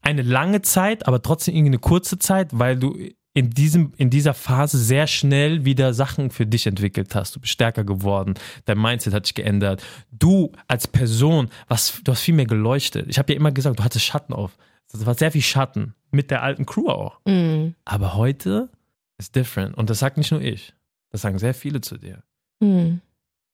eine 0.00 0.22
lange 0.22 0.62
Zeit, 0.62 1.06
aber 1.06 1.20
trotzdem 1.20 1.54
irgendwie 1.54 1.70
eine 1.70 1.78
kurze 1.78 2.18
Zeit, 2.18 2.58
weil 2.58 2.78
du 2.78 2.96
in, 3.34 3.50
diesem, 3.50 3.92
in 3.96 4.10
dieser 4.10 4.34
Phase 4.34 4.78
sehr 4.78 5.06
schnell 5.06 5.64
wieder 5.64 5.94
Sachen 5.94 6.30
für 6.30 6.46
dich 6.46 6.66
entwickelt 6.66 7.14
hast. 7.14 7.34
Du 7.34 7.40
bist 7.40 7.52
stärker 7.52 7.84
geworden, 7.84 8.34
dein 8.66 8.78
Mindset 8.78 9.14
hat 9.14 9.26
sich 9.26 9.34
geändert. 9.34 9.82
Du 10.10 10.52
als 10.68 10.86
Person, 10.86 11.48
was, 11.68 12.00
du 12.04 12.12
hast 12.12 12.20
viel 12.20 12.34
mehr 12.34 12.46
geleuchtet. 12.46 13.06
Ich 13.08 13.18
habe 13.18 13.32
ja 13.32 13.38
immer 13.38 13.52
gesagt, 13.52 13.78
du 13.78 13.84
hattest 13.84 14.04
Schatten 14.04 14.32
auf. 14.32 14.56
Das 14.90 15.06
war 15.06 15.14
sehr 15.14 15.32
viel 15.32 15.42
Schatten 15.42 15.94
mit 16.10 16.30
der 16.30 16.42
alten 16.42 16.66
Crew 16.66 16.88
auch. 16.88 17.20
Mhm. 17.24 17.74
Aber 17.84 18.14
heute 18.14 18.68
ist 19.16 19.34
different. 19.34 19.76
Und 19.76 19.88
das 19.88 20.00
sagt 20.00 20.18
nicht 20.18 20.30
nur 20.30 20.42
ich. 20.42 20.74
Das 21.10 21.22
sagen 21.22 21.38
sehr 21.38 21.54
viele 21.54 21.80
zu 21.80 21.96
dir. 21.96 22.22
Mhm. 22.60 23.00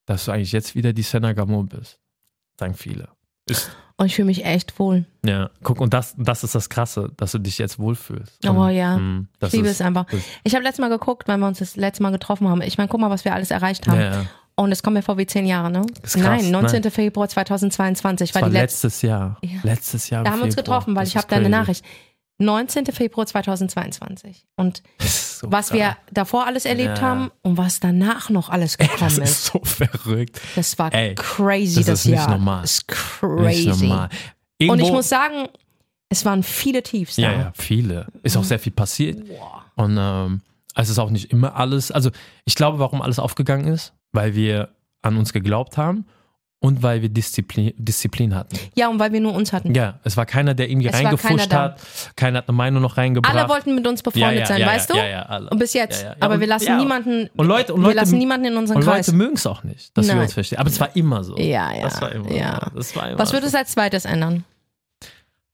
Dass 0.06 0.24
du 0.24 0.32
eigentlich 0.32 0.52
jetzt 0.52 0.74
wieder 0.74 0.92
die 0.92 1.02
Senna 1.02 1.32
Gamor 1.34 1.66
bist. 1.66 2.00
Sagen 2.58 2.74
viele. 2.74 3.08
Ist, 3.48 3.70
Und 4.00 4.06
ich 4.06 4.14
fühle 4.14 4.26
mich 4.26 4.44
echt 4.44 4.78
wohl. 4.78 5.04
ja, 5.26 5.50
guck, 5.64 5.80
und 5.80 5.92
das, 5.92 6.14
das 6.16 6.44
ist 6.44 6.54
das 6.54 6.68
Krasse, 6.70 7.10
dass 7.16 7.32
du 7.32 7.38
dich 7.40 7.58
jetzt 7.58 7.78
wohlfühlst. 7.80 8.48
Oh 8.48 8.68
ja. 8.68 8.96
mh, 8.96 9.24
das 9.40 9.50
Ich 9.52 9.56
liebe 9.56 9.68
ist, 9.68 9.80
es 9.80 9.86
einfach. 9.86 10.06
Ich 10.44 10.54
habe 10.54 10.62
letztes 10.62 10.80
Mal 10.80 10.88
geguckt, 10.88 11.26
weil 11.26 11.36
wir 11.38 11.48
uns 11.48 11.58
das 11.58 11.74
letzte 11.74 12.04
Mal 12.04 12.10
getroffen 12.12 12.48
haben. 12.48 12.62
Ich 12.62 12.78
meine, 12.78 12.88
guck 12.88 13.00
mal, 13.00 13.10
was 13.10 13.24
wir 13.24 13.34
alles 13.34 13.50
erreicht 13.50 13.88
haben. 13.88 13.98
Ja, 14.00 14.12
ja. 14.12 14.24
Und 14.54 14.72
es 14.72 14.82
kommt 14.82 14.94
mir 14.94 15.02
vor 15.02 15.18
wie 15.18 15.26
zehn 15.26 15.46
Jahre, 15.46 15.70
ne? 15.70 15.84
krass, 16.02 16.16
Nein, 16.16 16.50
19. 16.50 16.80
nein. 16.82 16.90
Februar 16.92 17.28
2022 17.28 18.32
Das 18.32 18.40
war 18.42 18.48
die 18.48 18.54
letzte. 18.54 18.86
letztes 18.88 19.02
Jahr. 19.02 19.38
Ja. 19.42 19.50
Letztes 19.64 20.10
Jahr. 20.10 20.24
Da 20.24 20.30
haben 20.30 20.38
wir 20.38 20.44
uns 20.46 20.56
getroffen, 20.56 20.94
weil 20.96 21.02
Das 21.02 21.10
ich 21.10 21.16
habe 21.16 21.26
deine. 21.28 21.48
Nachricht. 21.48 21.84
19. 22.38 22.86
Februar 22.86 23.26
2022. 23.26 24.46
Und 24.56 24.82
ist 24.98 25.38
so 25.40 25.50
was 25.52 25.72
wir 25.72 25.84
krass. 25.84 25.96
davor 26.12 26.46
alles 26.46 26.64
erlebt 26.64 26.98
Ja. 26.98 27.02
haben 27.02 27.30
und 27.42 27.56
was 27.58 27.80
danach 27.80 28.30
noch 28.30 28.48
alles 28.48 28.78
gekommen 28.78 28.98
Das 29.00 29.18
ist. 29.18 29.28
ist 29.30 29.44
so 29.46 29.60
verrückt. 29.62 30.40
Das 30.56 30.78
war 30.78 30.92
Ey, 30.92 31.14
crazy, 31.14 31.76
das 31.76 31.86
das, 31.86 32.00
ist 32.00 32.06
nicht 32.06 32.14
Jahr. 32.16 32.30
normal. 32.30 32.62
Das 32.62 32.72
ist 32.72 32.86
Nicht 32.88 32.98
crazy. 32.98 33.68
normal. 33.86 34.08
Und 34.08 34.66
Irgendwo, 34.66 34.86
ich 34.86 34.92
muss 34.92 35.08
sagen, 35.08 35.48
es 36.08 36.24
waren 36.24 36.42
viele 36.42 36.82
Tiefs 36.82 37.16
da. 37.16 37.22
Ja, 37.22 37.32
ja, 37.32 37.52
viele. 37.54 38.06
Ist 38.22 38.36
auch 38.36 38.44
sehr 38.44 38.58
viel 38.58 38.72
passiert. 38.72 39.22
Und 39.76 39.96
ähm, 40.00 40.40
es 40.74 40.88
ist 40.88 40.98
auch 40.98 41.10
nicht 41.10 41.30
immer 41.32 41.54
alles. 41.56 41.90
Also 41.92 42.10
ich 42.44 42.54
glaube, 42.54 42.78
warum 42.78 43.02
alles 43.02 43.18
aufgegangen 43.18 43.66
ist, 43.72 43.92
weil 44.12 44.34
wir 44.34 44.70
an 45.02 45.16
uns 45.16 45.32
geglaubt 45.32 45.76
haben 45.76 46.06
und 46.60 46.82
weil 46.82 47.02
wir 47.02 47.08
Disziplin, 47.08 47.72
Disziplin 47.76 48.34
hatten. 48.34 48.58
Ja, 48.74 48.88
und 48.88 48.98
weil 48.98 49.12
wir 49.12 49.20
nur 49.20 49.32
uns 49.32 49.52
hatten. 49.52 49.74
Ja, 49.74 50.00
es 50.02 50.16
war 50.16 50.26
keiner, 50.26 50.54
der 50.54 50.68
irgendwie 50.68 50.88
Es 50.88 50.94
reingefuscht 50.94 51.52
hat. 51.52 51.80
Keiner 52.16 52.38
hat 52.38 52.48
eine 52.48 52.56
Meinung 52.56 52.82
noch 52.82 52.96
reingebracht. 52.96 53.32
Alle 53.34 53.48
wollten 53.48 53.76
mit 53.76 53.86
uns 53.86 54.02
befreundet 54.02 54.32
ja, 54.34 54.40
ja, 54.40 54.46
sein, 54.46 54.60
ja, 54.62 54.66
weißt 54.66 54.90
du? 54.90 54.96
Ja, 54.96 55.06
ja, 55.06 55.22
alle. 55.22 55.50
Und 55.50 55.58
bis 55.58 55.72
jetzt. 55.72 56.04
Aber 56.18 56.34
und- 56.34 56.40
wir 56.40 56.46
lassen 56.48 56.76
niemanden, 56.76 57.30
Und 57.36 57.46
Leute- 57.46 57.74
und 57.74 57.80
wir 57.80 57.84
Leute- 57.88 57.96
lassen 57.96 58.18
niemanden 58.18 58.46
in 58.48 58.56
unseren 58.56 58.78
Und 58.78 58.84
Kreis. 58.84 59.06
Leute 59.06 59.16
mögen 59.16 59.34
es 59.34 59.46
auch 59.46 59.62
nicht, 59.62 59.96
dass 59.96 60.06
wir 60.08 60.14
Nein. 60.14 60.24
uns 60.24 60.32
verstehen. 60.34 60.58
Aber 60.58 60.68
es 60.68 60.80
war 60.80 60.96
immer 60.96 61.22
so. 61.22 61.36
Ja, 61.36 61.72
ja, 61.72 61.82
Das 61.82 62.00
war 62.00 62.10
immer 62.12 62.30
ja. 62.32 62.60
so. 62.72 62.76
Das 62.76 62.96
war 62.96 63.08
immer 63.10 63.18
Was 63.20 63.32
würde 63.32 63.46
so. 63.46 63.48
es 63.50 63.54
als 63.54 63.70
zweites 63.72 64.04
ändern? 64.04 64.44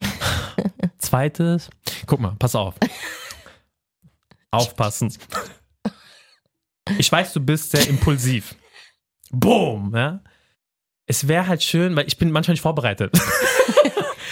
Zweites, 0.98 1.68
guck 2.06 2.20
mal, 2.20 2.34
pass 2.38 2.54
auf. 2.54 2.74
Aufpassen. 4.50 5.12
Ich 6.98 7.10
weiß, 7.10 7.32
du 7.32 7.40
bist 7.40 7.72
sehr 7.72 7.88
impulsiv. 7.88 8.54
Boom, 9.30 9.94
ja. 9.94 10.20
Es 11.06 11.28
wäre 11.28 11.46
halt 11.46 11.62
schön, 11.62 11.96
weil 11.96 12.06
ich 12.06 12.16
bin 12.18 12.30
manchmal 12.30 12.54
nicht 12.54 12.62
vorbereitet. 12.62 13.12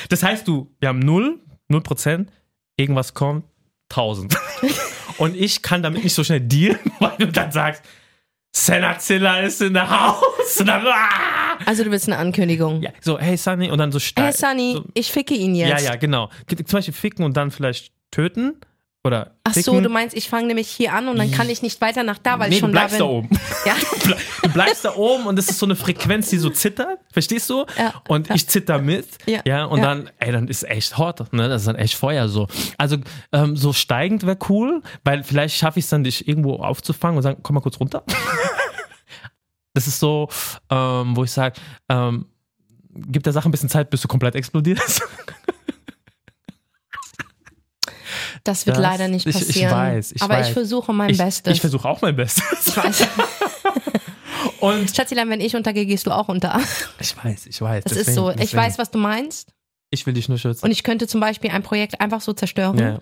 Das 0.08 0.22
heißt, 0.22 0.46
du, 0.46 0.70
wir 0.78 0.90
haben 0.90 0.98
null, 0.98 1.40
null 1.68 1.80
Prozent, 1.80 2.30
irgendwas 2.76 3.14
kommt, 3.14 3.46
1000. 3.90 4.36
Und 5.18 5.34
ich 5.34 5.62
kann 5.62 5.82
damit 5.82 6.04
nicht 6.04 6.12
so 6.12 6.22
schnell 6.22 6.40
dealen, 6.40 6.78
weil 6.98 7.16
du 7.18 7.28
dann 7.28 7.50
sagst, 7.50 7.82
Senazilla 8.54 9.40
ist 9.40 9.62
in 9.62 9.72
der 9.72 9.88
Haus. 9.88 10.60
Und 10.60 10.66
dann, 10.66 10.86
ah! 10.86 11.56
Also 11.64 11.84
du 11.84 11.90
willst 11.90 12.08
eine 12.08 12.18
Ankündigung. 12.18 12.82
ja, 12.82 12.90
so, 13.00 13.18
hey 13.18 13.38
Sunny, 13.38 13.70
und 13.70 13.78
dann 13.78 13.90
so 13.90 13.98
steil. 13.98 14.26
Hey 14.26 14.32
Sunny, 14.34 14.72
so, 14.74 14.84
ich 14.92 15.10
ficke 15.10 15.32
ihn 15.32 15.54
ja, 15.54 15.68
jetzt. 15.68 15.84
ja, 15.86 15.96
genau. 15.96 16.28
Zum 16.46 16.64
Beispiel 16.66 16.92
ficken 16.92 17.24
und 17.24 17.36
dann 17.36 17.50
vielleicht 17.50 17.92
töten. 18.10 18.60
Oder 19.04 19.32
Ach 19.42 19.52
so, 19.54 19.80
du 19.80 19.88
meinst, 19.88 20.16
ich 20.16 20.28
fange 20.28 20.46
nämlich 20.46 20.68
hier 20.68 20.92
an 20.92 21.08
und 21.08 21.16
dann 21.18 21.30
kann 21.32 21.50
ich 21.50 21.60
nicht 21.60 21.80
weiter 21.80 22.04
nach 22.04 22.18
da, 22.18 22.38
weil 22.38 22.50
nee, 22.50 22.54
ich 22.54 22.60
schon 22.60 22.68
du 22.70 22.72
bleibst 22.78 22.94
da 22.94 22.98
da, 23.00 23.04
bin. 23.06 23.16
oben. 23.16 23.28
Ja. 23.66 23.74
Du 23.74 23.96
ble- 24.08 24.16
Du 24.42 24.50
bleibst 24.52 24.84
da 24.84 24.94
oben 24.94 25.26
und 25.26 25.38
es 25.38 25.48
ist 25.50 25.58
so 25.58 25.66
eine 25.66 25.74
Frequenz, 25.74 26.30
die 26.30 26.38
so 26.38 26.50
zittert. 26.50 26.98
Verstehst 27.12 27.50
du? 27.50 27.64
Ja. 27.76 27.94
Und 28.06 28.30
ich 28.30 28.48
zitter 28.48 28.78
mit. 28.78 29.06
Ja. 29.26 29.64
und 29.64 29.78
Ja. 29.78 29.84
dann, 29.84 30.10
ey, 30.18 30.30
dann 30.30 30.46
ist 30.46 30.62
echt 30.62 30.98
hot. 30.98 31.32
Ne? 31.32 31.48
Das 31.48 31.62
ist 31.62 31.66
dann 31.68 31.74
echt 31.76 31.94
Feuer 31.94 32.28
so. 32.28 32.46
Also 32.78 32.96
ähm, 33.32 33.56
so 33.56 33.72
steigend 33.72 34.24
wäre 34.24 34.38
cool, 34.48 34.82
weil 35.04 35.24
vielleicht 35.24 35.56
schaffe 35.56 35.80
ich 35.80 35.86
es 35.86 35.90
dann, 35.90 36.04
dich 36.04 36.28
irgendwo 36.28 36.56
aufzufangen 36.56 37.16
und 37.16 37.22
sagen, 37.24 37.40
komm 37.42 37.54
mal 37.54 37.60
kurz 37.60 37.80
runter. 37.80 38.04
Das 39.74 39.86
ist 39.86 40.00
so, 40.00 40.28
ähm, 40.68 41.16
wo 41.16 41.24
ich 41.24 41.30
sage, 41.30 41.58
ähm, 41.88 42.26
gib 42.94 43.22
der 43.22 43.32
Sache 43.32 43.48
ein 43.48 43.52
bisschen 43.52 43.70
Zeit, 43.70 43.88
bis 43.88 44.02
du 44.02 44.08
komplett 44.08 44.34
explodierst. 44.34 45.02
Das 48.44 48.66
wird 48.66 48.76
Das- 48.76 48.82
leider 48.82 49.08
nicht 49.08 49.26
ich- 49.26 49.36
ich 49.36 49.46
passieren. 49.46 49.70
weiß, 49.72 50.12
ich 50.12 50.22
aber 50.22 50.34
weiß. 50.34 50.48
ich 50.48 50.52
versuche 50.52 50.92
mein 50.92 51.10
ich 51.10 51.18
Bestes. 51.18 51.52
ich 51.54 51.60
versuche 51.60 51.88
auch 51.88 52.00
mein 52.02 52.16
Bestes. 52.16 52.66
Ich 52.66 52.76
weiß. 52.76 53.06
Und 54.60 54.94
Schatzilein, 54.94 55.28
wenn 55.30 55.40
ich 55.40 55.54
untergehe, 55.56 55.86
gehst 55.86 56.06
du 56.06 56.10
auch 56.12 56.28
unter. 56.28 56.60
ich 57.00 57.16
weiß, 57.24 57.46
ich 57.46 57.60
weiß. 57.60 57.84
Das 57.84 57.92
deswegen, 57.94 58.08
ist 58.10 58.14
so. 58.14 58.30
Ich 58.30 58.36
deswegen. 58.36 58.62
weiß, 58.62 58.78
was 58.78 58.90
du 58.90 58.98
meinst. 58.98 59.52
Ich 59.90 60.06
will 60.06 60.14
dich 60.14 60.28
nur 60.28 60.38
schützen. 60.38 60.64
Und 60.64 60.70
ich 60.70 60.82
könnte 60.84 61.06
zum 61.06 61.20
Beispiel 61.20 61.50
ein 61.50 61.62
Projekt 61.62 62.00
einfach 62.00 62.20
so 62.20 62.32
zerstören. 62.32 62.78
ja. 62.78 63.00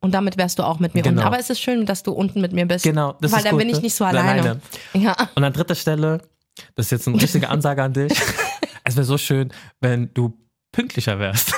Und 0.00 0.12
damit 0.12 0.36
wärst 0.36 0.60
du 0.60 0.62
auch 0.62 0.78
mit 0.78 0.94
mir 0.94 1.02
Genau. 1.02 1.16
unten. 1.16 1.26
Aber 1.26 1.40
es 1.40 1.50
ist 1.50 1.60
schön, 1.60 1.84
dass 1.84 2.04
du 2.04 2.12
unten 2.12 2.40
mit 2.40 2.52
mir 2.52 2.66
bist. 2.66 2.84
Genau, 2.84 3.14
das 3.20 3.32
Weil 3.32 3.38
ist 3.38 3.44
dann 3.46 3.50
gut, 3.52 3.58
bin 3.58 3.68
ich 3.68 3.76
ne? 3.76 3.82
nicht 3.82 3.94
so 3.96 4.04
alleine. 4.04 4.60
nein. 4.94 5.02
Ja. 5.02 5.16
Und 5.34 5.42
an 5.42 5.52
dritter 5.52 5.74
Stelle, 5.74 6.22
das 6.76 6.86
ist 6.86 6.90
jetzt 6.92 7.08
eine 7.08 7.20
richtige 7.20 7.48
Ansage 7.50 7.82
an 7.82 7.92
dich. 7.94 8.12
Es 8.84 8.94
wäre 8.94 9.04
so 9.04 9.18
schön, 9.18 9.52
wenn 9.80 10.14
du 10.14 10.38
pünktlicher 10.70 11.18
wärst. 11.18 11.52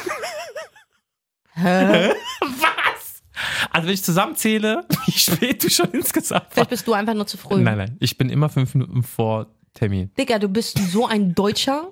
Hä? 1.54 2.12
Also 3.70 3.86
wenn 3.86 3.94
ich 3.94 4.02
zusammenzähle, 4.02 4.84
wie 5.06 5.12
spät 5.12 5.62
du 5.64 5.70
schon 5.70 5.90
insgesamt 5.92 6.42
warst. 6.42 6.52
Vielleicht 6.54 6.70
bist 6.70 6.86
du 6.86 6.92
einfach 6.92 7.14
nur 7.14 7.26
zu 7.26 7.36
früh. 7.38 7.60
Nein, 7.60 7.78
nein, 7.78 7.96
ich 8.00 8.16
bin 8.18 8.28
immer 8.30 8.48
fünf 8.48 8.74
Minuten 8.74 9.02
vor 9.02 9.46
Termin. 9.74 10.10
Digga, 10.18 10.38
du 10.38 10.48
bist 10.48 10.78
so 10.90 11.06
ein 11.06 11.34
Deutscher. 11.34 11.88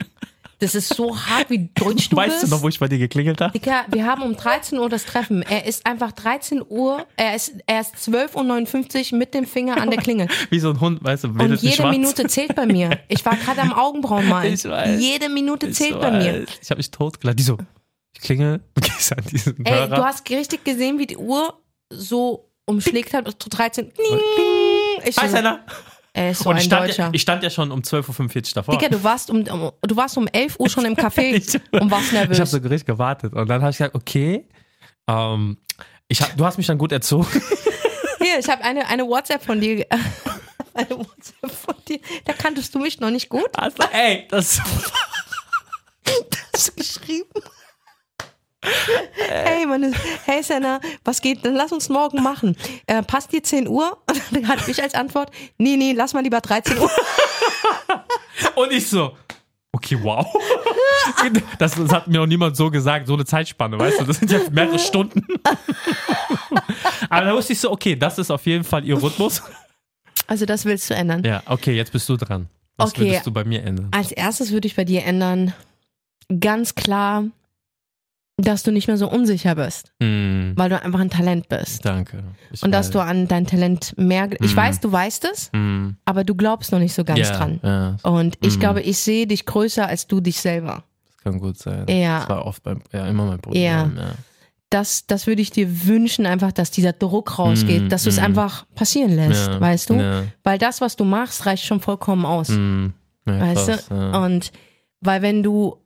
Das 0.61 0.75
ist 0.75 0.89
so 0.93 1.17
hart, 1.17 1.51
wie 1.51 1.71
deutsch 1.73 2.09
du 2.09 2.17
weißt 2.17 2.41
bist. 2.41 2.43
du 2.53 2.57
noch, 2.57 2.63
wo 2.65 2.69
ich 2.69 2.81
bei 2.81 2.89
dir 2.89 2.99
geklingelt 2.99 3.41
habe? 3.41 3.53
Digga, 3.57 3.85
wir 3.93 4.05
haben 4.07 4.23
um 4.23 4.35
13 4.37 4.77
Uhr 4.77 4.89
das 4.89 5.05
Treffen. 5.05 5.43
Er 5.43 5.67
ist 5.67 5.87
einfach 5.87 6.11
13 6.11 6.65
Uhr, 6.69 7.07
er 7.17 7.37
ist, 7.37 7.53
er 7.69 7.81
ist 7.83 7.95
12.59 7.95 9.13
Uhr 9.13 9.19
mit 9.19 9.35
dem 9.35 9.47
Finger 9.47 9.81
an 9.81 9.89
der 9.91 10.01
Klingel. 10.01 10.27
Wie 10.51 10.59
so 10.59 10.71
ein 10.71 10.81
Hund, 10.81 11.05
weißt 11.05 11.25
du, 11.25 11.29
Und 11.29 11.63
jede. 11.63 11.89
Minute 11.91 12.27
zählt 12.27 12.57
bei 12.57 12.67
mir. 12.67 12.99
Ich 13.07 13.25
war 13.25 13.37
gerade 13.37 13.61
am 13.61 13.73
Augenbrauen 13.73 14.29
malen. 14.29 14.53
Ich 14.53 14.65
weiß. 14.65 15.01
Jede 15.01 15.29
Minute 15.29 15.71
zählt 15.71 16.01
bei 16.01 16.11
mir. 16.11 16.41
weiß. 16.43 16.49
Ich 16.61 16.71
habe 16.71 16.79
mich 16.79 16.91
totgelacht. 16.91 17.39
Die 17.39 17.45
so, 17.45 17.57
ich 18.15 18.21
klingel, 18.21 18.61
du 18.75 18.81
gehst 18.81 19.17
an 19.17 19.23
diesen 19.31 19.65
Ey, 19.65 19.73
Hörer. 19.73 19.95
du 19.95 20.05
hast 20.05 20.29
richtig 20.29 20.65
gesehen, 20.65 20.99
wie 20.99 21.07
die 21.07 21.19
Uhr 21.19 21.57
so 21.91 22.51
umschlägt 22.67 23.15
hat. 23.15 23.27
Zu 23.41 23.49
13. 23.49 23.93
Ding. 23.93 23.95
Ich 25.05 25.17
Hi, 25.17 25.29
so, 25.29 25.37
Senna. 25.37 25.61
ist 26.15 26.41
so 26.43 26.51
Und 26.51 26.59
ich 26.59 26.65
stand, 26.65 26.97
ja, 26.97 27.11
ich 27.13 27.23
stand 27.23 27.43
ja 27.43 27.51
schon 27.51 27.71
um 27.71 27.81
12.45 27.81 28.37
Uhr 28.37 28.43
davor. 28.55 28.77
Digga, 28.77 28.89
du 28.89 29.03
warst 29.03 29.31
um, 29.31 29.43
um, 29.43 29.73
du 29.83 29.97
warst 29.97 30.17
um 30.17 30.27
11 30.27 30.59
Uhr 30.59 30.69
schon 30.69 30.85
im 30.85 30.95
Café 30.97 31.61
und 31.73 31.91
warst 31.91 32.13
Ich 32.13 32.19
habe 32.19 32.29
nervös. 32.29 32.51
so 32.51 32.59
richtig 32.59 32.87
gewartet. 32.87 33.33
Und 33.33 33.49
dann 33.49 33.61
habe 33.63 33.71
ich 33.71 33.79
gesagt, 33.79 33.95
okay, 33.95 34.47
ähm, 35.09 35.59
ich 36.09 36.21
hab, 36.23 36.37
du 36.37 36.45
hast 36.45 36.59
mich 36.59 36.67
dann 36.67 36.79
gut 36.79 36.93
erzogen. 36.93 37.29
Hier, 38.21 38.39
ich 38.39 38.49
habe 38.49 38.63
eine, 38.65 38.87
eine 38.87 39.07
WhatsApp 39.07 39.45
von 39.45 39.61
dir. 39.61 39.87
Eine 40.75 40.91
WhatsApp 40.91 41.51
von 41.51 41.75
dir. 41.89 41.99
Da 42.25 42.33
kanntest 42.35 42.73
du 42.73 42.79
mich 42.79 43.01
noch 43.01 43.11
nicht 43.11 43.29
gut. 43.29 43.49
Also, 43.57 43.83
ey, 43.93 44.29
das 44.29 44.61
du 46.69 46.73
geschrieben? 46.77 47.29
Hey, 48.63 49.67
meine, 49.67 49.93
hey 50.25 50.43
Senna, 50.43 50.81
was 51.05 51.21
geht? 51.21 51.45
Dann 51.45 51.55
lass 51.55 51.73
uns 51.73 51.89
morgen 51.89 52.23
machen. 52.23 52.57
Äh, 52.87 53.03
passt 53.03 53.33
dir 53.33 53.43
10 53.43 53.69
Uhr? 53.69 53.99
Und 54.09 54.23
dann 54.33 54.49
hatte 54.49 54.71
ich 54.71 54.83
als 54.83 54.95
Antwort, 54.95 55.31
nee, 55.59 55.77
nee, 55.77 55.93
lass 55.93 56.13
mal 56.15 56.23
lieber 56.23 56.41
13 56.41 56.79
Uhr. 56.79 56.91
Und 58.57 58.73
ich 58.73 58.89
so, 58.89 59.17
okay, 59.73 59.99
wow. 60.03 60.27
Das, 61.59 61.75
das 61.75 61.91
hat 61.91 62.07
mir 62.07 62.21
auch 62.21 62.27
niemand 62.27 62.57
so 62.57 62.71
gesagt, 62.71 63.07
so 63.07 63.15
eine 63.15 63.25
Zeitspanne, 63.25 63.79
weißt 63.79 64.01
du? 64.01 64.05
Das 64.05 64.19
sind 64.19 64.31
ja 64.31 64.41
mehrere 64.51 64.79
Stunden. 64.79 65.27
Aber 67.09 67.25
da 67.25 67.35
wusste 67.35 67.55
ich 67.55 67.61
so, 67.61 67.71
okay, 67.71 67.97
das 67.97 68.19
ist 68.19 68.31
auf 68.31 68.45
jeden 68.47 68.63
Fall 68.65 68.85
ihr 68.85 69.01
Rhythmus. 69.01 69.43
Also 70.27 70.45
das 70.45 70.65
willst 70.67 70.91
du 70.91 70.95
ändern. 70.95 71.25
Ja, 71.25 71.43
okay, 71.47 71.75
jetzt 71.75 71.93
bist 71.93 72.09
du 72.11 72.17
dran. 72.17 72.49
Was 72.77 72.91
Okay. 72.91 73.07
würdest 73.07 73.27
du 73.27 73.33
bei 73.33 73.45
mir 73.45 73.63
ändern? 73.65 73.89
Als 73.93 74.13
erstes 74.13 74.53
würde 74.53 74.67
ich 74.69 74.77
bei 74.77 74.85
dir 74.85 75.05
ändern, 75.05 75.55
ganz 76.41 76.75
klar, 76.75 77.25
dass 78.41 78.63
du 78.63 78.71
nicht 78.71 78.87
mehr 78.87 78.97
so 78.97 79.11
unsicher 79.11 79.57
bist, 79.57 79.93
Hm, 80.01 80.53
weil 80.57 80.69
du 80.71 80.81
einfach 80.81 81.01
ein 81.01 81.11
Talent 81.11 81.49
bist. 81.49 81.85
danke. 81.85 82.23
Ich 82.53 82.63
Und 82.63 82.71
dass 82.71 82.91
du 82.91 83.01
an 83.01 83.27
dein 83.29 83.47
Talent 83.47 83.95
mehr. 83.99 84.29
Ich 84.41 84.53
Mhm. 84.53 84.57
weiß, 84.57 84.81
du 84.81 84.93
weißt 84.93 85.25
es, 85.33 85.51
Hm, 85.53 85.97
aber 86.05 86.23
du 86.25 86.35
glaubst 86.37 86.71
noch 86.73 86.79
nicht 86.79 86.95
so 86.95 87.03
ganz 87.05 87.19
ja, 87.21 87.37
dran. 87.37 87.61
Ja, 87.63 87.97
Und 88.09 88.39
ich 88.41 88.57
Mhm. 88.57 88.61
glaube, 88.61 88.81
ich 88.83 88.99
sehe 88.99 89.27
dich 89.27 89.45
größer 89.45 89.87
als 89.89 90.07
du 90.07 90.21
dich 90.21 90.41
selber. 90.41 90.85
das 91.07 91.25
kann 91.25 91.41
gut 91.41 91.59
sein. 91.59 91.85
Ja. 91.89 92.21
Das 92.21 92.29
war 92.29 92.47
oft 92.47 92.63
beim, 92.63 92.81
ja, 92.93 93.07
immer 93.09 93.27
mein 93.27 93.41
Problem. 93.41 93.63
Ja. 93.63 93.83
ja. 93.97 94.11
Das, 94.71 95.07
das 95.07 95.27
würde 95.27 95.41
ich 95.43 95.51
dir 95.51 95.87
wünschen, 95.87 96.27
einfach, 96.27 96.53
dass 96.53 96.71
dieser 96.71 96.93
Druck 96.93 97.39
rausgeht, 97.39 97.85
Mhm, 97.85 97.89
dass 97.89 98.03
du 98.05 98.11
es 98.11 98.19
einfach 98.19 98.67
passieren 98.75 99.17
lässt, 99.17 99.49
Ja, 99.49 99.61
weißt 99.61 99.91
du? 99.91 99.95
Ja. 99.95 100.25
Weil 100.45 100.59
das, 100.59 100.81
was 100.83 100.95
du 100.95 101.05
machst, 101.05 101.45
reicht 101.47 101.65
schon 101.65 101.81
vollkommen 101.81 102.25
aus. 102.27 102.51
Weißt 103.25 103.67
krass, 103.67 103.87
du? 103.89 103.95
Und 104.19 104.53
weil 105.01 105.23
wenn 105.23 105.43
du 105.43 105.79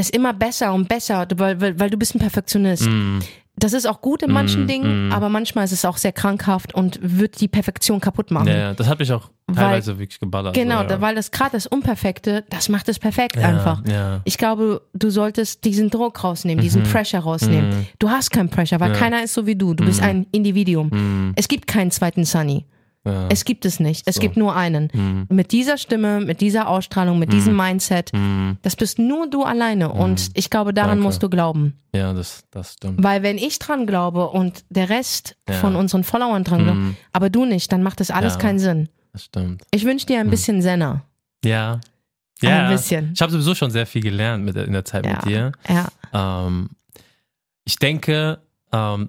es 0.00 0.10
immer 0.10 0.32
besser 0.32 0.72
und 0.74 0.88
besser, 0.88 1.26
weil, 1.36 1.60
weil, 1.60 1.78
weil 1.78 1.90
du 1.90 1.96
bist 1.96 2.14
ein 2.14 2.18
Perfektionist. 2.18 2.86
Hm, 2.86 3.20
Das 3.56 3.74
ist 3.74 3.84
auch 3.86 4.00
gut 4.00 4.22
in 4.22 4.32
manchen 4.32 4.64
Mm, 4.64 4.68
Dingen, 4.68 5.08
mm. 5.08 5.12
aber 5.12 5.28
manchmal 5.28 5.64
ist 5.66 5.72
es 5.72 5.84
auch 5.84 5.98
sehr 5.98 6.12
krankhaft 6.12 6.74
und 6.74 6.98
wird 7.02 7.40
die 7.42 7.48
Perfektion 7.48 8.00
kaputt 8.00 8.30
machen. 8.30 8.48
ja, 8.48 8.72
das 8.72 8.88
hat 8.88 8.98
mich 9.00 9.12
auch 9.12 9.28
Weil- 9.48 9.56
teilweise 9.56 9.98
wirklich 9.98 10.18
geballert. 10.18 10.54
Genau, 10.54 10.82
so, 10.82 10.88
ja. 10.94 11.00
weil 11.02 11.14
das 11.14 11.30
gerade 11.30 11.50
das 11.52 11.66
Unperfekte, 11.66 12.44
das 12.48 12.70
macht 12.70 12.88
es 12.88 12.98
perfekt 12.98 13.36
ja, 13.36 13.42
einfach. 13.48 13.82
Ja. 13.86 14.20
Ich 14.24 14.38
glaube, 14.38 14.80
du 14.94 15.10
solltest 15.10 15.64
diesen 15.64 15.90
Druck 15.90 16.24
rausnehmen, 16.24 16.62
diesen 16.62 16.84
Pressure 16.84 17.20
rausnehmen. 17.20 17.68
Mhm. 17.70 17.86
Du 17.98 18.08
hast 18.08 18.30
keinen 18.30 18.48
Pressure, 18.48 18.80
weil 18.80 18.92
keiner 18.94 19.22
ist 19.22 19.34
so 19.34 19.44
wie 19.46 19.56
du. 19.56 19.74
Du 19.74 19.84
bist 19.84 20.00
ein 20.02 20.26
Individuum. 20.32 20.90
Hm, 20.90 21.32
Es 21.36 21.46
gibt 21.48 21.66
keinen 21.66 21.90
zweiten 21.90 22.24
Sunny. 22.24 22.64
Ja. 23.04 23.28
Es 23.30 23.44
gibt 23.44 23.64
es 23.64 23.80
nicht. 23.80 24.06
Es 24.06 24.16
So. 24.16 24.20
gibt 24.20 24.36
nur 24.36 24.54
einen. 24.54 24.90
Hm, 24.92 25.26
Mit 25.30 25.52
dieser 25.52 25.78
Stimme, 25.78 26.20
mit 26.20 26.40
dieser 26.40 26.68
Ausstrahlung, 26.68 27.18
mit 27.18 27.32
diesem 27.32 27.56
Mindset, 27.56 28.12
hm, 28.12 28.58
das 28.62 28.76
bist 28.76 28.98
nur 28.98 29.28
du 29.28 29.42
alleine. 29.42 29.90
Und 29.90 30.30
ich 30.34 30.50
glaube, 30.50 30.74
daran 30.74 30.90
Danke. 30.90 31.04
musst 31.04 31.22
du 31.22 31.28
glauben. 31.30 31.74
ja, 31.94 32.12
das, 32.12 32.44
das 32.50 32.74
stimmt. 32.74 33.02
Weil 33.02 33.22
wenn 33.22 33.38
ich 33.38 33.58
dran 33.58 33.86
glaube 33.86 34.28
und 34.28 34.64
der 34.68 34.90
Rest 34.90 35.36
Ja. 35.48 35.54
von 35.56 35.76
unseren 35.76 36.04
Followern 36.04 36.44
dran 36.44 36.62
glaubt, 36.64 36.78
Hm, 36.78 36.96
aber 37.12 37.30
du 37.30 37.44
nicht, 37.46 37.72
dann 37.72 37.82
macht 37.82 38.00
das 38.00 38.10
alles 38.10 38.34
Ja. 38.34 38.38
keinen 38.40 38.58
Sinn. 38.58 38.88
das 39.12 39.24
stimmt. 39.24 39.62
Ich 39.72 39.84
wünsche 39.84 40.06
dir 40.06 40.20
ein 40.20 40.30
bisschen 40.30 40.62
Senna. 40.62 41.02
Ja. 41.44 41.80
Ein 42.42 42.48
Ja. 42.48 42.70
bisschen. 42.70 43.10
Ich 43.14 43.20
habe 43.20 43.32
sowieso 43.32 43.54
schon 43.54 43.70
sehr 43.70 43.86
viel 43.86 44.02
gelernt 44.02 44.44
mit, 44.44 44.56
in 44.56 44.72
der 44.72 44.84
Zeit 44.84 45.04
mit 45.04 45.24
dir. 45.26 45.52
Ja. 45.68 45.88
Ähm, 46.46 46.70
ich 47.64 47.76
denke, 47.76 48.38
ähm, 48.72 49.08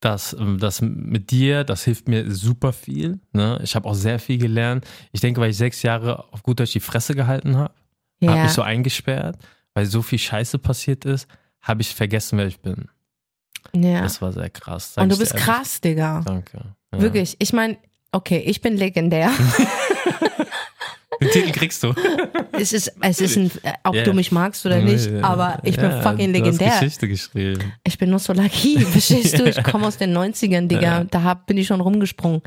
dass 0.00 0.32
ähm, 0.32 0.58
das 0.58 0.80
mit 0.80 1.30
dir, 1.30 1.62
das 1.64 1.84
hilft 1.84 2.08
mir 2.08 2.30
super 2.34 2.72
viel. 2.72 3.20
Ne? 3.32 3.60
Ich 3.62 3.74
habe 3.74 3.88
auch 3.88 3.94
sehr 3.94 4.18
viel 4.18 4.38
gelernt. 4.38 4.86
Ich 5.12 5.20
denke, 5.20 5.40
weil 5.40 5.50
ich 5.50 5.56
sechs 5.56 5.82
Jahre 5.82 6.32
auf 6.32 6.42
gut 6.42 6.58
Deutsch 6.60 6.72
die 6.72 6.80
Fresse 6.80 7.14
gehalten 7.14 7.56
habe, 7.56 7.74
habe 8.24 8.36
Ja. 8.36 8.42
mich 8.44 8.52
so 8.52 8.62
eingesperrt, 8.62 9.36
weil 9.74 9.86
so 9.86 10.00
viel 10.02 10.18
Scheiße 10.18 10.58
passiert 10.58 11.04
ist, 11.04 11.28
habe 11.60 11.82
ich 11.82 11.94
vergessen, 11.94 12.38
wer 12.38 12.46
ich 12.46 12.60
bin. 12.60 12.88
ja. 13.74 14.00
Das 14.02 14.22
war 14.22 14.32
sehr 14.32 14.48
krass. 14.50 14.94
sag 14.94 15.02
Und 15.02 15.10
du 15.10 15.14
ich 15.14 15.20
bist 15.20 15.32
ehrlich. 15.32 15.44
krass, 15.46 15.80
Digga. 15.80 16.22
Danke. 16.24 16.74
Ja. 16.92 17.00
Wirklich. 17.00 17.36
Ich 17.38 17.52
meine, 17.52 17.76
okay, 18.12 18.38
ich 18.38 18.60
bin 18.62 18.76
legendär. 18.76 19.30
Den 21.20 21.28
Titel 21.30 21.52
kriegst 21.52 21.82
du. 21.82 21.94
es 22.52 22.72
ist, 22.72 22.92
es 23.00 23.20
ist 23.20 23.36
ein, 23.36 23.50
ob 23.84 23.94
Ja. 23.94 24.04
du 24.04 24.12
mich 24.14 24.32
magst 24.32 24.64
oder 24.64 24.80
nicht, 24.80 25.08
aber 25.22 25.58
ich 25.64 25.76
bin 25.76 25.90
ja, 25.90 26.00
fucking 26.00 26.32
Du 26.32 26.38
hast 26.40 26.44
legendär. 26.46 26.70
Geschichte 26.80 27.08
geschrieben. 27.08 27.72
Ich 27.84 27.98
bin 27.98 28.08
nur 28.10 28.18
so 28.18 28.32
lucky, 28.32 28.78
verstehst 28.84 29.38
du? 29.38 29.44
Ich 29.48 29.62
komme 29.62 29.86
aus 29.86 29.98
den 29.98 30.16
90ern, 30.16 30.66
Digga. 30.68 30.80
Ja. 30.80 31.04
Da 31.04 31.22
hab, 31.22 31.46
bin 31.46 31.58
ich 31.58 31.66
schon 31.66 31.80
rumgesprungen. 31.80 32.42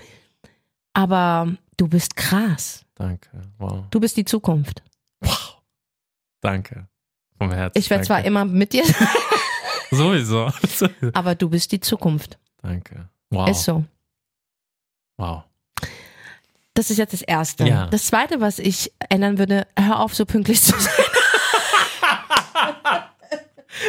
Aber 0.93 1.55
du 1.77 1.87
bist 1.87 2.15
krass. 2.15 2.83
Danke. 2.95 3.29
Wow. 3.57 3.85
Du 3.91 3.99
bist 3.99 4.17
die 4.17 4.25
Zukunft. 4.25 4.81
Wow. 5.21 5.61
Danke. 6.41 6.87
Vom 7.37 7.51
Herzen. 7.51 7.77
Ich 7.79 7.89
werde 7.89 8.03
zwar 8.03 8.23
immer 8.25 8.45
mit 8.45 8.73
dir, 8.73 8.83
Sowieso. 9.91 10.51
aber 11.13 11.35
du 11.35 11.49
bist 11.49 11.71
die 11.71 11.79
Zukunft. 11.79 12.37
Danke. 12.61 13.09
Wow. 13.29 13.49
Ist 13.49 13.63
so. 13.63 13.83
Wow. 15.17 15.43
Das 16.75 16.89
ist 16.89 16.97
jetzt 16.97 17.13
das 17.13 17.21
Erste. 17.21 17.65
Ja. 17.65 17.85
Das 17.87 18.07
Zweite, 18.07 18.41
was 18.41 18.57
ich 18.59 18.91
ändern 19.09 19.37
würde, 19.37 19.67
hör 19.79 19.99
auf, 19.99 20.15
so 20.15 20.25
pünktlich 20.25 20.61
zu 20.61 20.73
sein. 20.79 20.93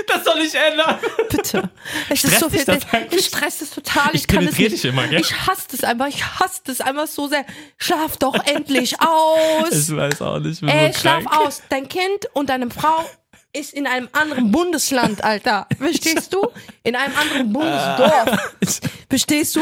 Das 0.08 0.24
soll 0.24 0.38
ich 0.40 0.54
ändern. 0.54 0.98
Bitte. 1.30 1.70
Es 2.08 2.20
Stresst 2.20 2.24
ist 2.34 2.40
so 2.40 2.48
dich 2.48 2.62
viel. 2.62 2.74
das? 2.74 2.84
Ich 3.10 3.26
stress 3.26 3.60
es 3.60 3.70
total. 3.70 4.08
Ich, 4.14 4.22
Ich 4.22 4.26
kann 4.26 4.46
es 4.46 4.56
nicht. 4.58 4.72
dich 4.72 4.84
immer, 4.86 5.06
gell? 5.06 5.20
Ich 5.20 5.46
hasse 5.46 5.66
es 5.74 5.84
einfach. 5.84 6.06
Ich 6.08 6.24
hasse 6.24 6.62
es 6.68 6.80
einfach 6.80 7.06
so 7.06 7.28
sehr. 7.28 7.44
Schlaf 7.76 8.16
doch 8.16 8.34
endlich 8.46 8.98
aus. 9.00 9.70
Ich 9.70 9.94
weiß 9.94 10.22
auch 10.22 10.38
nicht, 10.38 10.62
Ey, 10.62 10.92
so 10.92 10.98
schlaf 11.00 11.24
krank. 11.24 11.46
aus. 11.46 11.62
Dein 11.68 11.86
Kind 11.88 12.26
und 12.32 12.48
deine 12.48 12.70
Frau 12.70 13.04
ist 13.52 13.74
in 13.74 13.86
einem 13.86 14.08
anderen 14.12 14.50
Bundesland, 14.50 15.22
Alter. 15.22 15.68
Verstehst 15.78 16.32
du? 16.32 16.48
In 16.82 16.96
einem 16.96 17.14
anderen 17.16 17.52
Bundesdorf. 17.52 18.52
Verstehst 19.10 19.56
du? 19.56 19.60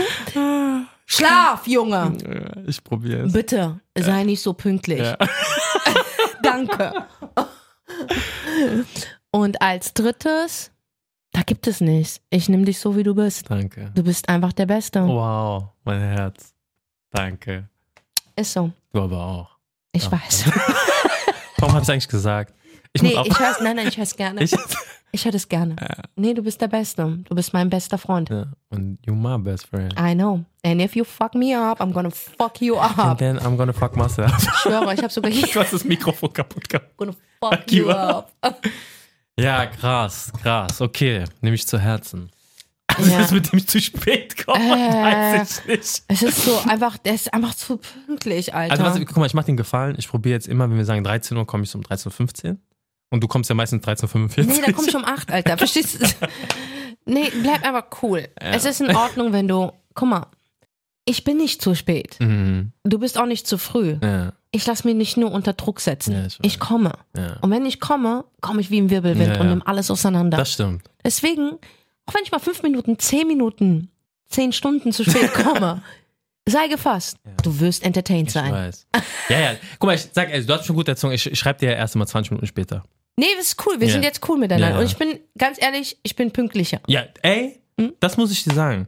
Schlaf, 1.12 1.66
Junge. 1.66 2.16
Ja, 2.24 2.62
Ich 2.66 2.82
probiere 2.82 3.26
es. 3.26 3.32
Bitte, 3.32 3.80
sei 3.98 4.24
nicht 4.24 4.40
so 4.42 4.52
pünktlich. 4.54 5.00
Ja. 5.00 5.16
Danke. 6.42 6.92
Und 9.30 9.60
als 9.62 9.94
drittes, 9.94 10.70
da 11.32 11.42
gibt 11.42 11.66
es 11.66 11.80
nichts. 11.80 12.20
Ich 12.30 12.48
nehme 12.48 12.64
dich 12.64 12.78
so, 12.78 12.96
wie 12.96 13.02
du 13.02 13.14
bist. 13.14 13.50
Danke. 13.50 13.90
Du 13.94 14.02
bist 14.02 14.28
einfach 14.28 14.52
der 14.52 14.66
Beste. 14.66 15.06
Wow, 15.06 15.64
mein 15.84 16.00
Herz. 16.00 16.54
Danke. 17.10 17.68
Ist 18.36 18.52
so. 18.52 18.72
Du 18.92 19.00
aber 19.02 19.22
auch. 19.24 19.50
Ich 19.92 20.04
Ja, 20.04 20.12
weiß. 20.12 20.44
Warum 21.58 21.74
habe 21.74 21.84
ich 21.84 21.90
eigentlich 21.90 22.08
gesagt? 22.08 22.54
Ich 22.94 23.02
Nee, 23.02 23.14
muss 23.16 23.26
ich 23.26 23.38
hör's, 23.38 23.60
nein, 23.60 23.76
nein, 23.76 23.88
ich 23.88 23.96
hör's 23.96 24.14
gerne. 24.16 24.42
Ich, 24.42 24.54
Ich 25.14 25.24
höre 25.26 25.32
das 25.32 25.46
gerne. 25.48 25.76
Ja. 25.80 26.04
Nee, 26.16 26.32
du 26.34 26.42
bist 26.42 26.60
der 26.60 26.68
Beste. 26.68 27.18
Du 27.28 27.34
bist 27.34 27.52
mein 27.52 27.68
bester 27.68 27.98
Freund. 27.98 28.30
ja, 28.30 28.46
und 28.70 28.98
you 29.04 29.14
my 29.14 29.36
best 29.38 29.66
friend. 29.66 29.92
I 29.98 30.14
know. 30.14 30.44
And 30.64 30.80
if 30.80 30.96
you 30.96 31.04
fuck 31.04 31.34
me 31.34 31.54
up, 31.54 31.80
I'm 31.82 31.92
gonna 31.92 32.10
fuck 32.10 32.60
you 32.62 32.76
And 32.78 32.98
up. 32.98 33.18
then 33.18 33.38
I'm 33.38 33.56
gonna 33.58 33.72
fuck 33.74 33.94
myself. 33.96 34.32
Ich 34.38 34.48
schwöre, 34.60 34.94
ich 34.94 35.02
habe 35.02 35.12
sogar 35.12 35.30
hier 35.32 35.46
du 35.46 35.60
hast 35.60 35.72
das 35.72 35.84
Mikrofon 35.84 36.32
kaputt 36.32 36.66
gemacht. 36.68 36.88
gonna 36.96 37.12
fuck 37.40 37.54
Fuck 37.60 37.72
you 37.72 37.90
up. 37.90 38.30
Ja, 39.38 39.64
krass, 39.66 40.30
krass. 40.42 40.80
Okay, 40.80 41.24
nehme 41.40 41.54
ich 41.54 41.66
zu 41.66 41.78
Herzen. 41.78 42.30
Ja. 42.90 42.96
Also, 42.98 43.10
das 43.18 43.30
mit 43.32 43.50
dem 43.52 43.66
zu 43.66 43.80
spät 43.80 44.44
komme, 44.46 44.58
Äh. 44.62 45.34
weiß 45.40 45.60
ich 45.60 45.66
nicht. 45.66 46.02
Es 46.08 46.22
ist 46.22 46.44
so 46.44 46.58
einfach, 46.68 46.98
der 46.98 47.14
ist 47.14 47.32
einfach 47.32 47.54
zu 47.54 47.78
pünktlich, 48.06 48.54
Alter. 48.54 48.72
Also, 48.84 49.00
was, 49.00 49.06
guck 49.06 49.16
mal, 49.16 49.24
ich 49.26 49.32
mache 49.34 49.46
den 49.46 49.56
Gefallen. 49.56 49.96
Ich 49.98 50.08
probiere 50.08 50.34
jetzt 50.34 50.48
immer, 50.48 50.68
wenn 50.68 50.76
wir 50.76 50.84
sagen 50.84 51.02
13 51.02 51.36
Uhr, 51.38 51.46
komme 51.46 51.62
ich 51.64 51.70
so 51.70 51.78
um 51.78 51.84
13.15 51.84 52.50
Uhr. 52.50 52.56
Und 53.12 53.22
du 53.22 53.28
kommst 53.28 53.48
ja 53.50 53.54
meistens 53.54 53.84
13.45 53.84 54.38
Uhr. 54.38 54.44
Nee, 54.46 54.62
da 54.66 54.72
komm 54.72 54.86
ich 54.88 54.96
um 54.96 55.04
acht, 55.04 55.30
Alter. 55.30 55.56
Verstehst 55.58 56.00
du? 56.02 56.06
Nee, 57.04 57.30
bleib 57.42 57.64
einfach 57.66 57.86
cool. 58.02 58.28
Es 58.36 58.64
ist 58.64 58.80
in 58.80 58.94
Ordnung, 58.94 59.32
wenn 59.32 59.48
du. 59.48 59.72
Guck 59.94 60.08
mal, 60.08 60.26
ich 61.04 61.24
bin 61.24 61.36
nicht 61.36 61.60
zu 61.60 61.74
spät. 61.74 62.16
Mhm. 62.20 62.70
Du 62.84 63.00
bist 63.00 63.18
auch 63.18 63.26
nicht 63.26 63.44
zu 63.48 63.58
früh. 63.58 63.96
Ja, 64.00 64.34
Ich 64.52 64.64
lass 64.66 64.84
mich 64.84 64.94
nicht 64.94 65.16
nur 65.16 65.32
unter 65.32 65.52
Druck 65.52 65.80
setzen. 65.80 66.12
Ja, 66.12 66.26
ich 66.26 66.38
ich 66.42 66.60
komme. 66.60 66.92
ja. 67.16 67.38
Und 67.40 67.50
wenn 67.50 67.66
ich 67.66 67.80
komme, 67.80 68.24
komme 68.40 68.60
ich 68.60 68.70
wie 68.70 68.78
im 68.78 68.88
Wirbelwind 68.88 69.26
Ja, 69.30 69.34
ja. 69.34 69.40
und 69.40 69.48
nehme 69.48 69.66
alles 69.66 69.90
auseinander. 69.90 70.38
Das 70.38 70.52
stimmt. 70.52 70.84
Deswegen, 71.04 71.58
auch 72.06 72.14
wenn 72.14 72.22
ich 72.22 72.30
mal 72.30 72.38
fünf 72.38 72.62
Minuten, 72.62 72.96
zehn 73.00 73.26
Minuten, 73.26 73.90
zehn 74.28 74.52
Stunden 74.52 74.92
zu 74.92 75.02
spät 75.02 75.34
komme, 75.34 75.82
sei 76.48 76.68
gefasst. 76.68 77.16
Du 77.42 77.58
wirst 77.58 77.82
entertained 77.82 78.28
Ich 78.28 78.32
sein. 78.34 78.52
weiß. 78.52 78.86
Ja, 79.28 79.40
ja. 79.40 79.50
Guck 79.80 79.88
mal, 79.88 79.94
ich 79.96 80.06
sag, 80.12 80.30
ey, 80.32 80.46
du 80.46 80.54
hast 80.54 80.66
schon 80.66 80.76
gut 80.76 80.86
erzogen. 80.86 81.14
Ich, 81.14 81.26
ich 81.28 81.38
schreibe 81.38 81.58
dir 81.58 81.70
ja 81.72 81.76
erst 81.76 81.96
mal 81.96 82.06
20 82.06 82.30
Minuten 82.30 82.46
später. 82.46 82.84
Nee, 83.16 83.26
das 83.36 83.46
ist 83.48 83.66
cool. 83.66 83.78
Wir 83.80 83.86
Ja. 83.88 83.92
sind 83.92 84.02
jetzt 84.04 84.26
cool 84.28 84.38
miteinander. 84.38 84.76
Ja. 84.76 84.78
Und 84.80 84.86
ich 84.86 84.96
bin, 84.96 85.18
ganz 85.36 85.60
ehrlich, 85.60 85.98
ich 86.02 86.16
bin 86.16 86.30
pünktlicher. 86.30 86.80
Ja, 86.86 87.04
ey, 87.22 87.60
Hm? 87.78 87.92
das 88.00 88.16
muss 88.16 88.30
ich 88.32 88.42
dir 88.44 88.54
sagen. 88.54 88.86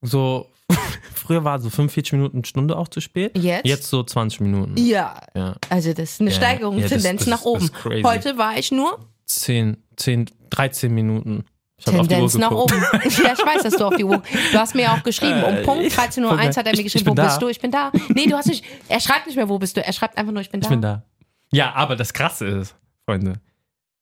So, 0.00 0.46
früher 1.14 1.44
war 1.44 1.58
so 1.60 1.68
45 1.70 2.12
Minuten, 2.12 2.44
Stunde 2.44 2.76
auch 2.76 2.88
zu 2.88 3.00
spät. 3.00 3.36
Jetzt? 3.36 3.66
Jetzt 3.66 3.88
so 3.90 4.02
20 4.02 4.40
Minuten. 4.40 4.74
Ja. 4.76 5.20
Ja. 5.34 5.54
Also 5.68 5.92
das 5.92 6.12
ist 6.12 6.20
eine 6.20 6.30
Ja, 6.30 6.36
Steigerung, 6.36 6.76
ja, 6.76 6.82
das- 6.82 6.90
Tendenz 6.92 7.20
das 7.20 7.28
nach 7.28 7.42
oben. 7.44 7.60
das 7.60 7.70
ist 7.70 7.74
crazy. 7.74 8.02
Heute 8.02 8.38
war 8.38 8.56
ich 8.58 8.70
nur 8.72 8.98
10, 9.26 9.76
10, 9.96 10.30
13 10.50 10.92
Minuten. 10.94 11.44
Tendenz 11.84 12.34
nach 12.34 12.50
oben. 12.50 12.74
ja, 12.92 13.00
ich 13.04 13.18
weiß, 13.46 13.62
dass 13.62 13.76
du 13.76 13.84
auf 13.86 13.94
die 13.96 14.02
Uhr. 14.04 14.20
Du 14.52 14.58
hast 14.58 14.74
mir 14.74 14.82
ja 14.82 14.94
auch 14.96 15.02
geschrieben, 15.04 15.44
um 15.44 15.54
Äh, 15.54 15.62
Punkt 15.62 15.84
13.01 15.92 16.24
Uhr 16.24 16.38
hat 16.40 16.56
er 16.66 16.76
mir 16.76 16.82
geschrieben, 16.82 17.06
wo 17.06 17.14
da. 17.14 17.24
bist 17.26 17.40
du? 17.40 17.48
Ich 17.48 17.60
bin 17.60 17.70
da. 17.70 17.92
Nee, 18.08 18.26
du 18.26 18.36
hast 18.36 18.46
nicht, 18.46 18.64
er 18.88 18.98
schreibt 19.00 19.26
nicht 19.26 19.36
mehr, 19.36 19.48
wo 19.48 19.58
bist 19.58 19.76
du? 19.76 19.84
Er 19.84 19.92
schreibt 19.92 20.18
einfach 20.18 20.32
nur, 20.32 20.40
ich 20.42 20.50
bin 20.50 20.60
da. 20.60 20.66
Ich 20.66 20.70
bin 20.70 20.82
da. 20.82 21.04
Ja, 21.52 21.72
aber 21.74 21.94
das 21.94 22.12
Krasse 22.12 22.46
ist, 22.46 22.74
Freunde, 23.06 23.34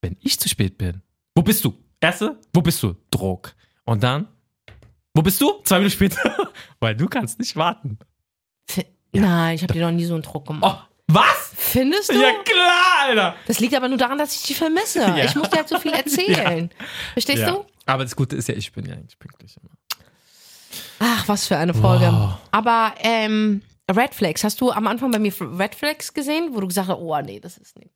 wenn 0.07 0.17
ich 0.21 0.39
zu 0.41 0.49
spät 0.49 0.79
bin, 0.79 1.03
wo 1.35 1.43
bist 1.43 1.65
du? 1.65 1.75
Erste, 2.01 2.39
wo 2.55 2.61
bist 2.63 2.83
du? 2.83 2.95
Druck. 3.11 3.55
Und 3.85 4.03
dann, 4.03 4.29
wo 5.15 5.23
bist 5.23 5.41
du? 5.41 5.61
Zwei 5.65 5.79
Minuten 5.79 5.95
später. 5.95 6.49
Weil 6.81 6.95
du 6.95 7.07
kannst 7.09 7.39
nicht 7.39 7.57
warten. 7.57 7.99
F- 8.69 8.85
Nein, 9.13 9.55
ich 9.57 9.63
habe 9.63 9.73
dir 9.73 9.83
noch 9.87 9.93
nie 9.93 10.05
so 10.05 10.15
einen 10.15 10.23
Druck 10.23 10.47
gemacht. 10.47 10.89
Oh, 10.89 11.13
was? 11.15 11.53
Findest 11.57 12.11
du? 12.11 12.15
Ja 12.21 12.33
klar, 12.45 13.09
Alter. 13.09 13.37
Das 13.47 13.61
liegt 13.61 13.75
aber 13.75 13.89
nur 13.89 13.99
daran, 13.99 14.19
dass 14.19 14.35
ich 14.35 14.43
dich 14.43 14.57
vermisse. 14.57 15.01
Ja. 15.17 15.25
Ich 15.25 15.35
muss 15.35 15.51
dir 15.51 15.59
halt 15.59 15.69
so 15.69 15.79
viel 15.79 15.93
erzählen. 15.95 16.71
Verstehst 17.15 17.39
Ja. 17.43 17.51
du? 17.53 17.65
Aber 17.87 18.03
das 18.05 18.15
Gute 18.17 18.37
ist 18.37 18.49
ja, 18.49 18.55
ich 18.55 18.73
bin 18.73 18.85
ja 18.87 18.95
eigentlich 18.95 19.19
pünktlich 19.19 19.57
immer. 19.57 19.71
Ach, 20.99 21.29
was 21.29 21.47
für 21.47 21.57
eine 21.57 21.75
Folge. 21.75 22.07
Wow. 22.07 22.35
Aber 22.51 22.95
ähm, 23.01 23.63
Red 23.95 24.15
Flags, 24.15 24.43
hast 24.45 24.61
du 24.61 24.71
am 24.73 24.87
Anfang 24.87 25.11
bei 25.11 25.19
mir 25.19 25.33
Red 25.41 25.75
Flags 25.75 26.13
gesehen, 26.15 26.51
wo 26.55 26.61
du 26.61 26.67
gesagt 26.69 26.89
hast, 26.89 26.99
oh 26.99 27.21
nee, 27.21 27.39
das 27.41 27.57
ist 27.59 27.77
nichts. 27.79 27.96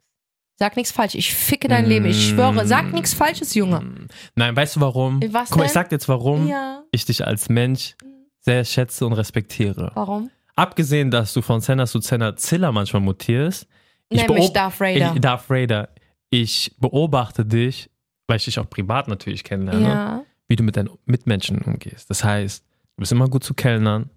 Sag 0.62 0.76
nichts 0.76 0.92
falsch, 0.92 1.14
ich 1.14 1.32
ficke 1.34 1.68
dein 1.68 1.86
Leben, 1.86 2.04
ich 2.04 2.28
schwöre, 2.28 2.66
sag 2.66 2.92
nichts 2.92 3.14
Falsches, 3.14 3.54
Junge. 3.54 4.06
Nein, 4.34 4.54
weißt 4.54 4.76
du 4.76 4.80
warum? 4.82 5.20
Was 5.32 5.48
Guck 5.48 5.58
mal, 5.58 5.64
ich 5.64 5.70
denn? 5.70 5.74
sag 5.74 5.88
dir 5.88 5.94
jetzt, 5.94 6.06
warum 6.08 6.46
Ja. 6.48 6.82
ich 6.92 7.06
dich 7.06 7.26
als 7.26 7.48
Mensch 7.48 7.94
sehr 8.40 8.62
schätze 8.66 9.06
und 9.06 9.14
respektiere. 9.14 9.90
Warum? 9.94 10.30
Abgesehen, 10.56 11.10
dass 11.10 11.32
du 11.32 11.40
von 11.40 11.62
Senna 11.62 11.86
zu 11.86 12.00
Senna 12.02 12.36
Zilla 12.36 12.72
manchmal 12.72 13.00
mutierst. 13.00 13.66
Ich 14.10 14.18
Nenn 14.20 14.30
mich 14.34 14.48
beob- 14.48 14.52
Darth 14.54 14.78
Vader. 14.80 15.12
Ich, 15.14 15.20
Darth 15.22 15.48
Vader. 15.48 15.88
Ich 16.28 16.74
beobachte 16.78 17.46
dich, 17.46 17.88
weil 18.26 18.36
ich 18.36 18.44
dich 18.44 18.58
auch 18.58 18.68
privat 18.68 19.08
natürlich 19.08 19.42
kennenlerne, 19.44 19.82
Ja. 19.88 20.22
wie 20.48 20.56
du 20.56 20.62
mit 20.62 20.76
deinen 20.76 20.90
Mitmenschen 21.06 21.62
umgehst. 21.62 22.10
Das 22.10 22.22
heißt, 22.22 22.62
du 22.96 23.00
bist 23.00 23.12
immer 23.12 23.28
gut 23.28 23.44
zu 23.44 23.54
kellnern. 23.54 24.10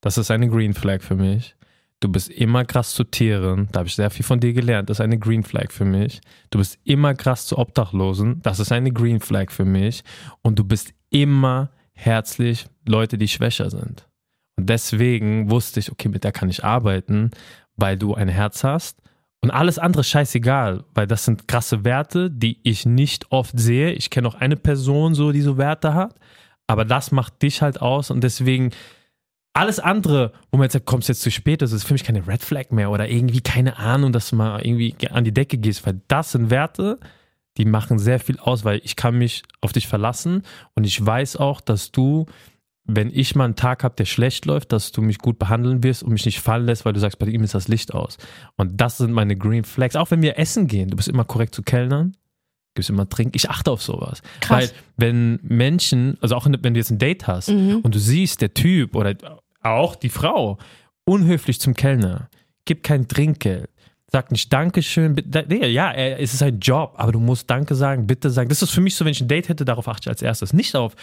Das 0.00 0.18
ist 0.18 0.30
eine 0.32 0.48
Green 0.48 0.74
Flag 0.74 1.02
für 1.02 1.14
mich. 1.14 1.54
Du 2.00 2.08
bist 2.08 2.30
immer 2.30 2.64
krass 2.64 2.94
zu 2.94 3.02
Tieren. 3.02 3.68
Da 3.72 3.80
habe 3.80 3.88
ich 3.88 3.96
sehr 3.96 4.10
viel 4.10 4.24
von 4.24 4.38
dir 4.38 4.52
gelernt. 4.52 4.88
Das 4.88 4.98
ist 4.98 5.04
eine 5.04 5.18
Green 5.18 5.42
Flag 5.42 5.72
für 5.72 5.84
mich. 5.84 6.20
Du 6.50 6.58
bist 6.58 6.78
immer 6.84 7.14
krass 7.14 7.46
zu 7.46 7.58
Obdachlosen. 7.58 8.40
Das 8.42 8.60
ist 8.60 8.70
eine 8.70 8.92
Green 8.92 9.20
Flag 9.20 9.50
für 9.50 9.64
mich. 9.64 10.04
Und 10.42 10.58
du 10.58 10.64
bist 10.64 10.94
immer 11.10 11.70
herzlich 11.92 12.66
Leute, 12.86 13.18
die 13.18 13.26
schwächer 13.26 13.70
sind. 13.70 14.06
Und 14.56 14.68
deswegen 14.68 15.50
wusste 15.50 15.80
ich, 15.80 15.90
okay, 15.90 16.08
mit 16.08 16.22
der 16.22 16.32
kann 16.32 16.48
ich 16.48 16.64
arbeiten, 16.64 17.32
weil 17.76 17.96
du 17.96 18.14
ein 18.14 18.28
Herz 18.28 18.62
hast. 18.62 19.00
Und 19.40 19.50
alles 19.50 19.78
andere 19.78 20.04
scheißegal, 20.04 20.84
weil 20.94 21.06
das 21.06 21.24
sind 21.24 21.48
krasse 21.48 21.84
Werte, 21.84 22.30
die 22.30 22.58
ich 22.62 22.86
nicht 22.86 23.30
oft 23.30 23.58
sehe. 23.58 23.92
Ich 23.92 24.10
kenne 24.10 24.28
auch 24.28 24.34
eine 24.34 24.56
Person 24.56 25.14
so, 25.14 25.32
die 25.32 25.40
so 25.40 25.58
Werte 25.58 25.94
hat. 25.94 26.14
Aber 26.68 26.84
das 26.84 27.12
macht 27.12 27.42
dich 27.42 27.62
halt 27.62 27.80
aus 27.80 28.10
und 28.10 28.22
deswegen 28.22 28.70
alles 29.58 29.78
andere, 29.80 30.32
wo 30.50 30.56
man 30.58 30.64
jetzt 30.64 30.72
sagt, 30.74 30.86
kommst 30.86 31.08
jetzt 31.08 31.22
zu 31.22 31.30
spät, 31.30 31.62
das 31.62 31.72
ist 31.72 31.84
für 31.84 31.92
mich 31.94 32.04
keine 32.04 32.26
Red 32.26 32.42
Flag 32.42 32.70
mehr 32.70 32.90
oder 32.90 33.08
irgendwie 33.08 33.40
keine 33.40 33.78
Ahnung, 33.78 34.12
dass 34.12 34.30
du 34.30 34.36
mal 34.36 34.60
irgendwie 34.64 34.94
an 35.10 35.24
die 35.24 35.32
Decke 35.32 35.58
gehst, 35.58 35.86
weil 35.86 36.00
das 36.08 36.32
sind 36.32 36.50
Werte, 36.50 36.98
die 37.56 37.64
machen 37.64 37.98
sehr 37.98 38.20
viel 38.20 38.38
aus, 38.38 38.64
weil 38.64 38.80
ich 38.84 38.96
kann 38.96 39.18
mich 39.18 39.42
auf 39.60 39.72
dich 39.72 39.86
verlassen 39.86 40.42
und 40.74 40.84
ich 40.84 41.04
weiß 41.04 41.36
auch, 41.36 41.60
dass 41.60 41.90
du, 41.92 42.26
wenn 42.84 43.10
ich 43.12 43.34
mal 43.34 43.44
einen 43.44 43.56
Tag 43.56 43.84
habe, 43.84 43.96
der 43.96 44.04
schlecht 44.06 44.46
läuft, 44.46 44.72
dass 44.72 44.92
du 44.92 45.02
mich 45.02 45.18
gut 45.18 45.38
behandeln 45.38 45.82
wirst 45.82 46.02
und 46.02 46.12
mich 46.12 46.24
nicht 46.24 46.40
fallen 46.40 46.66
lässt, 46.66 46.84
weil 46.84 46.92
du 46.92 47.00
sagst, 47.00 47.18
bei 47.18 47.26
ihm 47.26 47.42
ist 47.42 47.54
das 47.54 47.68
Licht 47.68 47.92
aus. 47.92 48.16
Und 48.56 48.80
das 48.80 48.96
sind 48.98 49.12
meine 49.12 49.36
Green 49.36 49.64
Flags. 49.64 49.96
Auch 49.96 50.10
wenn 50.10 50.22
wir 50.22 50.38
essen 50.38 50.68
gehen, 50.68 50.88
du 50.88 50.96
bist 50.96 51.08
immer 51.08 51.24
korrekt 51.24 51.54
zu 51.54 51.62
Kellnern, 51.62 52.16
gibst 52.74 52.88
immer 52.90 53.08
Trink. 53.08 53.34
Ich 53.34 53.50
achte 53.50 53.72
auf 53.72 53.82
sowas. 53.82 54.22
Krass. 54.40 54.48
Weil 54.50 54.70
wenn 54.96 55.40
Menschen, 55.42 56.16
also 56.20 56.36
auch 56.36 56.46
wenn 56.46 56.74
du 56.74 56.78
jetzt 56.78 56.90
ein 56.90 56.98
Date 56.98 57.26
hast 57.26 57.50
Mhm. 57.50 57.80
und 57.82 57.94
du 57.94 57.98
siehst, 57.98 58.40
der 58.40 58.54
Typ 58.54 58.94
oder 58.94 59.14
auch 59.62 59.96
die 59.96 60.08
Frau, 60.08 60.58
unhöflich 61.04 61.60
zum 61.60 61.74
Kellner, 61.74 62.28
gibt 62.64 62.84
kein 62.84 63.08
Trinkgeld, 63.08 63.70
sagt 64.10 64.32
nicht 64.32 64.52
Dankeschön, 64.52 65.16
nee, 65.48 65.66
ja, 65.66 65.92
es 65.92 66.34
ist 66.34 66.42
ein 66.42 66.60
Job, 66.60 66.94
aber 66.96 67.12
du 67.12 67.20
musst 67.20 67.48
Danke 67.50 67.74
sagen, 67.74 68.06
bitte 68.06 68.30
sagen. 68.30 68.48
Das 68.48 68.62
ist 68.62 68.70
für 68.70 68.80
mich 68.80 68.94
so, 68.94 69.04
wenn 69.04 69.12
ich 69.12 69.20
ein 69.20 69.28
Date 69.28 69.48
hätte, 69.48 69.64
darauf 69.64 69.88
achte 69.88 70.02
ich 70.04 70.08
als 70.08 70.22
erstes. 70.22 70.52
Nicht 70.52 70.74
auf 70.76 70.94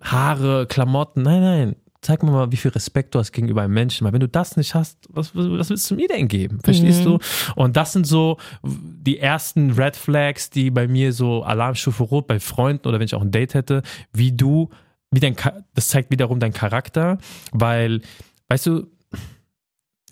Haare, 0.00 0.66
Klamotten, 0.66 1.22
nein, 1.22 1.40
nein. 1.40 1.76
Zeig 2.02 2.22
mir 2.22 2.30
mal, 2.30 2.50
wie 2.50 2.56
viel 2.56 2.70
Respekt 2.70 3.14
du 3.14 3.18
hast 3.18 3.30
gegenüber 3.32 3.60
einem 3.60 3.74
Menschen. 3.74 4.06
Weil 4.06 4.14
wenn 4.14 4.20
du 4.20 4.28
das 4.28 4.56
nicht 4.56 4.74
hast, 4.74 4.96
was, 5.10 5.34
was 5.34 5.68
willst 5.68 5.90
du 5.90 5.96
mir 5.96 6.08
denn 6.08 6.28
geben? 6.28 6.58
Verstehst 6.64 7.04
du? 7.04 7.18
Und 7.56 7.76
das 7.76 7.92
sind 7.92 8.06
so 8.06 8.38
die 8.62 9.18
ersten 9.18 9.72
Red 9.72 9.96
Flags, 9.96 10.48
die 10.48 10.70
bei 10.70 10.88
mir 10.88 11.12
so 11.12 11.42
Alarmstufe 11.42 12.02
Rot 12.04 12.26
bei 12.26 12.40
Freunden 12.40 12.88
oder 12.88 12.98
wenn 12.98 13.04
ich 13.04 13.14
auch 13.14 13.20
ein 13.20 13.30
Date 13.30 13.52
hätte, 13.52 13.82
wie 14.14 14.32
du, 14.32 14.70
wie 15.10 15.20
dein, 15.20 15.36
das 15.74 15.88
zeigt 15.88 16.10
wiederum 16.10 16.40
deinen 16.40 16.52
Charakter, 16.52 17.18
weil, 17.52 18.00
weißt 18.48 18.66
du, 18.66 18.86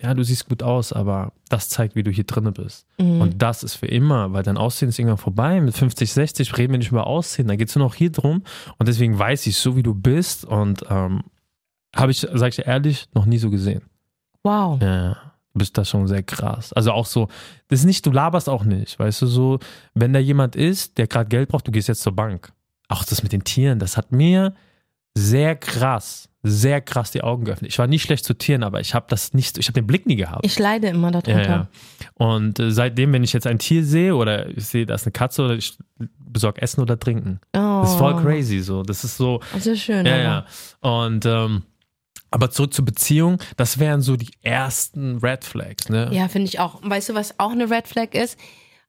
ja, 0.01 0.15
du 0.15 0.23
siehst 0.23 0.49
gut 0.49 0.63
aus, 0.63 0.93
aber 0.93 1.33
das 1.49 1.69
zeigt, 1.71 1.97
wie 1.97 2.03
du 2.03 2.11
hier 2.11 2.25
drinne 2.25 2.53
bist. 2.53 2.87
Mhm. 2.99 3.21
Und 3.21 3.43
das 3.43 3.63
ist 3.65 3.75
für 3.75 3.87
immer, 3.87 4.33
weil 4.33 4.45
dein 4.45 4.57
Aussehen 4.57 4.89
ist 4.89 4.99
irgendwann 4.99 5.19
vorbei. 5.19 5.61
Mit 5.61 5.77
50, 5.77 6.13
60 6.13 6.57
reden 6.57 6.73
wir 6.73 6.79
nicht 6.79 6.93
über 6.93 7.07
Aussehen, 7.07 7.49
dann 7.49 7.59
geht 7.59 7.69
es 7.69 7.77
nur 7.77 7.85
noch 7.85 7.95
hier 7.95 8.13
drum. 8.13 8.45
Und 8.79 8.89
deswegen 8.89 9.19
weiß 9.19 9.47
ich, 9.47 9.57
so 9.57 9.77
wie 9.77 9.83
du 9.83 9.95
bist 9.95 10.45
und 10.45 10.85
ähm, 10.89 11.25
habe 11.97 12.13
ich, 12.13 12.21
sag 12.21 12.51
ich 12.51 12.57
dir 12.57 12.67
ehrlich, 12.67 13.07
noch 13.15 13.27
nie 13.27 13.39
so 13.39 13.51
gesehen. 13.51 13.83
Wow. 14.45 14.81
Ja, 14.81 15.15
du 15.53 15.59
bist 15.59 15.77
da 15.77 15.85
schon 15.85 16.07
sehr 16.07 16.23
krass. 16.23 16.73
Also 16.73 16.93
auch 16.93 17.07
so, 17.07 17.29
das 17.67 17.81
ist 17.81 17.87
nicht, 17.87 18.07
du 18.07 18.13
laberst 18.13 18.49
auch 18.49 18.65
nicht, 18.65 18.99
weißt 18.99 19.23
du, 19.23 19.27
so, 19.27 19.59
wenn 19.95 20.13
da 20.13 20.21
jemand 20.21 20.55
ist, 20.55 20.99
der 20.99 21.09
gerade 21.09 21.29
Geld 21.29 21.49
braucht, 21.49 21.67
du 21.67 21.73
gehst 21.73 21.89
jetzt 21.89 22.03
zur 22.03 22.15
Bank. 22.15 22.53
Auch 22.89 23.05
das 23.05 23.23
mit 23.23 23.33
den 23.33 23.45
Tieren, 23.45 23.81
das 23.81 23.97
hat 23.97 24.13
mir 24.13 24.55
sehr 25.19 25.57
krass, 25.57 26.29
sehr 26.43 26.81
krass 26.81 27.11
die 27.11 27.23
Augen 27.23 27.45
geöffnet. 27.45 27.71
Ich 27.71 27.79
war 27.79 27.87
nie 27.87 27.99
schlecht 27.99 28.25
zu 28.25 28.35
Tieren, 28.35 28.63
aber 28.63 28.81
ich 28.81 28.95
habe 28.95 29.07
das 29.09 29.35
nicht, 29.35 29.59
ich 29.59 29.67
habe 29.67 29.75
den 29.75 29.87
Blick 29.87 30.07
nie 30.07 30.17
gehabt. 30.17 30.45
Ich 30.47 30.59
leide 30.59 30.89
immer 30.89 31.13
Ja, 31.13 31.21
darunter. 31.21 31.49
ja. 31.51 31.69
Und 32.15 32.59
äh, 32.61 32.71
seitdem, 32.71 33.13
wenn 33.13 33.25
ich 33.25 33.33
jetzt 33.33 33.47
ein 33.47 33.59
Tier 33.59 33.85
sehe 33.85 34.15
oder 34.15 34.49
ich 34.49 34.67
sehe, 34.67 34.87
da 34.87 34.95
ist 34.95 35.05
eine 35.07 35.13
Katze 35.13 35.43
oder 35.45 35.55
ich 35.55 35.77
besorge 36.19 36.63
Essen 36.63 36.81
oder 36.81 36.99
Trinken. 36.99 37.41
Oh, 37.55 37.81
Das 37.83 37.91
ist 37.93 37.97
voll 37.99 38.23
crazy 38.23 38.61
so. 38.61 38.83
Das 38.83 39.03
ist 39.05 39.17
so, 39.17 39.41
Das 39.53 39.67
ist 39.67 39.81
schön. 39.83 40.07
ja, 40.07 40.15
aber. 40.15 40.23
ja. 40.23 40.47
Und 41.07 41.27
ähm, 41.27 41.63
aber 42.31 42.51
zurück 42.51 42.75
zur 42.75 42.85
Beziehung, 42.85 43.39
das 43.57 43.79
wären 43.79 44.03
so 44.03 44.17
die 44.17 44.29
ersten 44.43 45.17
Red 45.19 45.45
Flags, 45.45 45.89
ne? 45.89 46.11
Ja, 46.13 46.29
finde 46.29 46.47
ich 46.49 46.61
auch. 46.61 46.79
Weißt 46.83 47.09
du, 47.09 47.15
was 47.15 47.41
auch 47.41 47.53
eine 47.53 47.71
Red 47.71 47.89
Flag 47.89 48.13
ist? 48.13 48.39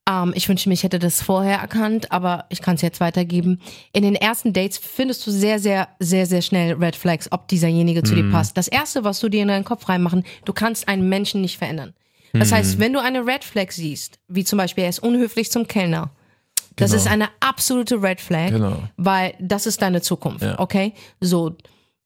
Ähm, 0.10 0.32
ich 0.36 0.48
wünsche 0.50 0.68
mir, 0.70 0.74
ich 0.74 0.84
hätte 0.84 0.98
das 0.98 1.22
vorher 1.22 1.60
erkannt, 1.60 2.12
aber 2.12 2.46
ich 2.50 2.62
kann 2.62 2.76
es 2.76 2.82
jetzt 2.82 3.00
weitergeben. 3.00 3.60
In 3.94 4.04
den 4.04 4.16
ersten 4.16 4.54
Dates 4.54 4.78
findest 4.78 5.28
du 5.28 5.32
sehr, 5.32 5.60
sehr, 5.60 5.90
sehr, 6.00 6.26
sehr 6.26 6.42
schnell 6.42 6.74
Red 6.74 6.96
Flags, 6.96 7.32
ob 7.32 7.48
dieserjenige 7.48 8.02
zu 8.04 8.14
Mhm. 8.14 8.16
dir 8.18 8.32
passt. 8.32 8.58
Das 8.58 8.68
erste, 8.68 9.04
was 9.04 9.20
du 9.20 9.30
dir 9.30 9.42
in 9.44 9.50
deinen 9.50 9.66
Kopf 9.66 9.88
reinmachen, 9.90 10.24
du 10.46 10.54
kannst 10.54 10.88
einen 10.88 11.08
Menschen 11.10 11.42
nicht 11.42 11.58
verändern. 11.58 11.94
Das 12.34 12.52
Mhm. 12.52 12.56
heißt, 12.56 12.80
wenn 12.80 12.94
du 12.94 13.02
eine 13.02 13.26
Red 13.26 13.44
Flag 13.44 13.72
siehst, 13.72 14.20
wie 14.28 14.44
zum 14.44 14.58
Beispiel, 14.58 14.84
er 14.86 14.90
ist 14.90 15.00
unhöflich 15.00 15.52
zum 15.52 15.68
Kellner, 15.68 16.12
das 16.76 16.92
Genau. 16.92 17.02
ist 17.04 17.08
eine 17.12 17.28
absolute 17.42 18.02
Red 18.02 18.22
Flag, 18.22 18.50
Genau. 18.52 18.84
weil 18.98 19.34
das 19.40 19.66
ist 19.66 19.82
deine 19.82 20.02
Zukunft, 20.02 20.44
Ja. 20.44 20.58
okay? 20.60 20.94
So, 21.20 21.56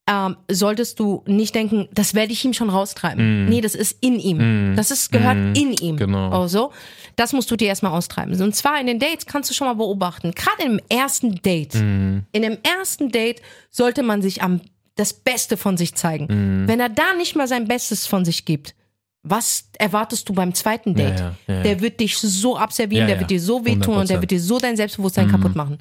ähm, 0.10 0.36
solltest 0.52 1.00
du 1.00 1.24
nicht 1.28 1.56
denken, 1.56 1.88
das 1.94 2.14
werde 2.14 2.34
ich 2.34 2.44
ihm 2.44 2.54
schon 2.54 2.70
raustreiben. 2.70 3.46
Nee, 3.46 3.62
das 3.62 3.74
ist 3.76 3.98
in 4.02 4.20
ihm. 4.20 4.76
Das 4.76 4.92
ist, 4.92 5.12
gehört 5.14 5.38
in 5.58 5.72
ihm. 5.74 5.96
Mm. 5.96 5.98
Genau. 5.98 6.30
Also, 6.42 6.72
das 7.16 7.34
musst 7.34 7.50
du 7.52 7.56
dir 7.56 7.68
erstmal 7.68 7.92
austreiben. 7.92 8.40
Und 8.42 8.56
zwar 8.56 8.80
in 8.80 8.88
den 8.88 9.00
Dates 9.00 9.26
kannst 9.26 9.50
du 9.50 9.54
schon 9.54 9.68
mal 9.68 9.74
beobachten, 9.76 10.32
gerade 10.32 10.64
im 10.64 10.80
ersten 10.90 11.36
Date, 11.42 11.76
Mm. 11.76 12.20
in 12.32 12.42
dem 12.42 12.58
ersten 12.64 13.10
Date 13.12 13.42
sollte 13.70 14.04
man 14.04 14.22
sich 14.22 14.42
am 14.42 14.62
das 14.96 15.14
Beste 15.14 15.58
von 15.58 15.76
sich 15.78 15.96
zeigen. 15.96 16.26
Mm. 16.64 16.68
Wenn 16.68 16.80
er 16.80 16.90
da 16.90 17.14
nicht 17.18 17.36
mal 17.36 17.48
sein 17.48 17.68
Bestes 17.68 18.06
von 18.08 18.26
sich 18.26 18.46
gibt, 18.46 18.76
was 19.24 19.70
erwartest 19.80 20.28
du 20.30 20.34
beim 20.34 20.54
zweiten 20.54 20.96
Date? 20.96 21.20
Ja, 21.20 21.36
ja, 21.48 21.54
ja. 21.56 21.64
Der 21.64 21.80
wird 21.82 22.00
dich 22.00 22.18
so 22.18 22.58
abservieren, 22.58 23.08
der 23.08 23.20
wird 23.20 23.30
dir 23.32 23.40
so 23.42 23.64
wehtun 23.66 23.96
und 23.98 24.10
der 24.10 24.18
100%. 24.18 24.22
wird 24.22 24.32
dir 24.32 24.42
so 24.42 24.60
dein 24.60 24.76
Selbstbewusstsein 24.76 25.30
kaputt 25.30 25.56
machen. 25.56 25.78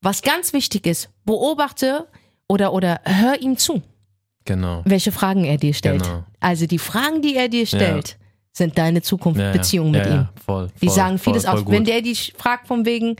Was 0.00 0.20
ganz 0.22 0.52
wichtig 0.52 0.86
ist, 0.86 1.08
beobachte 1.24 2.08
oder, 2.48 2.72
oder 2.72 3.00
hör 3.04 3.40
ihm 3.40 3.56
zu, 3.56 3.82
Genau. 4.44 4.82
welche 4.84 5.12
Fragen 5.12 5.44
er 5.44 5.56
dir 5.58 5.72
stellt. 5.74 6.02
Genau. 6.02 6.24
Also 6.40 6.66
die 6.66 6.78
Fragen, 6.80 7.22
die 7.22 7.36
er 7.36 7.48
dir 7.48 7.66
stellt, 7.66 8.18
sind 8.52 8.76
deine 8.78 9.02
Zukunft, 9.02 9.40
Ja, 9.40 9.46
ja. 9.46 9.52
Mit 9.52 9.72
ja, 9.72 9.80
ihm. 9.80 9.94
Ja, 9.94 10.32
voll, 10.44 10.68
Die 10.80 10.86
voll, 10.86 10.94
sagen 10.94 11.18
vieles 11.18 11.44
voll, 11.46 11.60
aus. 11.60 11.68
Wenn 11.68 11.84
der 11.84 12.02
dich 12.02 12.34
fragt 12.36 12.66
von 12.66 12.84
wegen 12.84 13.16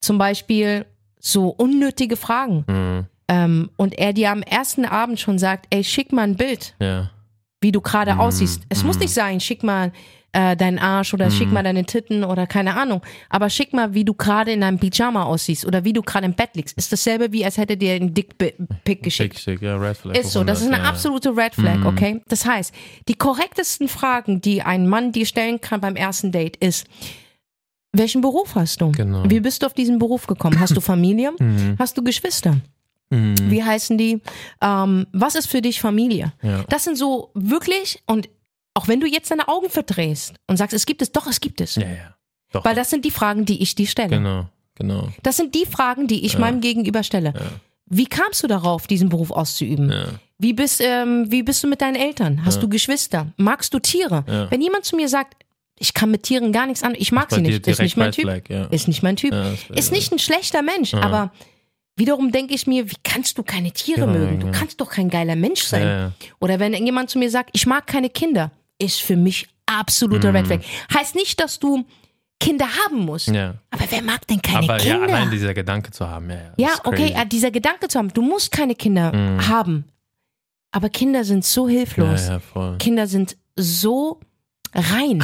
zum 0.00 0.18
Beispiel 0.18 0.86
so 1.18 1.48
unnötige 1.48 2.16
Fragen 2.16 2.64
Mhm. 2.68 3.06
ähm, 3.28 3.70
und 3.76 3.98
er 3.98 4.12
dir 4.12 4.30
am 4.30 4.42
ersten 4.42 4.84
Abend 4.84 5.18
schon 5.18 5.38
sagt, 5.38 5.66
ey, 5.70 5.82
schick 5.82 6.12
mal 6.12 6.22
ein 6.22 6.36
Bild, 6.36 6.74
wie 7.60 7.72
du 7.72 7.80
gerade 7.80 8.14
Mhm. 8.14 8.20
aussiehst. 8.20 8.62
Es 8.68 8.84
muss 8.84 8.98
nicht 8.98 9.12
sein, 9.14 9.40
schick 9.40 9.62
mal 9.62 9.92
äh, 10.34 10.56
deinen 10.56 10.78
Arsch 10.78 11.14
oder 11.14 11.26
Mhm. 11.26 11.30
schick 11.30 11.52
mal 11.52 11.62
deine 11.62 11.84
Titten 11.84 12.24
oder 12.24 12.46
keine 12.46 12.76
Ahnung, 12.76 13.00
aber 13.30 13.48
schick 13.48 13.72
mal, 13.72 13.94
wie 13.94 14.04
du 14.04 14.12
gerade 14.14 14.52
in 14.52 14.62
einem 14.62 14.78
Pyjama 14.78 15.22
aussiehst 15.24 15.64
oder 15.64 15.84
wie 15.84 15.92
du 15.92 16.02
gerade 16.02 16.26
im 16.26 16.34
Bett 16.34 16.50
liegst. 16.54 16.76
Ist 16.76 16.92
dasselbe 16.92 17.32
wie, 17.32 17.44
als 17.44 17.56
hätte 17.56 17.76
dir 17.76 17.94
ein 17.94 18.12
Dickpick 18.12 19.02
geschickt. 19.02 19.38
Schick, 19.38 19.58
schick, 19.58 19.62
ja, 19.62 19.76
Red 19.76 19.96
Flag. 19.96 20.16
Ist 20.18 20.32
so, 20.32 20.44
das 20.44 20.60
ist 20.60 20.66
eine 20.66 20.76
100, 20.76 20.84
ja, 20.84 20.90
absolute 20.90 21.36
Red 21.36 21.54
Flag, 21.54 21.76
Mhm. 21.78 21.86
okay? 21.86 22.20
Das 22.28 22.44
heißt, 22.44 22.74
die 23.08 23.14
korrektesten 23.14 23.88
Fragen, 23.88 24.40
die 24.40 24.60
ein 24.62 24.86
Mann 24.88 25.12
dir 25.12 25.24
stellen 25.26 25.60
kann 25.60 25.80
beim 25.80 25.96
ersten 25.96 26.32
Date, 26.32 26.56
ist, 26.58 26.86
welchen 27.92 28.20
Beruf 28.20 28.54
hast 28.56 28.80
du? 28.80 28.90
Genau. 28.92 29.22
Wie 29.28 29.40
bist 29.40 29.62
du 29.62 29.66
auf 29.66 29.72
diesen 29.74 29.98
Beruf 29.98 30.26
gekommen? 30.26 30.58
Hast 30.58 30.76
du 30.76 30.80
Familie? 30.92 31.32
Mhm. 31.38 31.76
Hast 31.78 31.96
du 31.96 32.02
Geschwister? 32.02 32.56
Mhm. 33.10 33.34
Wie 33.50 33.62
heißen 33.62 33.96
die? 33.98 34.20
Ähm, 34.60 35.06
was 35.12 35.36
ist 35.36 35.46
für 35.46 35.62
dich 35.62 35.80
Familie? 35.80 36.32
Ja. 36.42 36.64
Das 36.68 36.84
sind 36.84 36.96
so 36.98 37.30
wirklich, 37.34 38.02
und 38.06 38.28
auch 38.74 38.88
wenn 38.88 39.00
du 39.00 39.06
jetzt 39.06 39.30
deine 39.30 39.48
Augen 39.48 39.70
verdrehst 39.70 40.34
und 40.46 40.56
sagst, 40.56 40.74
es 40.74 40.84
gibt 40.86 41.00
es, 41.02 41.12
doch, 41.12 41.26
es 41.26 41.40
gibt 41.40 41.60
es. 41.60 41.76
Ja, 41.76 41.82
ja. 41.86 42.14
Doch. 42.52 42.64
Weil 42.64 42.74
das 42.74 42.90
sind 42.90 43.04
die 43.04 43.10
Fragen, 43.10 43.44
die 43.44 43.62
ich 43.62 43.74
dir 43.74 43.86
stelle. 43.86 44.10
genau, 44.10 44.46
genau. 44.74 45.08
Das 45.22 45.36
sind 45.36 45.54
die 45.54 45.66
Fragen, 45.66 46.06
die 46.06 46.24
ich 46.24 46.38
meinem 46.38 46.60
Gegenüber 46.60 47.02
stelle. 47.02 47.32
Wie 47.86 48.06
kamst 48.06 48.42
du 48.42 48.46
darauf, 48.46 48.86
diesen 48.86 49.08
Beruf 49.08 49.30
auszuüben? 49.30 49.90
Ja. 49.90 50.06
Wie 50.38 50.52
bist, 50.52 50.80
ähm, 50.82 51.30
wie 51.30 51.42
bist 51.42 51.62
du 51.62 51.68
mit 51.68 51.80
deinen 51.80 51.96
Eltern? 51.96 52.44
Hast 52.44 52.62
du 52.62 52.68
Geschwister? 52.68 53.26
Magst 53.36 53.72
du 53.74 53.78
Tiere? 53.78 54.24
Ja. 54.26 54.50
Wenn 54.50 54.60
jemand 54.62 54.84
zu 54.84 54.96
mir 54.96 55.08
sagt, 55.08 55.36
ich 55.78 55.92
kann 55.94 56.10
mit 56.10 56.22
Tieren 56.22 56.52
gar 56.52 56.66
nichts 56.66 56.82
an, 56.82 56.94
ich 56.96 57.10
mag 57.12 57.30
sie 57.32 57.40
nicht, 57.40 57.66
ist 57.66 57.80
nicht 57.80 57.96
mein 57.96 58.12
Typ. 58.12 58.24
Flag, 58.24 58.42
ja. 58.48 58.64
Ist 58.66 58.86
nicht 58.88 59.02
mein 59.02 59.16
Typ. 59.16 59.32
Ja, 59.32 59.50
das 59.50 59.68
wär- 59.70 59.76
ist 59.76 59.92
nicht 59.92 60.12
ein 60.12 60.18
schlechter 60.18 60.62
Mensch, 60.62 60.94
aber 60.94 61.32
wiederum 61.96 62.30
denke 62.32 62.54
ich 62.54 62.66
mir, 62.66 62.90
wie 62.90 62.96
kannst 63.02 63.38
du 63.38 63.42
keine 63.42 63.72
Tiere 63.72 64.02
Genau, 64.02 64.12
mögen? 64.12 64.40
Du 64.40 64.46
ja. 64.46 64.52
kannst 64.52 64.80
doch 64.80 64.90
kein 64.90 65.10
geiler 65.10 65.36
Mensch 65.36 65.62
sein. 65.62 65.82
Ja, 65.82 65.98
ja. 65.98 66.12
Oder 66.40 66.58
wenn 66.60 66.72
jemand 66.86 67.10
zu 67.10 67.18
mir 67.18 67.30
sagt, 67.30 67.50
ich 67.52 67.66
mag 67.66 67.86
keine 67.86 68.08
Kinder, 68.10 68.50
ist 68.78 69.00
für 69.02 69.16
mich 69.16 69.48
absoluter 69.66 70.30
Mhm. 70.30 70.36
Red 70.36 70.46
Flag. 70.46 70.60
Heißt 70.92 71.14
nicht, 71.14 71.40
dass 71.40 71.58
du 71.58 71.84
Kinder 72.40 72.66
haben 72.84 72.98
musst. 73.04 73.28
Ja. 73.28 73.54
Aber 73.70 73.84
wer 73.88 74.02
mag 74.02 74.26
denn 74.26 74.42
keine 74.42 74.64
Aber 74.68 74.82
ja, 74.82 74.96
Kinder? 74.98 75.14
allein 75.16 75.30
dieser 75.30 75.54
Gedanke 75.54 75.90
zu 75.90 76.08
haben, 76.08 76.28
ja. 76.30 76.36
ja, 76.36 76.52
Ja, 76.56 76.70
okay, 76.84 77.14
äh, 77.16 77.24
dieser 77.26 77.50
Gedanke 77.50 77.88
zu 77.88 77.98
haben, 77.98 78.08
du 78.12 78.22
musst 78.22 78.50
keine 78.52 78.74
Kinder 78.74 79.12
Mhm. 79.14 79.48
haben. 79.48 79.84
Aber 80.72 80.88
Kinder 80.90 81.24
sind 81.24 81.44
so 81.44 81.68
hilflos. 81.68 82.26
Ja, 82.28 82.40
ja. 82.54 82.76
Kinder 82.78 83.06
sind 83.06 83.36
so 83.56 84.20
rein. 84.74 85.22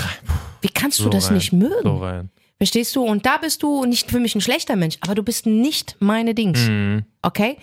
Wie 0.62 0.68
kannst 0.68 1.01
du 1.01 1.05
So 1.05 1.09
das 1.11 1.26
rein. 1.28 1.34
nicht 1.34 1.53
mögen? 1.53 1.82
So 1.82 1.96
rein. 1.98 2.30
Verstehst 2.57 2.94
du? 2.94 3.03
Und 3.03 3.26
da 3.26 3.38
bist 3.38 3.62
du 3.62 3.84
nicht 3.84 4.11
für 4.11 4.20
mich 4.20 4.34
ein 4.34 4.40
schlechter 4.40 4.76
Mensch, 4.76 4.96
aber 5.01 5.14
du 5.14 5.22
bist 5.22 5.46
nicht 5.46 5.96
meine 5.98 6.34
Dings. 6.34 6.61
Mhm. 6.61 7.05
Okay? 7.22 7.57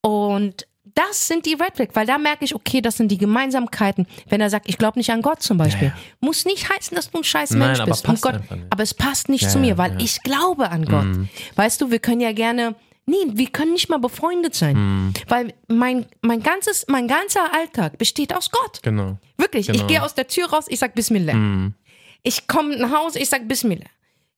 Und 0.00 0.66
das 0.94 1.26
sind 1.26 1.44
die 1.46 1.54
Red 1.54 1.74
Flag, 1.76 1.88
weil 1.94 2.06
da 2.06 2.18
merke 2.18 2.44
ich, 2.44 2.54
okay, 2.54 2.80
das 2.80 2.96
sind 2.96 3.08
die 3.10 3.18
Gemeinsamkeiten. 3.18 4.06
Wenn 4.28 4.40
er 4.40 4.48
sagt, 4.50 4.68
ich 4.68 4.78
glaube 4.78 4.98
nicht 4.98 5.10
an 5.10 5.22
Gott 5.22 5.42
zum 5.42 5.58
Beispiel, 5.58 5.88
Ja, 5.88 5.94
ja. 5.94 6.00
muss 6.20 6.44
nicht 6.44 6.68
heißen, 6.68 6.94
dass 6.94 7.10
du 7.10 7.18
ein 7.18 7.24
scheiß 7.24 7.50
Nein, 7.50 7.60
Mensch 7.68 7.80
aber 7.80 7.90
bist. 7.90 8.04
passt 8.04 8.22
Gott, 8.22 8.40
aber 8.70 8.82
es 8.82 8.94
passt 8.94 9.28
nicht 9.28 9.42
Ja, 9.42 9.48
zu 9.48 9.58
mir, 9.58 9.76
weil 9.78 10.00
ich 10.00 10.22
glaube 10.22 10.70
an 10.70 10.84
Gott. 10.84 11.04
Mhm. 11.04 11.28
Weißt 11.56 11.80
du, 11.80 11.90
wir 11.90 11.98
können 11.98 12.20
ja 12.20 12.32
gerne, 12.32 12.74
nee, 13.06 13.16
wir 13.26 13.48
können 13.48 13.72
nicht 13.72 13.88
mal 13.88 13.98
befreundet 13.98 14.54
sein, 14.54 14.76
Mhm. 14.76 15.14
weil 15.28 15.52
mein, 15.68 16.06
mein 16.22 16.42
ganzes, 16.42 16.86
mein 16.88 17.08
ganzer 17.08 17.52
Alltag 17.52 17.98
besteht 17.98 18.34
aus 18.34 18.50
Gott. 18.50 18.80
Genau. 18.82 19.18
Wirklich. 19.36 19.68
Ich 19.68 19.74
Genau. 19.76 19.86
gehe 19.88 20.02
aus 20.02 20.14
der 20.14 20.28
Tür 20.28 20.48
raus, 20.50 20.66
ich 20.68 20.78
sag 20.78 20.94
Bismillah. 20.94 21.34
Mhm. 21.34 21.74
Ich 22.22 22.46
komme 22.46 22.76
nach 22.76 22.92
Hause, 22.92 23.18
ich 23.18 23.28
sag 23.28 23.48
Bismillah. 23.48 23.84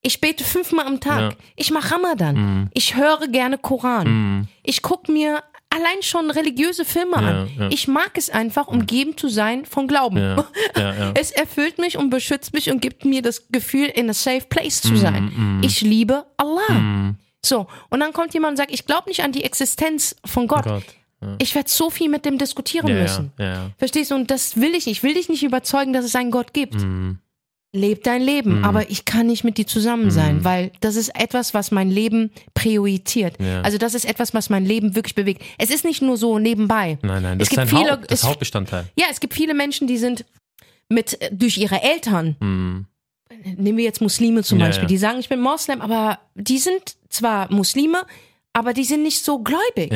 Ich 0.02 0.20
bete 0.20 0.42
fünfmal 0.44 0.86
am 0.86 1.00
Tag. 1.00 1.20
Ja. 1.20 1.30
Ich 1.56 1.70
mache 1.70 1.92
Ramadan. 1.94 2.34
Mhm. 2.36 2.70
Ich 2.74 2.96
höre 2.96 3.26
gerne 3.28 3.58
Koran. 3.58 4.06
Mhm. 4.08 4.48
Ich 4.62 4.80
gucke 4.82 5.10
mir 5.12 5.42
allein 5.76 6.02
schon 6.02 6.30
religiöse 6.30 6.84
Filme 6.84 7.16
an. 7.16 7.50
ja. 7.58 7.68
Ich 7.70 7.86
mag 7.88 8.12
es 8.14 8.30
einfach, 8.30 8.66
umgeben 8.68 9.16
zu 9.16 9.28
sein 9.28 9.64
von 9.66 9.86
Glauben. 9.86 10.16
Ja. 10.16 10.46
Es 11.14 11.30
erfüllt 11.30 11.78
mich 11.78 11.96
und 11.96 12.10
beschützt 12.10 12.52
mich 12.54 12.70
und 12.70 12.80
gibt 12.80 13.04
mir 13.04 13.22
das 13.22 13.48
Gefühl, 13.48 13.86
in 13.86 14.10
a 14.10 14.14
safe 14.14 14.46
place 14.48 14.80
zu 14.82 14.96
sein. 14.96 15.32
mm. 15.34 15.62
Ich 15.64 15.80
liebe 15.80 16.26
Allah. 16.36 16.72
Mhm. 16.72 17.16
So, 17.44 17.66
und 17.90 18.00
dann 18.00 18.12
kommt 18.12 18.34
jemand 18.34 18.52
und 18.52 18.56
sagt, 18.56 18.72
ich 18.72 18.86
glaube 18.86 19.08
nicht 19.08 19.22
an 19.22 19.32
die 19.32 19.44
Existenz 19.44 20.16
von 20.24 20.46
Gott. 20.48 20.64
Gott. 20.64 20.84
Ich 21.38 21.54
werde 21.54 21.68
so 21.70 21.90
viel 21.90 22.08
mit 22.08 22.24
dem 22.24 22.38
diskutieren 22.38 22.86
müssen. 23.02 23.32
Verstehst 23.78 24.10
du? 24.10 24.14
Und 24.14 24.30
das 24.30 24.56
will 24.56 24.74
ich 24.74 24.86
nicht. 24.86 24.98
Ich 24.98 25.02
will 25.02 25.14
dich 25.14 25.28
nicht 25.28 25.42
überzeugen, 25.42 25.92
dass 25.92 26.04
es 26.04 26.14
einen 26.14 26.30
Gott 26.30 26.52
gibt. 26.52 26.76
Leb 27.72 28.04
dein 28.04 28.22
Leben, 28.22 28.58
Mhm. 28.58 28.64
aber 28.64 28.90
ich 28.90 29.04
kann 29.04 29.26
nicht 29.26 29.44
mit 29.44 29.58
dir 29.58 29.66
zusammen 29.66 30.10
sein, 30.10 30.36
Mhm. 30.38 30.44
weil 30.44 30.72
das 30.80 30.96
ist 30.96 31.14
etwas, 31.14 31.52
was 31.52 31.70
mein 31.72 31.90
Leben 31.90 32.30
priorisiert. 32.54 33.34
Ja. 33.40 33.60
Also 33.62 33.76
das 33.76 33.94
ist 33.94 34.04
etwas, 34.06 34.32
was 34.34 34.48
mein 34.50 34.64
Leben 34.64 34.94
wirklich 34.94 35.14
bewegt. 35.14 35.42
Es 35.58 35.70
ist 35.70 35.84
nicht 35.84 36.00
nur 36.00 36.16
so 36.16 36.38
nebenbei. 36.38 36.96
Nein, 37.02 37.22
nein, 37.22 37.32
Es 37.34 37.38
das 37.38 37.48
ist 37.48 37.50
gibt 37.50 37.60
ein 37.60 37.68
viele- 37.68 37.90
Haupt, 37.92 38.10
das 38.10 38.20
es- 38.22 38.28
Hauptbestandteil. 38.28 38.86
Ja, 38.98 39.06
es 39.10 39.20
gibt 39.20 39.34
viele 39.34 39.52
Menschen, 39.52 39.86
die 39.86 39.98
sind 39.98 40.24
mit 40.88 41.20
äh, 41.20 41.28
durch 41.32 41.58
ihre 41.58 41.82
Eltern, 41.82 42.36
Mhm. 42.40 42.86
nehmen 43.56 43.76
wir 43.76 43.84
jetzt 43.84 44.00
Muslime 44.00 44.42
zum 44.42 44.58
Ja, 44.60 44.66
Beispiel, 44.66 44.84
ja. 44.84 44.88
die 44.88 44.96
sagen, 44.98 45.18
ich 45.18 45.28
bin 45.28 45.40
Moslem, 45.40 45.80
aber 45.82 46.18
die 46.34 46.58
sind 46.58 46.96
zwar 47.10 47.52
Muslime, 47.52 48.04
aber 48.52 48.72
die 48.72 48.84
sind 48.84 49.02
nicht 49.02 49.22
so 49.24 49.40
gläubig. 49.40 49.92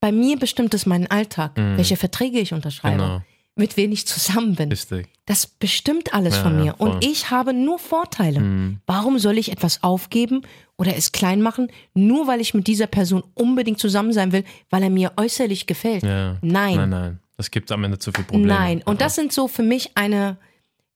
Bei 0.00 0.10
mir 0.10 0.36
bestimmt 0.38 0.74
es 0.74 0.84
meinen 0.86 1.06
Alltag, 1.06 1.56
Mhm. 1.56 1.76
welche 1.76 1.96
Verträge 1.96 2.40
ich 2.40 2.52
unterschreibe, 2.52 2.96
genau. 2.96 3.22
Mit 3.56 3.76
wem 3.76 3.92
ich 3.92 4.06
zusammen 4.06 4.54
bin. 4.56 4.70
Richtig. 4.70 5.08
Das 5.26 5.46
bestimmt 5.46 6.12
alles 6.12 6.36
Ja, 6.36 6.42
von 6.42 6.58
ja, 6.58 6.64
mir. 6.64 6.74
voll. 6.74 6.90
Und 6.90 7.04
ich 7.04 7.30
habe 7.30 7.52
nur 7.54 7.78
Vorteile. 7.78 8.40
Mhm. 8.40 8.80
Warum 8.86 9.18
soll 9.18 9.38
ich 9.38 9.52
etwas 9.52 9.82
aufgeben 9.82 10.42
oder 10.76 10.96
es 10.96 11.12
klein 11.12 11.40
machen, 11.40 11.68
nur 11.94 12.26
weil 12.26 12.40
ich 12.40 12.52
mit 12.52 12.66
dieser 12.66 12.86
Person 12.88 13.22
unbedingt 13.34 13.78
zusammen 13.78 14.12
sein 14.12 14.32
will, 14.32 14.44
weil 14.70 14.82
er 14.82 14.90
mir 14.90 15.12
äußerlich 15.16 15.66
gefällt? 15.66 16.02
Ja. 16.02 16.36
Nein. 16.42 16.76
Nein, 16.76 16.90
nein. 16.90 17.20
Das 17.36 17.50
gibt 17.50 17.70
am 17.72 17.82
Ende 17.84 17.98
zu 17.98 18.12
viel 18.12 18.24
Probleme. 18.24 18.48
Nein. 18.52 18.82
Und 18.84 19.00
das 19.00 19.14
sind 19.14 19.32
so 19.32 19.48
für 19.48 19.62
mich 19.62 19.92
eine, 19.96 20.36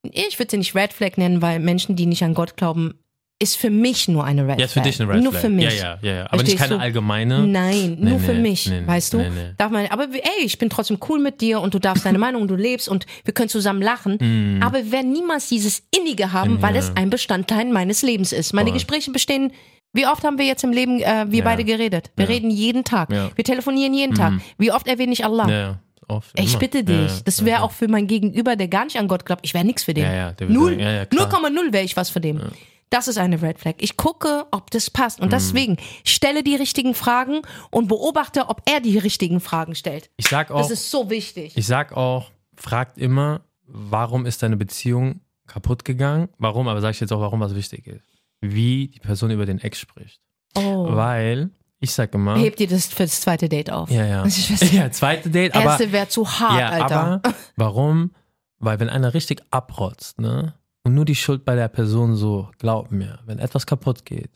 ich 0.03 0.37
würde 0.39 0.51
sie 0.51 0.57
nicht 0.57 0.75
Red 0.75 0.93
Flag 0.93 1.17
nennen, 1.17 1.41
weil 1.41 1.59
Menschen, 1.59 1.95
die 1.95 2.05
nicht 2.05 2.23
an 2.23 2.33
Gott 2.33 2.55
glauben, 2.55 2.95
ist 3.41 3.55
für 3.55 3.69
mich 3.69 4.07
nur 4.09 4.25
eine 4.25 4.45
Red 4.47 4.59
Ja, 4.59 4.65
ist 4.65 4.73
Flag. 4.73 4.83
für 4.83 4.89
dich 4.89 5.01
eine 5.01 5.13
Red 5.13 5.23
Nur 5.23 5.31
Flag. 5.31 5.41
für 5.41 5.49
mich. 5.49 5.63
Ja, 5.65 5.71
ja, 5.71 5.97
ja. 6.01 6.13
ja. 6.13 6.25
Aber 6.25 6.43
nicht 6.43 6.57
Verstehst 6.57 6.59
keine 6.59 6.75
du? 6.75 6.79
allgemeine. 6.81 7.47
Nein, 7.47 7.97
Nee, 7.99 8.09
nur 8.09 8.19
für 8.19 8.33
nee, 8.33 8.41
mich, 8.41 8.67
nee, 8.67 8.81
weißt 8.85 9.13
du? 9.13 9.25
Darf 9.57 9.71
man, 9.71 9.85
aber 9.87 10.03
ey, 10.11 10.43
ich 10.43 10.57
bin 10.57 10.69
trotzdem 10.69 10.97
cool 11.07 11.19
mit 11.19 11.39
dir 11.39 11.61
und 11.61 11.73
du 11.73 11.79
darfst 11.79 12.05
deine 12.05 12.17
Meinung 12.25 12.41
und 12.41 12.49
du 12.49 12.55
lebst 12.55 12.89
und 12.89 13.05
wir 13.23 13.33
können 13.33 13.47
zusammen 13.49 13.81
lachen. 13.81 14.17
Mhm. 14.19 14.61
Aber 14.61 14.79
wir 14.79 14.91
werden 14.91 15.11
niemals 15.13 15.47
dieses 15.47 15.83
Innige 15.97 16.33
haben, 16.33 16.61
weil 16.61 16.73
Ja. 16.73 16.79
es 16.81 16.91
ein 16.95 17.09
Bestandteil 17.09 17.65
meines 17.65 18.01
Lebens 18.01 18.33
ist. 18.33 18.53
Meine 18.53 18.69
Voll. 18.69 18.73
Gespräche 18.77 19.11
bestehen. 19.11 19.53
Wie 19.93 20.05
oft 20.05 20.23
haben 20.23 20.37
wir 20.37 20.45
jetzt 20.45 20.63
im 20.65 20.71
Leben, 20.71 20.99
äh, 20.99 21.25
wir 21.29 21.39
Ja. 21.39 21.43
beide 21.45 21.63
geredet? 21.63 22.11
Wir 22.17 22.25
Ja. 22.25 22.31
reden 22.31 22.51
jeden 22.51 22.83
Tag. 22.83 23.11
Ja. 23.11 23.31
Wir 23.35 23.43
telefonieren 23.45 23.93
jeden 23.93 24.15
Tag. 24.15 24.33
Wie 24.57 24.71
oft 24.71 24.85
erwähne 24.87 25.13
ich 25.13 25.23
Allah? 25.25 25.49
Ja, 25.49 25.57
ja. 25.59 25.79
Oft, 26.09 26.37
Ich 26.39 26.49
immer. 26.51 26.59
bitte 26.59 26.83
dich. 26.83 26.95
Ja, 26.95 27.01
ja, 27.05 27.21
das 27.23 27.39
ja, 27.39 27.45
wäre 27.45 27.57
ja. 27.59 27.63
auch 27.63 27.71
für 27.71 27.87
mein 27.87 28.07
Gegenüber, 28.07 28.55
der 28.55 28.67
gar 28.67 28.83
nicht 28.83 28.97
an 28.97 29.07
Gott 29.07 29.25
glaubt. 29.25 29.41
Ich 29.45 29.53
wäre 29.53 29.63
nichts 29.63 29.83
für 29.83 29.93
den. 29.93 30.03
Ja, 30.03 30.13
ja, 30.13 30.33
Null. 30.47 30.71
sagen, 30.71 30.79
ja, 30.81 30.91
ja, 30.91 31.05
klar. 31.05 31.29
0,0 31.31 31.71
wäre 31.71 31.83
ich 31.85 31.95
was 31.95 32.09
für 32.09 32.19
den. 32.19 32.41
Das 32.89 33.07
ist 33.07 33.17
eine 33.17 33.41
Red 33.41 33.59
Flag. 33.59 33.75
Ich 33.79 33.97
gucke, 33.97 34.45
ob 34.51 34.71
das 34.71 34.89
passt. 34.89 35.19
Und 35.19 35.31
deswegen 35.31 35.77
stelle 36.03 36.43
die 36.43 36.55
richtigen 36.55 36.95
Fragen 36.95 37.41
und 37.69 37.87
beobachte, 37.87 38.49
ob 38.49 38.63
er 38.69 38.79
die 38.79 38.97
richtigen 38.97 39.39
Fragen 39.39 39.75
stellt. 39.75 40.09
Ich 40.17 40.27
sag 40.27 40.49
auch, 40.49 40.61
Das 40.61 40.71
ist 40.71 40.89
so 40.89 41.09
wichtig. 41.09 41.55
ich 41.55 41.67
sag 41.67 41.93
auch, 41.95 42.31
fragt 42.55 42.97
immer, 42.97 43.41
warum 43.67 44.25
ist 44.25 44.41
deine 44.41 44.57
Beziehung 44.57 45.21
kaputt 45.45 45.85
gegangen? 45.85 46.29
Warum? 46.39 46.67
Aber 46.67 46.81
sag 46.81 46.91
ich 46.91 46.99
jetzt 46.99 47.11
auch, 47.13 47.21
warum 47.21 47.39
was 47.41 47.53
wichtig 47.53 47.85
ist. 47.87 48.05
Wie 48.41 48.87
die 48.87 48.99
Person 48.99 49.29
über 49.31 49.45
den 49.45 49.59
Ex 49.59 49.77
spricht. 49.79 50.19
Oh. 50.57 50.87
Weil, 50.95 51.51
ich 51.79 51.91
sag 51.91 52.13
immer. 52.15 52.37
Heb 52.39 52.55
dir 52.55 52.67
das 52.67 52.87
für 52.87 53.03
das 53.03 53.21
zweite 53.21 53.49
Date 53.49 53.69
auf. 53.71 53.91
Ja, 53.91 54.05
ja. 54.05 54.25
Ich 54.25 54.33
weiß- 54.49 54.73
Ja, 54.75 54.89
zweite 54.91 55.29
Date, 55.29 55.53
aber. 55.55 55.65
Erste 55.65 55.91
wäre 55.91 56.07
zu 56.07 56.27
hart, 56.27 56.59
ja, 56.59 56.69
Alter. 56.69 56.95
aber 57.23 57.33
warum? 57.55 58.11
Weil 58.57 58.79
wenn 58.79 58.89
einer 58.89 59.13
richtig 59.13 59.41
abrotzt, 59.51 60.19
ne? 60.19 60.55
Und 60.83 60.93
nur 60.93 61.05
die 61.05 61.15
Schuld 61.15 61.45
bei 61.45 61.55
der 61.55 61.67
Person 61.67 62.15
so, 62.15 62.49
glaub 62.57 62.91
mir, 62.91 63.19
wenn 63.25 63.39
etwas 63.39 63.65
kaputt 63.65 64.05
geht, 64.05 64.29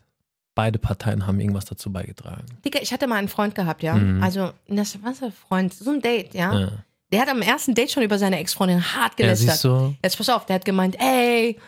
beide 0.54 0.78
Parteien 0.78 1.26
haben 1.26 1.40
irgendwas 1.40 1.64
dazu 1.64 1.90
beigetragen. 1.92 2.46
Digga, 2.64 2.80
ich 2.82 2.92
hatte 2.92 3.06
mal 3.06 3.16
einen 3.16 3.28
Freund 3.28 3.54
gehabt, 3.54 3.82
ja. 3.82 3.94
Mhm. 3.94 4.22
Also, 4.22 4.52
das 4.68 4.98
was 5.02 5.22
ein 5.22 5.32
Freund, 5.32 5.72
so 5.74 5.90
ein 5.90 6.00
Date, 6.00 6.34
ja. 6.34 6.58
Ja, 6.58 6.68
Der 7.12 7.20
hat 7.22 7.28
am 7.28 7.42
ersten 7.42 7.74
Date 7.74 7.90
schon 7.90 8.02
über 8.02 8.18
seine 8.18 8.38
Ex-Freundin 8.38 8.82
hart 8.94 9.18
ja 9.18 9.26
gelästert. 9.26 9.50
siehst 9.52 9.64
du? 9.64 9.94
Jetzt 10.02 10.16
pass 10.16 10.28
auf, 10.28 10.46
der 10.46 10.56
hat 10.56 10.64
gemeint, 10.64 10.96
ey, 11.00 11.58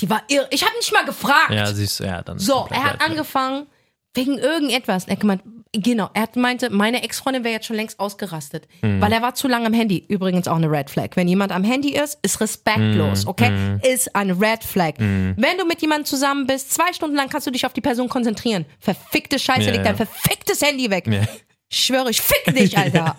die 0.00 0.08
war 0.10 0.22
irre. 0.28 0.46
Ich 0.50 0.62
habe 0.64 0.74
nicht 0.76 0.92
mal 0.92 1.04
gefragt. 1.04 1.50
Ja, 1.50 1.66
siehst 1.72 2.00
du, 2.00 2.04
ja, 2.04 2.22
dann. 2.22 2.38
so, 2.38 2.66
er 2.70 2.84
hat 2.84 3.00
angefangen 3.00 3.66
wegen 4.14 4.38
irgendetwas. 4.38 5.06
Er 5.06 5.12
hat 5.12 5.20
gemeint, 5.20 5.42
genau, 5.72 6.08
er 6.14 6.28
meinte, 6.36 6.70
meine 6.70 7.02
Ex-Freundin 7.02 7.44
wäre 7.44 7.54
jetzt 7.54 7.66
schon 7.66 7.76
längst 7.76 7.98
ausgerastet, 8.00 8.66
Mhm. 8.82 9.00
weil 9.00 9.12
er 9.12 9.22
war 9.22 9.34
zu 9.34 9.48
lange 9.48 9.66
am 9.66 9.72
Handy. 9.72 10.04
Übrigens 10.08 10.48
auch 10.48 10.56
eine 10.56 10.70
Red 10.70 10.90
Flag. 10.90 11.10
Wenn 11.14 11.28
jemand 11.28 11.52
am 11.52 11.64
Handy 11.64 11.94
ist, 11.94 12.18
ist 12.22 12.40
respektlos, 12.40 13.24
Mhm. 13.24 13.28
okay? 13.30 13.50
Mhm. 13.50 13.80
Ist 13.82 14.14
eine 14.16 14.40
Red 14.40 14.64
Flag. 14.64 14.94
Wenn 14.98 15.58
du 15.58 15.64
mit 15.66 15.80
jemandem 15.80 16.04
zusammen 16.06 16.46
bist, 16.46 16.72
zwei 16.72 16.92
Stunden 16.92 17.16
lang 17.16 17.28
kannst 17.28 17.46
du 17.46 17.50
dich 17.50 17.66
auf 17.66 17.72
die 17.72 17.80
Person 17.80 18.08
konzentrieren. 18.08 18.64
Verfickte 18.80 19.38
Scheiße, 19.38 19.62
Ja, 19.66 19.72
leg 19.72 19.84
dein 19.84 19.96
verficktes 19.96 20.62
Handy 20.62 20.90
weg. 20.90 21.06
Ja. 21.06 21.22
Ich 21.70 21.84
schwöre, 21.84 22.10
ich 22.10 22.20
fick 22.20 22.54
dich, 22.54 22.76
Alter. 22.78 23.16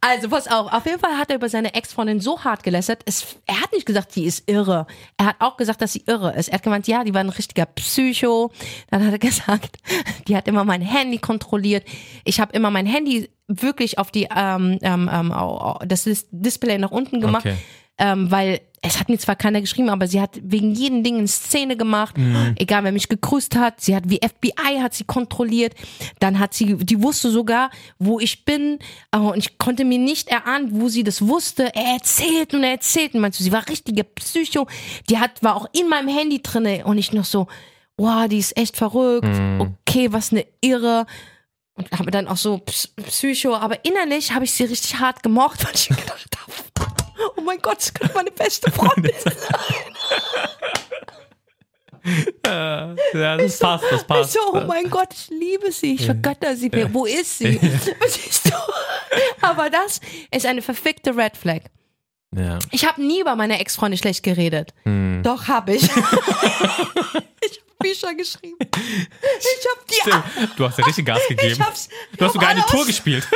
Also, 0.00 0.28
pass 0.28 0.46
auf. 0.48 0.72
Auf 0.72 0.84
jeden 0.86 0.98
Fall 1.00 1.16
hat 1.18 1.30
er 1.30 1.36
über 1.36 1.48
seine 1.48 1.74
Ex-Freundin 1.74 2.20
so 2.20 2.42
hart 2.44 2.62
gelästert. 2.62 3.02
Es, 3.06 3.36
er 3.46 3.60
hat 3.60 3.72
nicht 3.72 3.86
gesagt, 3.86 4.14
die 4.16 4.24
ist 4.24 4.48
irre. 4.50 4.86
Er 5.16 5.26
hat 5.26 5.36
auch 5.40 5.56
gesagt, 5.56 5.80
dass 5.80 5.92
sie 5.92 6.02
irre 6.06 6.32
ist. 6.34 6.48
Er 6.48 6.54
hat 6.54 6.62
gemeint, 6.62 6.86
ja, 6.88 7.02
die 7.04 7.12
war 7.14 7.20
ein 7.20 7.28
richtiger 7.28 7.66
Psycho. 7.66 8.52
Dann 8.90 9.04
hat 9.04 9.12
er 9.12 9.18
gesagt, 9.30 9.78
die 10.28 10.36
hat 10.36 10.46
immer 10.48 10.64
mein 10.64 10.82
Handy 10.82 11.18
kontrolliert. 11.18 11.84
Ich 12.24 12.40
habe 12.40 12.52
immer 12.52 12.70
mein 12.70 12.86
Handy 12.86 13.30
wirklich 13.48 13.98
auf 13.98 14.10
die 14.10 14.28
ähm, 14.34 14.78
ähm, 14.82 15.10
ähm, 15.12 15.34
das 15.86 16.04
Dis- 16.04 16.26
Display 16.30 16.78
nach 16.78 16.90
unten 16.92 17.20
gemacht, 17.20 17.44
Okay. 17.46 17.56
ähm, 17.98 18.30
weil 18.30 18.60
es 18.84 18.98
hat 18.98 19.08
mir 19.08 19.16
zwar 19.18 19.36
keiner 19.36 19.60
geschrieben, 19.60 19.88
aber 19.90 20.08
sie 20.08 20.20
hat 20.20 20.40
wegen 20.42 20.74
jedem 20.74 21.04
Ding 21.04 21.16
eine 21.18 21.28
Szene 21.28 21.76
gemacht. 21.76 22.18
Mhm. 22.18 22.54
Egal, 22.58 22.82
wer 22.82 22.90
mich 22.90 23.08
gegrüßt 23.08 23.54
hat, 23.54 23.80
sie 23.80 23.94
hat 23.94 24.04
wie 24.10 24.18
FBI 24.18 24.80
hat 24.80 24.92
sie 24.92 25.04
kontrolliert. 25.04 25.74
Dann 26.18 26.40
hat 26.40 26.52
sie, 26.52 26.76
die 26.76 27.00
wusste 27.00 27.30
sogar, 27.30 27.70
wo 28.00 28.18
ich 28.18 28.44
bin. 28.44 28.80
äh, 29.12 29.18
Und 29.18 29.38
ich 29.38 29.56
konnte 29.58 29.84
mir 29.84 29.98
nicht 29.98 30.28
erahnen, 30.28 30.80
wo 30.80 30.88
sie 30.88 31.04
das 31.04 31.22
wusste. 31.26 31.72
Er 31.76 31.94
erzählt 31.94 32.54
und 32.54 32.64
er 32.64 32.72
erzählt. 32.72 33.14
Und 33.14 33.20
meinst 33.20 33.38
du, 33.38 33.44
sie 33.44 33.52
war 33.52 33.68
richtige 33.68 34.02
Psycho. 34.02 34.66
Die 35.08 35.18
hat, 35.18 35.42
war 35.44 35.54
auch 35.54 35.66
in 35.72 35.88
meinem 35.88 36.08
Handy 36.08 36.42
drinne 36.42 36.84
und 36.84 36.98
ich 36.98 37.12
noch 37.12 37.24
so, 37.24 37.46
wow, 37.96 38.26
die 38.26 38.38
ist 38.38 38.56
echt 38.56 38.76
verrückt. 38.76 39.28
Mhm. 39.28 39.74
Okay, 39.86 40.12
was 40.12 40.32
eine 40.32 40.44
Irre. 40.60 41.06
Und 41.74 41.90
habe 41.92 42.10
dann 42.10 42.26
auch 42.26 42.36
so 42.36 42.58
Ps- 42.58 42.88
Psycho, 42.96 43.54
aber 43.54 43.84
innerlich 43.84 44.32
habe 44.32 44.44
ich 44.44 44.50
sie 44.52 44.64
richtig 44.64 44.98
hart 44.98 45.22
gemocht, 45.22 45.64
weil 45.64 45.74
ich 45.74 45.88
gedacht 45.88 46.36
habe, 46.36 46.52
oh 47.36 47.40
mein 47.40 47.58
Gott, 47.58 47.78
das 47.78 47.94
könnte 47.94 48.14
meine 48.14 48.30
beste 48.30 48.70
Freundin 48.70 49.12
sein. 49.18 49.34
Ja, 53.14 53.36
das 53.36 53.58
passt, 53.58 53.84
das 53.90 54.04
passt. 54.04 54.34
Ich 54.34 54.40
so, 54.40 54.54
oh 54.54 54.64
mein 54.66 54.90
Gott, 54.90 55.08
ich 55.12 55.28
liebe 55.30 55.70
sie, 55.70 55.94
ich 55.94 56.04
vergötter 56.04 56.56
sie. 56.56 56.70
Wo 56.92 57.06
ist 57.06 57.38
sie? 57.38 57.60
Aber 59.40 59.70
das 59.70 60.00
ist 60.30 60.46
eine 60.46 60.62
verfickte 60.62 61.16
Red 61.16 61.36
Flag. 61.36 61.62
Ja. 62.34 62.58
Ich 62.70 62.86
habe 62.86 63.02
nie 63.02 63.20
über 63.20 63.36
meine 63.36 63.60
Ex-Freunde 63.60 63.98
schlecht 63.98 64.22
geredet. 64.22 64.72
Hm. 64.84 65.22
Doch, 65.22 65.48
habe 65.48 65.74
ich. 65.74 65.82
ich 65.84 65.90
habe 65.90 66.02
Bücher 67.78 68.14
geschrieben. 68.14 68.56
Ich 68.60 69.68
habe 69.68 69.80
die. 69.90 69.94
Stimmt. 70.00 70.58
Du 70.58 70.66
hast 70.66 70.78
ja 70.78 70.84
richtig 70.84 71.06
Gas 71.06 71.20
gegeben. 71.28 71.52
Ich. 71.52 71.58
Du 72.16 72.24
hast 72.24 72.32
sogar 72.32 72.48
eine 72.48 72.64
Tour 72.66 72.86
gespielt. 72.86 73.26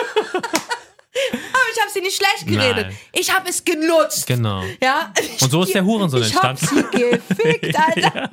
Aber 1.33 1.62
ich 1.75 1.81
habe 1.81 1.91
sie 1.93 2.01
nicht 2.01 2.17
schlecht 2.17 2.47
geredet. 2.47 2.87
Nein. 2.89 2.99
Ich 3.12 3.33
habe 3.35 3.49
es 3.49 3.64
genutzt. 3.64 4.27
Genau. 4.27 4.62
Ja. 4.83 5.12
Und 5.41 5.51
so 5.51 5.62
ist 5.62 5.75
der 5.75 5.85
Hurensohn 5.85 6.23
ich 6.23 6.35
hab 6.35 6.51
entstanden. 6.51 6.89
sie 6.93 6.99
gefickt, 7.11 7.77
Alter. 7.79 8.31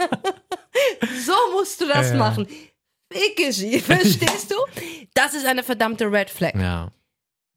So 1.25 1.33
musst 1.53 1.79
du 1.81 1.87
das 1.87 2.09
Ja. 2.11 2.15
machen. 2.17 2.47
Ficke 3.11 3.53
sie, 3.53 3.79
verstehst 3.81 4.51
du? 4.51 4.55
Das 5.13 5.33
ist 5.33 5.45
eine 5.45 5.63
verdammte 5.63 6.11
Red 6.11 6.29
Flag. 6.29 6.55
Ja. 6.55 6.89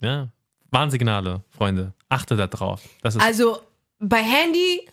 Ja. 0.01 0.29
Warnsignale, 0.71 1.43
Freunde. 1.57 1.93
Achte 2.09 2.37
da 2.37 2.47
drauf. 2.47 2.83
Das 3.03 3.15
ist. 3.17 3.23
Also 3.23 3.61
bei 3.99 4.23
Handy 4.23 4.87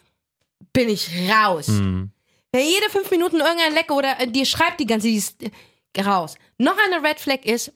bin 0.72 0.88
ich 0.90 1.10
raus. 1.30 1.68
Hm. 1.68 2.12
Wenn 2.52 2.66
jede 2.66 2.90
fünf 2.90 3.10
Minuten 3.12 3.38
irgendein 3.40 3.74
Lecker 3.74 3.96
oder 3.96 4.20
äh, 4.20 4.28
dir 4.28 4.46
schreibt 4.46 4.80
die 4.80 4.86
ganze, 4.86 5.08
die 5.08 5.16
ist 5.18 5.36
raus. 6.00 6.36
Noch 6.58 6.78
eine 6.88 7.04
Red 7.08 7.20
Flag 7.20 7.44
ist, 7.44 7.72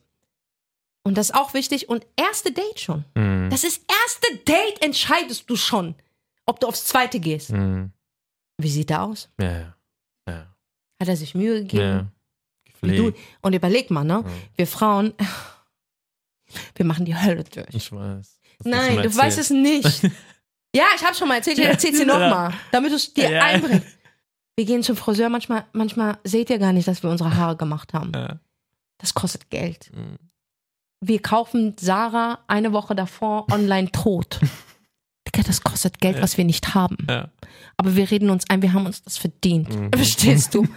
und 1.08 1.18
das 1.18 1.30
ist 1.30 1.36
auch 1.36 1.53
wichtig, 1.53 1.89
und 1.89 2.05
erste 2.16 2.51
Date 2.51 2.80
schon. 2.80 3.05
Hm. 3.16 3.49
Das 3.49 3.64
ist 3.64 3.84
erste 3.89 4.38
Date 4.45 4.82
entscheidest 4.82 5.49
du 5.49 5.55
schon, 5.55 5.95
ob 6.45 6.60
du 6.60 6.68
aufs 6.68 6.86
zweite 6.86 7.20
gehst. 7.20 7.49
Hm. 7.49 7.91
Wie 8.60 8.70
sieht 8.70 8.91
er 8.91 9.03
aus? 9.03 9.30
Ja, 9.39 9.76
ja. 10.28 10.55
Hat 10.99 11.08
er 11.08 11.16
sich 11.18 11.34
Mühe 11.36 11.60
gegeben? 11.62 11.82
ja. 11.82 12.12
Du, 12.82 13.12
und 13.41 13.53
überleg 13.53 13.89
mal, 13.89 14.03
ne? 14.03 14.24
Ja. 14.24 14.32
Wir 14.55 14.68
Frauen, 14.68 15.14
wir 16.76 16.86
machen 16.86 17.05
die 17.05 17.16
Hölle 17.16 17.43
durch. 17.43 17.68
Ich 17.74 17.91
weiß. 17.91 18.39
Nein, 18.64 18.93
schon 18.95 19.03
du 19.03 19.16
weißt 19.16 19.39
es 19.39 19.49
nicht. 19.49 20.03
ja, 20.76 20.86
ich 20.95 21.03
hab's 21.03 21.18
schon 21.18 21.28
mal 21.28 21.38
erzählt, 21.38 21.58
ich 21.58 21.66
erzähl's 21.66 21.97
dir 21.97 22.05
nochmal, 22.05 22.53
damit 22.72 22.91
du 22.91 22.95
es 22.95 23.14
dir 23.14 23.32
Ja. 23.32 23.41
einbringst. 23.43 23.88
Wir 24.55 24.66
gehen 24.66 24.82
zum 24.84 24.95
Friseur, 24.95 25.30
manchmal, 25.30 25.66
manchmal 25.74 26.18
seht 26.24 26.49
ihr 26.49 26.58
gar 26.60 26.74
nicht, 26.74 26.88
dass 26.88 27.03
wir 27.03 27.10
unsere 27.12 27.36
Haare 27.36 27.55
gemacht 27.58 27.93
haben. 27.93 28.12
Das 28.99 29.14
kostet 29.14 29.49
Geld. 29.49 29.91
Hm. 29.93 30.18
Wir 31.00 31.22
kaufen 31.22 31.76
Sarah 31.80 32.39
eine 32.48 32.74
Woche 32.74 32.95
davor 32.95 33.45
online 33.52 33.91
tot. 33.91 34.39
Digga, 35.28 35.43
das 35.45 35.62
kostet 35.62 36.00
Geld, 36.00 36.22
was 36.22 36.38
wir 36.38 36.45
nicht 36.45 36.74
haben. 36.74 36.98
Ja. 37.10 37.30
Aber 37.78 37.95
wir 37.95 38.10
reden 38.10 38.30
uns 38.30 38.45
ein, 38.50 38.62
wir 38.62 38.74
haben 38.74 38.86
uns 38.86 39.04
das 39.04 39.18
verdient. 39.18 39.70
Mhm. 39.70 39.91
Verstehst 39.95 40.56
du? 40.56 40.68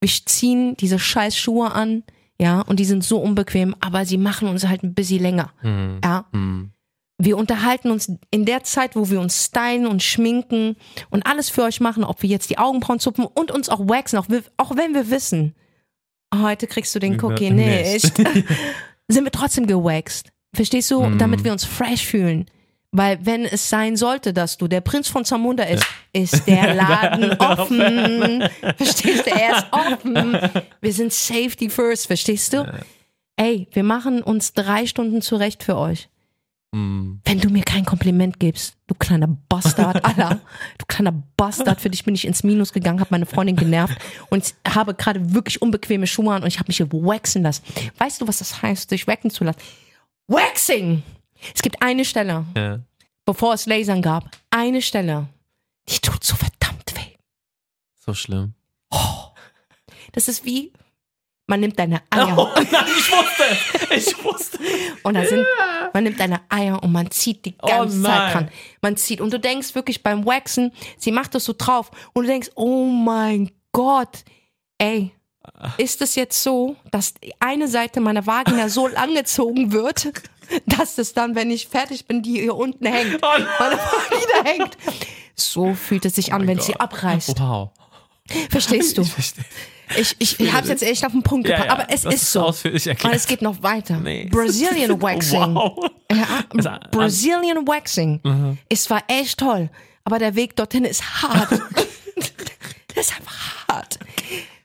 Wir 0.00 0.10
ziehen 0.26 0.76
diese 0.76 0.98
scheiß 0.98 1.36
Schuhe 1.36 1.72
an, 1.72 2.02
ja, 2.38 2.60
und 2.60 2.78
die 2.78 2.84
sind 2.84 3.02
so 3.02 3.18
unbequem, 3.18 3.74
aber 3.80 4.04
sie 4.04 4.18
machen 4.18 4.46
uns 4.48 4.66
halt 4.66 4.82
ein 4.82 4.92
bisschen 4.92 5.22
länger, 5.22 5.52
Hm. 5.60 6.00
ja. 6.04 6.26
Hm. 6.32 6.70
Wir 7.18 7.38
unterhalten 7.38 7.90
uns 7.90 8.12
in 8.30 8.44
der 8.44 8.62
Zeit, 8.62 8.94
wo 8.94 9.08
wir 9.08 9.20
uns 9.22 9.46
stylen 9.46 9.86
und 9.86 10.02
schminken 10.02 10.76
und 11.08 11.24
alles 11.24 11.48
für 11.48 11.62
euch 11.62 11.80
machen, 11.80 12.04
ob 12.04 12.20
wir 12.22 12.28
jetzt 12.28 12.50
die 12.50 12.58
Augenbrauen 12.58 13.00
zupfen 13.00 13.24
und 13.24 13.50
uns 13.50 13.70
auch 13.70 13.88
waxen, 13.88 14.18
auch, 14.18 14.26
auch 14.58 14.76
wenn 14.76 14.92
wir 14.92 15.10
wissen, 15.10 15.54
heute 16.34 16.66
kriegst 16.66 16.94
du 16.94 16.98
den 16.98 17.18
Cookie 17.24 17.50
nicht, 17.50 18.12
sind 19.08 19.24
wir 19.24 19.32
trotzdem 19.32 19.66
gewaxt. 19.66 20.30
Verstehst 20.54 20.90
du? 20.90 21.02
Mm. 21.02 21.18
Damit 21.18 21.44
wir 21.44 21.52
uns 21.52 21.64
fresh 21.64 22.06
fühlen. 22.06 22.46
Weil 22.92 23.18
wenn 23.24 23.44
es 23.44 23.68
sein 23.68 23.96
sollte, 23.96 24.32
dass 24.32 24.56
du 24.56 24.68
der 24.68 24.80
Prinz 24.80 25.08
von 25.08 25.24
Zamunda 25.24 25.64
ist, 25.64 25.84
ist 26.12 26.46
der 26.46 26.74
Laden 26.74 27.32
offen. 27.38 28.48
Verstehst 28.76 29.26
du? 29.26 29.30
Er 29.30 29.58
ist 29.58 29.66
offen. 29.70 30.38
Wir 30.80 30.92
sind 30.92 31.12
safety 31.12 31.68
first, 31.68 32.06
verstehst 32.06 32.54
du? 32.54 32.64
Ey, 33.36 33.68
wir 33.72 33.82
machen 33.82 34.22
uns 34.22 34.54
drei 34.54 34.86
Stunden 34.86 35.20
zurecht 35.20 35.62
für 35.62 35.76
euch. 35.76 36.08
Hm. 36.74 37.20
Wenn 37.24 37.40
du 37.40 37.48
mir 37.48 37.62
kein 37.62 37.84
Kompliment 37.84 38.38
gibst, 38.40 38.76
du 38.86 38.94
kleiner 38.94 39.28
Bastard, 39.48 40.04
Alter, 40.04 40.40
du 40.78 40.84
kleiner 40.86 41.12
Bastard, 41.36 41.80
für 41.80 41.90
dich 41.90 42.04
bin 42.04 42.14
ich 42.14 42.26
ins 42.26 42.42
Minus 42.42 42.72
gegangen, 42.72 43.00
habe 43.00 43.08
meine 43.12 43.26
Freundin 43.26 43.56
genervt 43.56 43.96
und 44.30 44.54
habe 44.68 44.94
gerade 44.94 45.32
wirklich 45.34 45.62
unbequeme 45.62 46.06
Schuhe 46.06 46.34
an 46.34 46.42
und 46.42 46.48
ich 46.48 46.58
habe 46.58 46.68
mich 46.68 46.76
hier 46.78 46.90
waxen 46.92 47.42
lassen. 47.42 47.62
Weißt 47.98 48.20
du, 48.20 48.28
was 48.28 48.38
das 48.38 48.62
heißt, 48.62 48.90
sich 48.90 49.06
waxen 49.06 49.30
zu 49.30 49.44
lassen? 49.44 49.60
Waxing! 50.28 51.02
Es 51.54 51.62
gibt 51.62 51.80
eine 51.82 52.04
Stelle, 52.04 52.44
Ja. 52.56 52.80
bevor 53.24 53.54
es 53.54 53.66
Lasern 53.66 54.02
gab, 54.02 54.36
eine 54.50 54.82
Stelle, 54.82 55.28
die 55.88 55.98
tut 56.00 56.24
so 56.24 56.34
verdammt 56.34 56.92
weh. 56.96 57.14
So 57.94 58.12
schlimm. 58.14 58.54
Das 60.12 60.28
ist 60.28 60.44
wie, 60.46 60.72
man 61.46 61.60
nimmt 61.60 61.78
deine 61.78 62.00
Eier 62.10 62.36
Oh 62.38 62.48
nein, 62.56 62.84
ich 62.86 63.12
wusste. 63.12 63.94
Ich 63.94 64.24
wusste 64.24 64.58
Und 65.02 65.14
da 65.14 65.24
sind, 65.26 65.44
man 65.96 66.04
nimmt 66.04 66.20
deine 66.20 66.42
Eier 66.50 66.82
und 66.82 66.92
man 66.92 67.10
zieht 67.10 67.46
die 67.46 67.56
ganze 67.56 67.98
Oh 68.00 68.02
Zeit 68.02 68.34
dran. 68.34 68.50
Man 68.82 68.98
zieht. 68.98 69.22
Und 69.22 69.32
du 69.32 69.40
denkst 69.40 69.74
wirklich 69.74 70.02
beim 70.02 70.26
Waxen, 70.26 70.70
sie 70.98 71.10
macht 71.10 71.34
das 71.34 71.46
so 71.46 71.54
drauf. 71.56 71.90
Und 72.12 72.24
du 72.24 72.28
denkst, 72.28 72.50
oh 72.54 72.84
mein 72.84 73.50
Gott, 73.72 74.24
ey, 74.76 75.12
ist 75.78 76.02
es 76.02 76.14
jetzt 76.14 76.42
so, 76.42 76.76
dass 76.90 77.14
eine 77.40 77.66
Seite 77.66 78.00
meiner 78.00 78.26
Vagina 78.26 78.68
so 78.68 78.86
langgezogen 78.88 79.72
wird, 79.72 80.12
dass 80.66 80.98
es 80.98 81.14
dann, 81.14 81.34
wenn 81.34 81.50
ich 81.50 81.66
fertig 81.66 82.04
bin, 82.04 82.22
die 82.22 82.42
hier 82.42 82.56
unten 82.56 82.84
hängt. 82.84 83.18
Oh. 83.22 83.42
Meine 83.58 83.76
Vagina 83.76 84.44
hängt. 84.44 84.76
So 85.34 85.72
fühlt 85.72 86.04
es 86.04 86.16
sich 86.16 86.34
an, 86.34 86.46
wenn 86.46 86.60
sie 86.60 86.76
abreißt. 86.76 87.40
Wow. 87.40 87.70
Verstehst 88.50 88.98
du? 88.98 89.00
Ich 89.00 89.12
verstehe. 89.14 89.44
Ich, 89.96 90.16
ich, 90.18 90.40
ich 90.40 90.52
hab's 90.52 90.68
jetzt 90.68 90.82
echt 90.82 91.04
auf 91.06 91.12
den 91.12 91.22
Punkt 91.22 91.48
Ja, 91.48 91.56
gebracht. 91.56 91.78
ja, 91.78 91.84
aber 91.84 91.92
es 91.94 92.02
das 92.02 92.14
ist 92.14 92.32
so. 92.32 92.40
ausführlich 92.42 92.84
Und 92.86 92.90
erklärt. 92.92 93.14
es 93.14 93.26
geht 93.26 93.42
noch 93.42 93.62
weiter. 93.62 93.98
Nee. 93.98 94.28
Brazilian 94.30 95.00
Waxing. 95.02 95.54
Wow. 95.54 95.90
Ja, 96.10 96.78
Brazilian 96.90 97.66
Waxing. 97.68 98.20
Mhm. 98.24 98.58
Es 98.68 98.90
war 98.90 99.02
echt 99.06 99.38
toll. 99.38 99.70
Aber 100.04 100.18
der 100.18 100.34
Weg 100.34 100.56
dorthin 100.56 100.84
ist 100.84 101.22
hart. 101.22 101.50
der 102.94 103.00
ist 103.00 103.14
einfach 103.16 103.66
hart. 103.68 103.98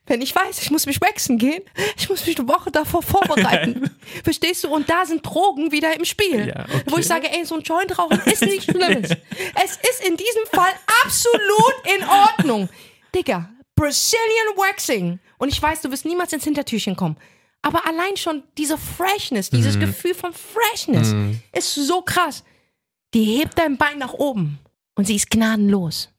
Wenn 0.07 0.21
ich 0.21 0.35
weiß, 0.35 0.61
ich 0.61 0.71
muss 0.71 0.87
mich 0.87 0.99
waxen 0.99 1.37
gehen, 1.37 1.61
ich 1.97 2.09
muss 2.09 2.25
mich 2.25 2.37
eine 2.37 2.47
Woche 2.47 2.69
davor 2.71 3.01
vorbereiten. 3.01 3.89
Verstehst 4.23 4.63
du? 4.63 4.69
Und 4.69 4.89
da 4.89 5.05
sind 5.05 5.25
Drogen 5.25 5.71
wieder 5.71 5.95
im 5.95 6.03
Spiel. 6.03 6.47
Ja, 6.47 6.65
okay. 6.65 6.83
Wo 6.87 6.97
ich 6.97 7.07
sage, 7.07 7.31
ey, 7.31 7.45
so 7.45 7.55
ein 7.55 7.61
Joint 7.61 7.97
rauchen 7.97 8.19
ist 8.25 8.41
nicht 8.41 8.63
schlimm. 8.63 9.03
es 9.03 9.11
ist 9.71 10.07
in 10.07 10.17
diesem 10.17 10.45
Fall 10.51 10.71
absolut 11.05 11.75
in 11.97 12.05
Ordnung. 12.07 12.69
Digga, 13.15 13.49
Brazilian 13.81 14.55
Waxing. 14.57 15.19
Und 15.39 15.49
ich 15.49 15.59
weiß, 15.59 15.81
du 15.81 15.91
wirst 15.91 16.05
niemals 16.05 16.31
ins 16.33 16.43
Hintertürchen 16.43 16.95
kommen. 16.95 17.17
Aber 17.63 17.85
allein 17.87 18.15
schon 18.15 18.43
diese 18.57 18.77
Freshness, 18.77 19.49
dieses 19.49 19.79
Gefühl 19.79 20.13
von 20.13 20.33
Freshness 20.33 21.13
ist 21.51 21.73
so 21.73 22.01
krass. 22.01 22.43
Die 23.13 23.23
hebt 23.23 23.57
dein 23.57 23.77
Bein 23.77 23.97
nach 23.97 24.13
oben 24.13 24.59
und 24.95 25.05
sie 25.05 25.15
ist 25.15 25.29
gnadenlos. 25.29 26.09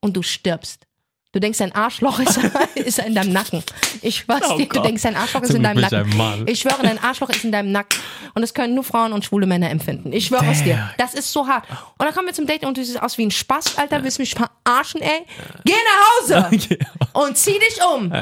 Und 0.00 0.16
du 0.16 0.22
stirbst. 0.22 0.86
Du 1.32 1.38
denkst, 1.38 1.58
dein 1.58 1.72
Arschloch 1.72 2.18
ist, 2.18 2.40
ist 2.74 2.98
in 2.98 3.14
deinem 3.14 3.32
Nacken. 3.32 3.62
Ich 4.02 4.16
schwör's 4.16 4.42
Oh 4.50 4.56
dir, 4.56 4.66
du 4.66 4.74
Gott. 4.74 4.84
denkst, 4.84 5.02
dein 5.02 5.14
Arschloch 5.14 5.42
ist 5.42 5.54
in 5.54 5.62
deinem 5.62 5.80
Nacken. 5.80 6.44
Ich 6.48 6.60
schwöre, 6.60 6.82
dein 6.82 6.98
Arschloch 7.02 7.30
ist 7.30 7.44
in 7.44 7.52
deinem 7.52 7.70
Nacken. 7.70 7.96
Und 8.34 8.42
das 8.42 8.52
können 8.52 8.74
nur 8.74 8.82
Frauen 8.82 9.12
und 9.12 9.24
schwule 9.24 9.46
Männer 9.46 9.70
empfinden. 9.70 10.12
Ich 10.12 10.26
schwöre 10.26 10.46
es 10.50 10.64
dir. 10.64 10.90
Das 10.98 11.14
ist 11.14 11.30
so 11.32 11.46
hart. 11.46 11.68
Und 11.70 12.04
dann 12.04 12.12
kommen 12.14 12.26
wir 12.26 12.34
zum 12.34 12.46
Date 12.48 12.64
und 12.64 12.76
du 12.76 12.84
siehst 12.84 13.00
aus 13.00 13.16
wie 13.16 13.26
ein 13.26 13.30
Spast, 13.30 13.78
Alter. 13.78 14.02
Willst 14.02 14.18
du 14.18 14.22
mich 14.22 14.34
verarschen, 14.34 15.00
ey? 15.02 15.20
Geh 15.64 15.72
nach 15.72 16.40
Hause 16.42 16.48
Okay. 16.52 16.78
und 17.12 17.36
zieh 17.36 17.52
dich 17.58 17.78
um. 17.94 18.12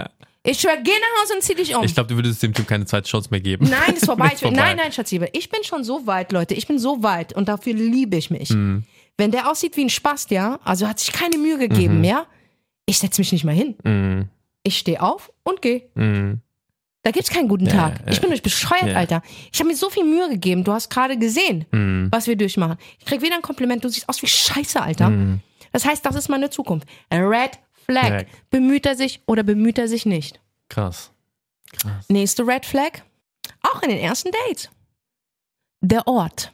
Ich 0.42 0.60
schwöre, 0.60 0.76
geh 0.82 0.90
nach 0.92 1.22
Hause 1.22 1.34
und 1.34 1.42
zieh 1.42 1.54
dich 1.54 1.74
um. 1.74 1.84
Ich 1.84 1.94
glaube, 1.94 2.08
du 2.10 2.14
würdest 2.14 2.42
dem 2.42 2.52
Typ 2.52 2.68
keine 2.68 2.84
zweite 2.84 3.08
Chance 3.08 3.28
mehr 3.30 3.40
geben. 3.40 3.68
Nein, 3.70 3.94
ist 3.96 4.04
vorbei. 4.04 4.32
Ist 4.34 4.42
vorbei. 4.42 4.56
Nein, 4.56 4.76
nein, 4.76 4.92
Schatziebe. 4.92 5.30
Ich 5.32 5.48
bin 5.48 5.64
schon 5.64 5.82
so 5.82 6.06
weit, 6.06 6.30
Leute. 6.32 6.52
Ich 6.54 6.66
bin 6.66 6.78
so 6.78 7.02
weit 7.02 7.32
und 7.32 7.48
dafür 7.48 7.72
liebe 7.72 8.16
ich 8.16 8.28
mich. 8.28 8.50
Mhm. 8.50 8.84
Wenn 9.16 9.30
der 9.30 9.50
aussieht 9.50 9.76
wie 9.78 9.84
ein 9.86 9.90
Spast, 9.90 10.30
ja, 10.30 10.60
also 10.62 10.86
hat 10.86 11.00
sich 11.00 11.10
keine 11.12 11.38
Mühe 11.38 11.56
gegeben, 11.58 12.04
ja, 12.04 12.26
ich 12.88 12.98
setze 12.98 13.20
mich 13.20 13.32
nicht 13.32 13.44
mal 13.44 13.54
hin. 13.54 13.76
Mm, 13.84 14.28
Ich 14.64 14.78
stehe 14.78 15.00
auf 15.02 15.30
und 15.44 15.62
gehe. 15.62 15.82
mm. 15.94 16.40
Da 17.02 17.12
gibt's 17.12 17.30
keinen 17.30 17.48
guten 17.48 17.66
Tag. 17.68 18.00
ja. 18.04 18.12
Ich 18.12 18.20
bin 18.20 18.30
euch 18.32 18.42
bescheuert, 18.42 18.88
Ja. 18.88 18.96
Alter. 18.96 19.22
Ich 19.52 19.58
habe 19.60 19.68
mir 19.68 19.76
so 19.76 19.88
viel 19.88 20.04
Mühe 20.04 20.28
gegeben. 20.28 20.64
Du 20.64 20.72
hast 20.72 20.90
gerade 20.90 21.16
gesehen, 21.16 21.64
Mm. 21.70 22.08
was 22.10 22.26
wir 22.26 22.36
durchmachen. 22.36 22.76
Ich 22.98 23.06
krieg 23.06 23.22
wieder 23.22 23.36
ein 23.36 23.42
Kompliment. 23.42 23.84
Du 23.84 23.88
siehst 23.88 24.08
aus 24.08 24.20
wie 24.20 24.26
Scheiße, 24.26 24.80
Alter. 24.82 25.10
Mm. 25.10 25.40
Das 25.72 25.84
heißt, 25.84 26.04
das 26.04 26.16
ist 26.16 26.28
meine 26.28 26.50
Zukunft. 26.50 26.88
A 27.10 27.16
Red 27.18 27.52
Flag. 27.86 28.06
Flag. 28.06 28.26
Bemüht 28.50 28.84
er 28.84 28.96
sich 28.96 29.22
oder 29.26 29.42
bemüht 29.44 29.78
er 29.78 29.86
sich 29.88 30.04
nicht? 30.06 30.40
Krass. 30.68 31.10
Krass. 31.72 32.08
Nächste 32.08 32.46
Red 32.46 32.66
Flag. 32.66 33.02
Auch 33.62 33.82
in 33.82 33.90
den 33.90 33.98
ersten 33.98 34.30
Dates. 34.32 34.68
Der 35.80 36.06
Ort. 36.06 36.52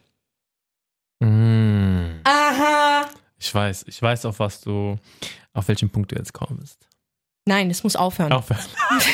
Mm. 1.21 2.21
Aha. 2.25 3.07
Ich 3.45 3.55
weiß, 3.55 3.85
ich 3.89 4.01
weiß, 4.01 4.25
auf 4.25 4.39
was 4.39 4.61
du, 4.63 4.97
auf 5.53 5.69
welchen 5.69 5.91
Punkt 5.91 6.11
du 6.13 6.17
jetzt 6.17 6.33
kommst. 6.33 6.89
Nein, 7.47 7.69
das 7.69 7.85
muss 7.85 7.95
aufhören. 7.97 8.33
Aufhören. 8.33 8.61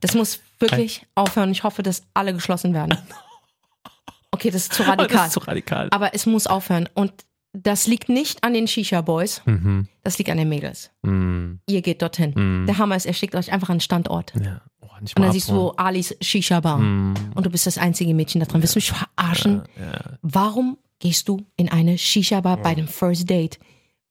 Das 0.00 0.14
muss 0.14 0.40
wirklich 0.58 1.06
aufhören. 1.14 1.50
Ich 1.50 1.64
hoffe, 1.64 1.82
dass 1.82 2.02
alle 2.14 2.32
geschlossen 2.34 2.74
werden. 2.74 2.96
Okay, 4.32 4.50
das 4.50 4.62
ist 4.64 4.74
zu 4.74 4.82
Das 4.82 4.90
radikal. 4.92 5.26
ist 5.28 5.32
zu 5.32 5.40
radikal. 5.40 5.88
Aber 5.92 6.14
es 6.14 6.26
muss 6.26 6.46
aufhören. 6.46 6.88
Und 6.92 7.10
das 7.54 7.86
liegt 7.86 8.10
nicht 8.10 8.44
an 8.44 8.52
den 8.52 8.66
Shisha-Boys, 8.68 9.40
Mhm. 9.46 9.88
das 10.02 10.18
liegt 10.18 10.28
an 10.28 10.36
den 10.36 10.48
Mädels. 10.50 10.90
Mhm. 11.02 11.60
Ihr 11.66 11.80
geht 11.80 12.02
dorthin. 12.02 12.34
Mhm. 12.36 12.66
Der 12.66 12.76
Hammer 12.76 12.96
ist, 12.96 13.06
er 13.06 13.14
schickt 13.14 13.34
euch 13.34 13.50
einfach 13.50 13.70
einen 13.70 13.80
Standort. 13.80 14.34
Ja. 14.38 14.60
Oh, 14.82 14.88
Und 15.00 15.18
dann 15.18 15.32
siehst 15.32 15.48
du 15.48 15.70
Alis 15.70 16.14
Shisha-Bar. 16.20 16.76
Mhm. 16.78 17.14
Und 17.34 17.46
du 17.46 17.50
bist 17.50 17.66
das 17.66 17.78
einzige 17.78 18.12
Mädchen 18.12 18.40
da 18.42 18.46
drin. 18.46 18.60
Willst 18.60 18.74
du 18.74 18.78
mich 18.78 18.92
verarschen? 18.92 19.62
Ja. 19.80 20.18
Warum 20.20 20.76
gehst 20.98 21.28
du 21.28 21.44
in 21.56 21.68
eine 21.70 21.98
Shisha-Bar 21.98 22.58
bei 22.58 22.74
dem 22.74 22.88
First 22.88 23.28
Date? 23.28 23.58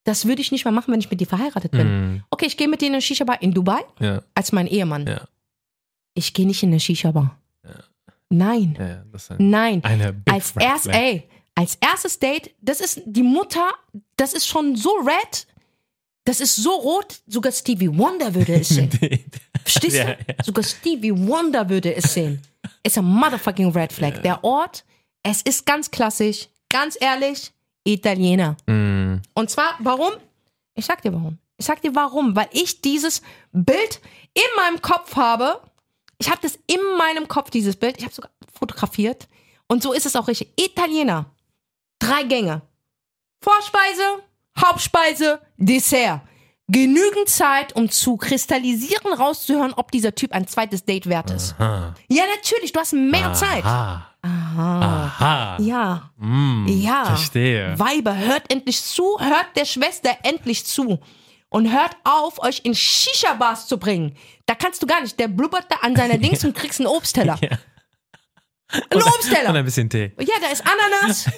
Das 0.04 0.26
würde 0.26 0.42
ich 0.42 0.52
nicht 0.52 0.66
mal 0.66 0.72
machen, 0.72 0.92
wenn 0.94 1.00
ich 1.00 1.10
mit 1.10 1.20
dir 1.20 1.28
verheiratet 1.28 1.72
bin. 1.72 1.88
Mhm. 2.12 2.24
Okay, 2.30 2.46
ich 2.46 2.58
gehe 2.58 2.68
mit 2.68 2.82
dir 2.82 2.88
in 2.88 2.94
eine 2.94 3.02
Shisha-Bar 3.02 3.42
in 3.42 3.54
Dubai 3.54 3.82
Ja. 4.00 4.22
als 4.36 4.52
mein 4.52 4.68
Ehemann. 4.68 5.08
Ja. 5.08 5.28
Ich 6.14 6.34
gehe 6.34 6.46
nicht 6.46 6.62
in 6.64 6.70
eine 6.70 6.80
Shisha-Bar. 6.80 7.40
Nein, 8.30 8.76
Ja, 8.80 8.88
ja, 8.88 9.04
ein, 9.38 9.50
nein. 9.84 10.24
Als 10.26 10.54
erst, 10.60 10.88
ey, 10.88 11.24
als 11.54 11.76
erstes 11.80 12.18
Date, 12.20 12.56
das 12.60 12.82
ist 12.82 13.02
die 13.06 13.22
Mutter, 13.24 13.70
das 14.18 14.34
ist 14.34 14.48
schon 14.48 14.76
so 14.76 14.90
red, 15.06 15.46
das 16.26 16.42
ist 16.42 16.56
so 16.56 16.72
rot, 16.72 17.22
sogar 17.28 17.52
Stevie 17.52 17.96
Wonder 17.96 18.34
würde 18.34 18.56
es 18.56 18.70
sehen. 18.70 18.90
Verstehst 19.64 19.96
Ja, 19.98 20.06
du? 20.06 20.12
ja. 20.28 20.44
Sogar 20.44 20.64
Stevie 20.64 21.16
Wonder 21.16 21.70
würde 21.70 21.96
es 21.96 22.14
sehen. 22.16 22.42
Ist 22.84 22.98
ein 22.98 23.06
motherfucking 23.06 23.70
Red 23.72 23.94
Flag. 23.94 24.22
Der 24.24 24.44
Ort, 24.44 24.84
es 25.22 25.44
ist 25.44 25.66
ganz 25.66 25.90
klassisch, 25.92 26.50
ganz 26.76 26.97
ehrlich, 26.99 27.53
Italiener. 27.86 28.57
Mhm. 28.65 29.21
Und 29.34 29.49
zwar, 29.49 29.76
warum? 29.80 30.11
Ich 30.73 30.86
sag 30.86 31.01
dir 31.01 31.13
warum. 31.13 31.38
Ich 31.55 31.65
sag 31.65 31.82
dir 31.82 31.95
warum, 31.95 32.36
weil 32.36 32.49
ich 32.51 32.82
dieses 32.82 33.21
Bild 33.53 34.01
in 34.34 34.43
meinem 34.57 34.82
Kopf 34.82 35.15
habe. 35.15 35.61
Ich 36.17 36.30
habe 36.30 36.39
das 36.41 36.59
in 36.67 36.82
meinem 36.97 37.30
Kopf, 37.30 37.49
dieses 37.49 37.78
Bild. 37.78 37.97
Ich 37.97 38.03
habe 38.03 38.13
sogar 38.13 38.30
fotografiert. 38.53 39.30
Und 39.69 39.84
so 39.84 39.93
ist 39.93 40.05
es 40.05 40.17
auch 40.17 40.28
richtig. 40.28 40.49
Italiener. 40.59 41.28
Drei 41.97 42.23
Gänge. 42.23 42.61
Vorspeise, 43.41 44.23
Hauptspeise, 44.59 45.39
Dessert. 45.55 46.21
Genügend 46.67 47.30
Zeit, 47.30 47.73
um 47.73 47.89
zu 47.89 48.17
kristallisieren, 48.17 49.13
rauszuhören, 49.13 49.73
ob 49.76 49.91
dieser 49.91 50.13
Typ 50.13 50.34
ein 50.34 50.45
zweites 50.45 50.84
Date 50.84 51.07
wert 51.07 51.30
ist. 51.30 51.55
Aha. 51.57 51.93
Ja, 52.09 52.23
natürlich, 52.36 52.73
du 52.73 52.80
hast 52.82 52.91
mehr 52.91 53.32
Zeit. 53.34 53.63
Aha. 54.26 55.05
Aha. 55.05 55.57
Ja. 55.61 56.11
Mm, 56.17 56.65
Ja. 56.67 57.05
Verstehe. 57.05 57.78
Weiber, 57.78 58.17
hört 58.17 58.51
endlich 58.51 58.82
zu, 58.82 59.17
hört 59.19 59.47
der 59.55 59.65
Schwester 59.65 60.11
endlich 60.23 60.65
zu. 60.65 60.99
Und 61.49 61.71
hört 61.71 61.95
auf, 62.03 62.39
euch 62.43 62.61
in 62.63 62.73
Shisha-Bars 62.76 63.67
zu 63.67 63.78
bringen. 63.78 64.15
Da 64.45 64.55
kannst 64.55 64.82
du 64.84 64.88
gar 64.88 64.99
nicht. 65.01 65.17
Der 65.19 65.28
blubbert 65.28 65.65
da 65.69 65.76
an 65.84 65.95
seiner 65.95 66.17
Dings 66.19 66.43
und 66.43 66.55
kriegst 66.55 66.80
einen 66.82 66.88
Obstteller. 66.88 67.38
Ja. 67.41 67.49
Ein 68.71 68.82
Und 68.97 69.05
Obstteller. 69.05 69.53
ein 69.53 69.63
bisschen 69.63 69.89
Tee. 69.89 70.11
Ja, 70.19 70.34
da 70.41 70.47
ist 70.47 70.63
Ananas. 70.65 71.30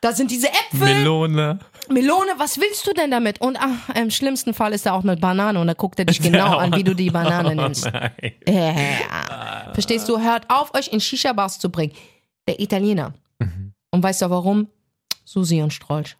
Da 0.00 0.12
sind 0.12 0.30
diese 0.30 0.48
Äpfel. 0.48 0.80
Melone. 0.80 1.58
Melone, 1.88 2.32
was 2.36 2.58
willst 2.60 2.86
du 2.86 2.92
denn 2.92 3.10
damit? 3.10 3.40
Und 3.40 3.56
ach, 3.58 3.94
im 3.96 4.10
schlimmsten 4.10 4.52
Fall 4.54 4.72
ist 4.74 4.84
da 4.86 4.92
auch 4.92 5.02
eine 5.02 5.16
Banane 5.16 5.58
und 5.58 5.66
da 5.66 5.72
guckt 5.72 5.98
er 5.98 6.04
dich 6.04 6.20
genau 6.20 6.56
an, 6.58 6.74
wie 6.76 6.84
du 6.84 6.94
die 6.94 7.10
Banane. 7.10 7.50
Oh 7.50 7.54
nein. 7.54 7.72
Ja. 8.46 9.72
Verstehst 9.72 10.08
du? 10.08 10.20
Hört 10.20 10.48
auf, 10.50 10.74
euch 10.74 10.88
in 10.88 11.00
Shisha-Bars 11.00 11.58
zu 11.58 11.70
bringen. 11.70 11.92
Der 12.48 12.60
Italiener. 12.60 13.14
Und 13.90 14.02
weißt 14.02 14.22
du 14.22 14.30
warum? 14.30 14.68
Susi 15.24 15.62
und 15.62 15.72
Strolch. 15.72 16.16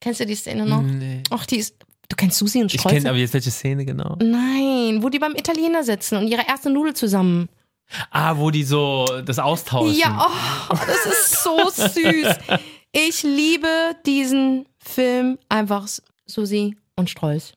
Kennst 0.00 0.20
du 0.20 0.26
die 0.26 0.34
Szene 0.34 0.64
noch? 0.66 0.82
Nee. 0.82 1.22
Ach, 1.30 1.44
die 1.46 1.56
ist. 1.56 1.74
Du 2.08 2.16
kennst 2.16 2.38
Susi 2.38 2.60
und 2.62 2.72
Ich 2.72 2.80
Strolch? 2.80 2.96
kenne 2.96 3.10
aber 3.10 3.18
jetzt 3.18 3.34
welche 3.34 3.50
Szene 3.50 3.84
genau. 3.84 4.16
Nein, 4.22 5.02
wo 5.02 5.08
die 5.10 5.18
beim 5.18 5.34
Italiener 5.34 5.84
sitzen 5.84 6.16
und 6.16 6.26
ihre 6.28 6.46
erste 6.48 6.70
Nudel 6.70 6.94
zusammen. 6.94 7.48
Ah, 8.10 8.36
wo 8.36 8.50
die 8.50 8.64
so 8.64 9.04
das 9.24 9.38
austauschen. 9.38 9.94
Ja, 9.98 10.26
oh, 10.70 10.74
das 10.86 11.06
ist 11.06 11.42
so 11.42 11.58
süß. 11.70 12.34
Ich 12.92 13.22
liebe 13.22 13.68
diesen 14.06 14.66
Film 14.78 15.38
einfach 15.48 15.86
Susi 16.26 16.76
und 16.96 17.10
Strolch. 17.10 17.52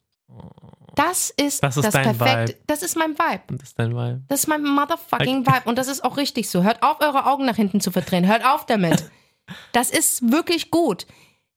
Das 1.04 1.30
ist 1.32 1.64
Das 1.64 1.76
das, 1.76 1.86
ist 1.86 1.94
dein 1.96 2.18
perfekte. 2.18 2.54
Vibe. 2.54 2.64
Das 2.68 2.84
ist 2.84 2.96
mein 2.96 3.12
Vibe. 3.18 3.42
Das 3.58 3.70
ist 3.70 3.80
dein 3.80 3.96
Vibe. 3.96 4.22
Das 4.28 4.40
ist 4.42 4.48
mein 4.48 4.64
motherfucking 4.64 5.46
Vibe. 5.46 5.62
Und 5.66 5.78
das 5.78 5.88
ist 5.88 6.04
auch 6.04 6.18
richtig 6.18 6.50
so. 6.50 6.64
Hört 6.64 6.84
auf, 6.84 7.00
eure 7.02 7.26
Augen 7.26 7.46
nach 7.46 7.56
hinten 7.56 7.82
zu 7.82 7.92
verdrehen. 7.92 8.28
Hört 8.28 8.46
auf 8.46 8.66
damit. 8.66 9.06
Das 9.74 9.90
ist 9.90 10.32
wirklich 10.32 10.72
gut. 10.72 11.06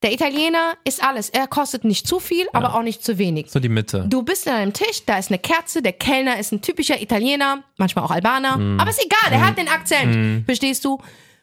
Der 0.03 0.13
Italiener 0.13 0.75
ist 0.85 1.01
alles. 1.05 1.31
Er 1.31 1.47
kostet 1.47 1.85
nicht 1.85 2.09
zu 2.09 2.19
viel, 2.19 2.47
aber 2.53 2.75
auch 2.75 2.83
nicht 2.83 3.05
zu 3.05 3.19
wenig. 3.19 3.51
So 3.53 3.61
die 3.61 3.69
Mitte. 3.69 4.07
Du 4.09 4.23
bist 4.25 4.49
an 4.49 4.55
einem 4.55 4.73
Tisch, 4.73 5.05
da 5.07 5.17
ist 5.19 5.31
eine 5.31 5.39
Kerze, 5.39 5.81
der 5.81 5.93
Kellner 5.93 6.39
ist 6.39 6.51
ein 6.51 6.61
typischer 6.61 7.01
Italiener, 7.01 7.63
manchmal 7.77 8.05
auch 8.05 8.11
Albaner, 8.11 8.55
aber 8.81 8.91
ist 8.91 9.05
egal, 9.05 9.31
der 9.31 9.47
hat 9.47 9.57
den 9.59 9.69
Akzent. 9.69 10.45
Verstehst 10.45 10.85
du? 10.85 11.01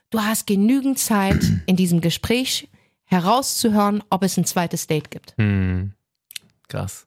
Du 0.09 0.21
hast 0.21 0.45
genügend 0.45 0.99
Zeit 0.99 1.41
in 1.67 1.77
diesem 1.77 2.01
Gespräch 2.01 2.67
herauszuhören, 3.05 4.03
ob 4.09 4.23
es 4.23 4.35
ein 4.37 4.45
zweites 4.45 4.87
Date 4.87 5.09
gibt. 5.09 5.33
Hm. 5.37 5.93
Krass. 6.67 7.05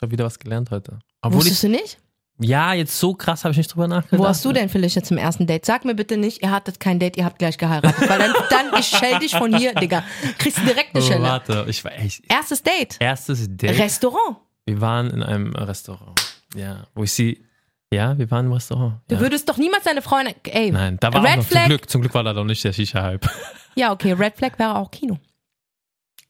Ich 0.00 0.02
habe 0.02 0.12
wieder 0.12 0.24
was 0.24 0.38
gelernt 0.38 0.70
heute. 0.70 0.98
Obwohl 1.20 1.40
Wusstest 1.40 1.62
ich, 1.64 1.70
du 1.70 1.76
nicht? 1.76 1.98
ja, 2.38 2.72
jetzt 2.72 2.98
so 2.98 3.12
krass 3.12 3.44
habe 3.44 3.52
ich 3.52 3.58
nicht 3.58 3.74
drüber 3.74 3.86
nachgedacht. 3.86 4.18
Wo 4.18 4.26
hast 4.26 4.42
du 4.46 4.50
denn 4.50 4.70
vielleicht 4.70 5.04
zum 5.04 5.18
ersten 5.18 5.46
Date? 5.46 5.66
Sag 5.66 5.84
mir 5.84 5.94
bitte 5.94 6.16
nicht, 6.16 6.40
ihr 6.42 6.50
hattet 6.50 6.80
kein 6.80 6.98
Date, 6.98 7.18
ihr 7.18 7.26
habt 7.26 7.38
gleich 7.38 7.58
geheiratet. 7.58 8.08
Weil 8.08 8.18
dann, 8.18 8.32
dann 8.48 8.80
ich 8.80 8.86
schell 8.86 9.18
dich 9.18 9.36
von 9.36 9.54
hier, 9.54 9.74
Digga. 9.74 10.02
Kriegst 10.38 10.56
du 10.56 10.62
direkt 10.62 10.94
eine 10.94 11.04
Oh, 11.04 11.06
Schelle. 11.06 11.22
warte, 11.24 11.66
ich 11.68 11.84
war 11.84 11.92
echt. 11.92 12.22
Erstes 12.32 12.62
Date. 12.62 12.96
Erstes 12.98 13.46
Date. 13.50 13.78
Restaurant. 13.78 14.38
wir 14.64 14.80
waren 14.80 15.10
in 15.10 15.22
einem 15.22 15.54
Restaurant. 15.54 16.18
Ja, 16.54 16.86
wo 16.94 17.04
ich 17.04 17.12
sie. 17.12 17.44
Ja, 17.92 18.16
wir 18.16 18.30
waren 18.30 18.46
im 18.46 18.52
Restaurant. 18.54 19.00
Du 19.08 19.16
Ja. 19.16 19.20
würdest 19.20 19.46
doch 19.50 19.58
niemals 19.58 19.84
deine 19.84 20.00
Freundin. 20.00 20.34
Ey, 20.44 20.70
Nein, 20.70 20.96
da 20.98 21.12
war 21.12 21.22
Red 21.22 21.32
auch 21.32 21.36
noch, 21.36 21.44
Flag. 21.44 21.60
zum 21.64 21.68
Glück, 21.68 21.90
zum 21.90 22.00
Glück 22.00 22.14
war 22.14 22.24
da 22.24 22.32
noch 22.32 22.44
nicht 22.44 22.64
der 22.64 22.72
Shisha-Hype. 22.72 23.28
Ja, 23.74 23.92
okay, 23.92 24.12
Red 24.14 24.36
Flag 24.38 24.58
wäre 24.58 24.76
auch 24.76 24.90
Kino. 24.90 25.18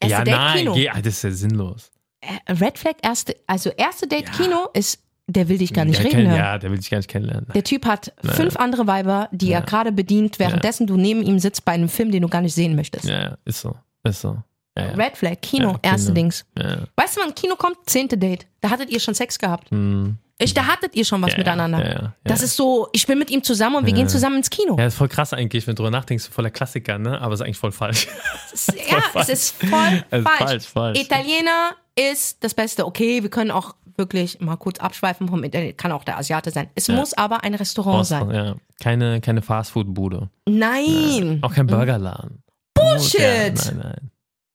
Erste 0.01 0.11
Ja, 0.17 0.23
Date 0.25 0.35
nein, 0.35 0.57
Kino. 0.57 0.73
geh, 0.73 0.89
das 1.01 1.05
ist 1.07 1.23
ja 1.23 1.31
sinnlos. 1.31 1.89
Äh, 2.21 2.51
Red 2.53 2.77
Flag, 2.77 2.95
erste, 3.01 3.35
also 3.47 3.69
erste 3.71 4.07
Date 4.07 4.31
Kino 4.33 4.67
ist, 4.73 4.99
der 5.27 5.47
will 5.49 5.57
dich 5.57 5.73
gar 5.73 5.85
nicht 5.85 5.97
ja, 6.03 6.09
reden. 6.09 6.33
Ja, 6.35 6.57
der 6.57 6.71
will 6.71 6.77
dich 6.77 6.89
gar 6.89 6.97
nicht 6.97 7.09
kennenlernen. 7.09 7.47
Der 7.53 7.63
Typ 7.63 7.85
hat 7.85 8.13
fünf 8.23 8.57
andere 8.57 8.85
Weiber, 8.87 9.29
die 9.31 9.47
er 9.51 9.59
Ja. 9.59 9.65
gerade 9.65 9.91
bedient, 9.91 10.39
währenddessen 10.39 10.87
du 10.87 10.97
neben 10.97 11.23
ihm 11.23 11.39
sitzt 11.39 11.63
bei 11.65 11.71
einem 11.73 11.89
Film, 11.89 12.11
den 12.11 12.21
du 12.21 12.27
gar 12.27 12.41
nicht 12.41 12.53
sehen 12.53 12.75
möchtest. 12.75 13.05
Ja, 13.05 13.21
ja, 13.21 13.37
ist 13.45 13.61
so. 13.61 13.75
Ist 14.03 14.21
so. 14.21 14.37
Ja, 14.77 14.85
ja. 14.87 14.91
Red 14.93 15.17
Flag, 15.17 15.35
Kino, 15.41 15.71
Ja, 15.71 15.79
erste 15.91 16.07
Kino. 16.07 16.15
Dings. 16.15 16.45
ja. 16.57 16.77
Weißt 16.95 17.17
du, 17.17 17.21
wann 17.21 17.33
Kino 17.35 17.55
kommt? 17.55 17.77
Zehnte 17.85 18.17
Date. 18.17 18.45
Da 18.61 18.69
hattet 18.69 18.89
ihr 18.89 18.99
schon 18.99 19.13
Sex 19.13 19.37
gehabt. 19.39 19.69
Hm. 19.71 20.17
Ich, 20.37 20.55
da 20.55 20.65
hattet 20.65 20.95
ihr 20.95 21.05
schon 21.05 21.21
was 21.21 21.33
ja, 21.33 21.37
miteinander. 21.37 21.79
Ja, 21.79 21.85
ja, 21.85 22.01
ja. 22.01 22.13
Das 22.23 22.41
ist 22.41 22.55
so, 22.55 22.87
ich 22.93 23.05
bin 23.05 23.19
mit 23.19 23.29
ihm 23.29 23.43
zusammen 23.43 23.75
und 23.75 23.85
wir 23.85 23.93
gehen 23.93 24.09
zusammen 24.09 24.37
ins 24.37 24.49
Kino. 24.49 24.71
Ja, 24.75 24.85
das 24.85 24.93
ist 24.93 24.97
voll 24.97 25.07
krass 25.07 25.33
eigentlich, 25.33 25.67
wenn 25.67 25.75
du 25.75 25.83
drüber 25.83 25.91
nachdenkst, 25.91 26.29
voller 26.29 26.49
Klassiker, 26.49 26.97
ne? 26.97 27.21
Aber 27.21 27.33
ist 27.35 27.41
eigentlich 27.41 27.57
voll 27.59 27.71
falsch. 27.71 28.07
Ist, 28.51 28.73
ja, 28.89 29.21
es 29.21 29.29
ist 29.29 29.51
voll 29.63 30.03
Es 30.09 30.19
ist 30.19 30.27
falsch. 30.27 30.39
falsch, 30.39 30.65
falsch. 30.67 30.99
Italiener 30.99 31.75
ist 32.11 32.43
das 32.43 32.53
Beste. 32.53 32.85
Okay, 32.85 33.23
wir 33.23 33.29
können 33.29 33.51
auch 33.51 33.75
wirklich 33.97 34.39
mal 34.39 34.55
kurz 34.55 34.79
abschweifen 34.79 35.27
vom 35.27 35.43
Italiener. 35.43 35.73
Kann 35.73 35.91
auch 35.91 36.03
der 36.03 36.17
Asiate 36.17 36.51
sein. 36.51 36.69
Es 36.75 36.87
muss 36.87 37.13
aber 37.13 37.43
ein 37.43 37.53
Restaurant 37.53 38.05
sein. 38.05 38.31
Ja. 38.31 38.55
Keine, 38.81 39.21
keine 39.21 39.41
Fastfood-Bude. 39.41 40.29
Nein. 40.47 41.39
Auch 41.41 41.53
kein 41.53 41.67
Burgerladen. 41.67 42.43
Bullshit. 42.73 43.19
Ja, 43.19 43.49
nein, 43.49 43.79
nein. 43.83 44.10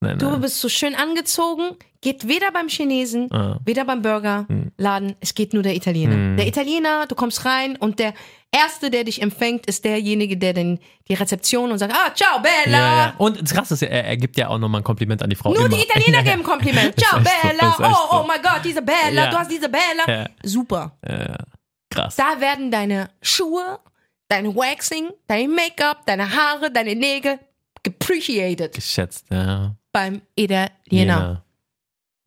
Nein, 0.07 0.19
Du 0.19 0.39
bist 0.41 0.61
so 0.61 0.69
schön 0.69 0.95
angezogen, 0.95 1.77
geht 2.01 2.27
weder 2.29 2.51
beim 2.53 2.69
Chinesen, 2.69 3.31
Ah. 3.33 3.59
weder 3.65 3.85
beim 3.85 4.03
Burgerladen, 4.03 5.17
es 5.21 5.35
geht 5.35 5.53
nur 5.55 5.63
der 5.63 5.75
Italiener. 5.75 6.15
Hm. 6.15 6.37
Der 6.37 6.47
Italiener, 6.47 7.07
du 7.07 7.15
kommst 7.15 7.45
rein 7.45 7.77
und 7.77 7.99
der 7.99 8.15
Erste, 8.53 8.91
der 8.91 9.05
dich 9.05 9.21
empfängt, 9.21 9.67
ist 9.67 9.85
derjenige, 9.85 10.37
der 10.39 10.53
den, 10.55 10.79
die 11.09 11.15
Rezeption 11.15 11.73
und 11.73 11.79
sagt, 11.79 11.93
ah, 11.95 12.15
ciao, 12.15 12.39
Bella. 12.41 12.79
Ja, 12.79 12.97
ja. 12.97 13.15
Und 13.19 13.43
das 13.43 13.53
Krasse 13.53 13.75
ist, 13.75 13.83
er, 13.83 14.05
er 14.05 14.17
gibt 14.17 14.39
ja 14.39 14.49
auch 14.49 14.57
nochmal 14.59 14.81
ein 14.81 14.85
Kompliment 14.85 15.23
an 15.23 15.29
die 15.29 15.37
Frau. 15.37 15.51
Nur 15.53 15.67
immer. 15.67 15.77
die 15.77 15.83
Italiener 15.83 16.23
geben 16.23 16.43
Kompliment. 16.43 16.95
Ciao, 17.01 17.19
so, 17.19 17.25
Bella. 17.25 17.69
ist 17.71 17.81
echt 17.81 17.91
Oh, 17.91 18.11
so. 18.13 18.21
oh 18.23 18.25
mein 18.27 18.41
Gott, 18.41 18.61
diese 18.65 18.81
Bella, 18.83 19.25
Ja. 19.25 19.31
du 19.31 19.37
hast 19.39 19.51
diese 19.51 19.69
Bella. 19.69 20.27
Super. 20.43 20.97
Krass. 21.91 22.17
Da 22.17 22.41
werden 22.41 22.71
deine 22.71 23.11
Schuhe, 23.21 23.79
dein 24.29 24.55
Waxing, 24.55 25.11
dein 25.27 25.51
Make-up, 25.51 26.07
deine 26.07 26.35
Haare, 26.35 26.71
deine 26.71 26.95
Nägel 26.95 27.39
appreciated 27.87 28.73
Geschätzt, 28.75 29.27
ja. 29.31 29.75
Beim 29.97 30.21
Italiener. 30.35 30.71
Jena. 30.91 31.43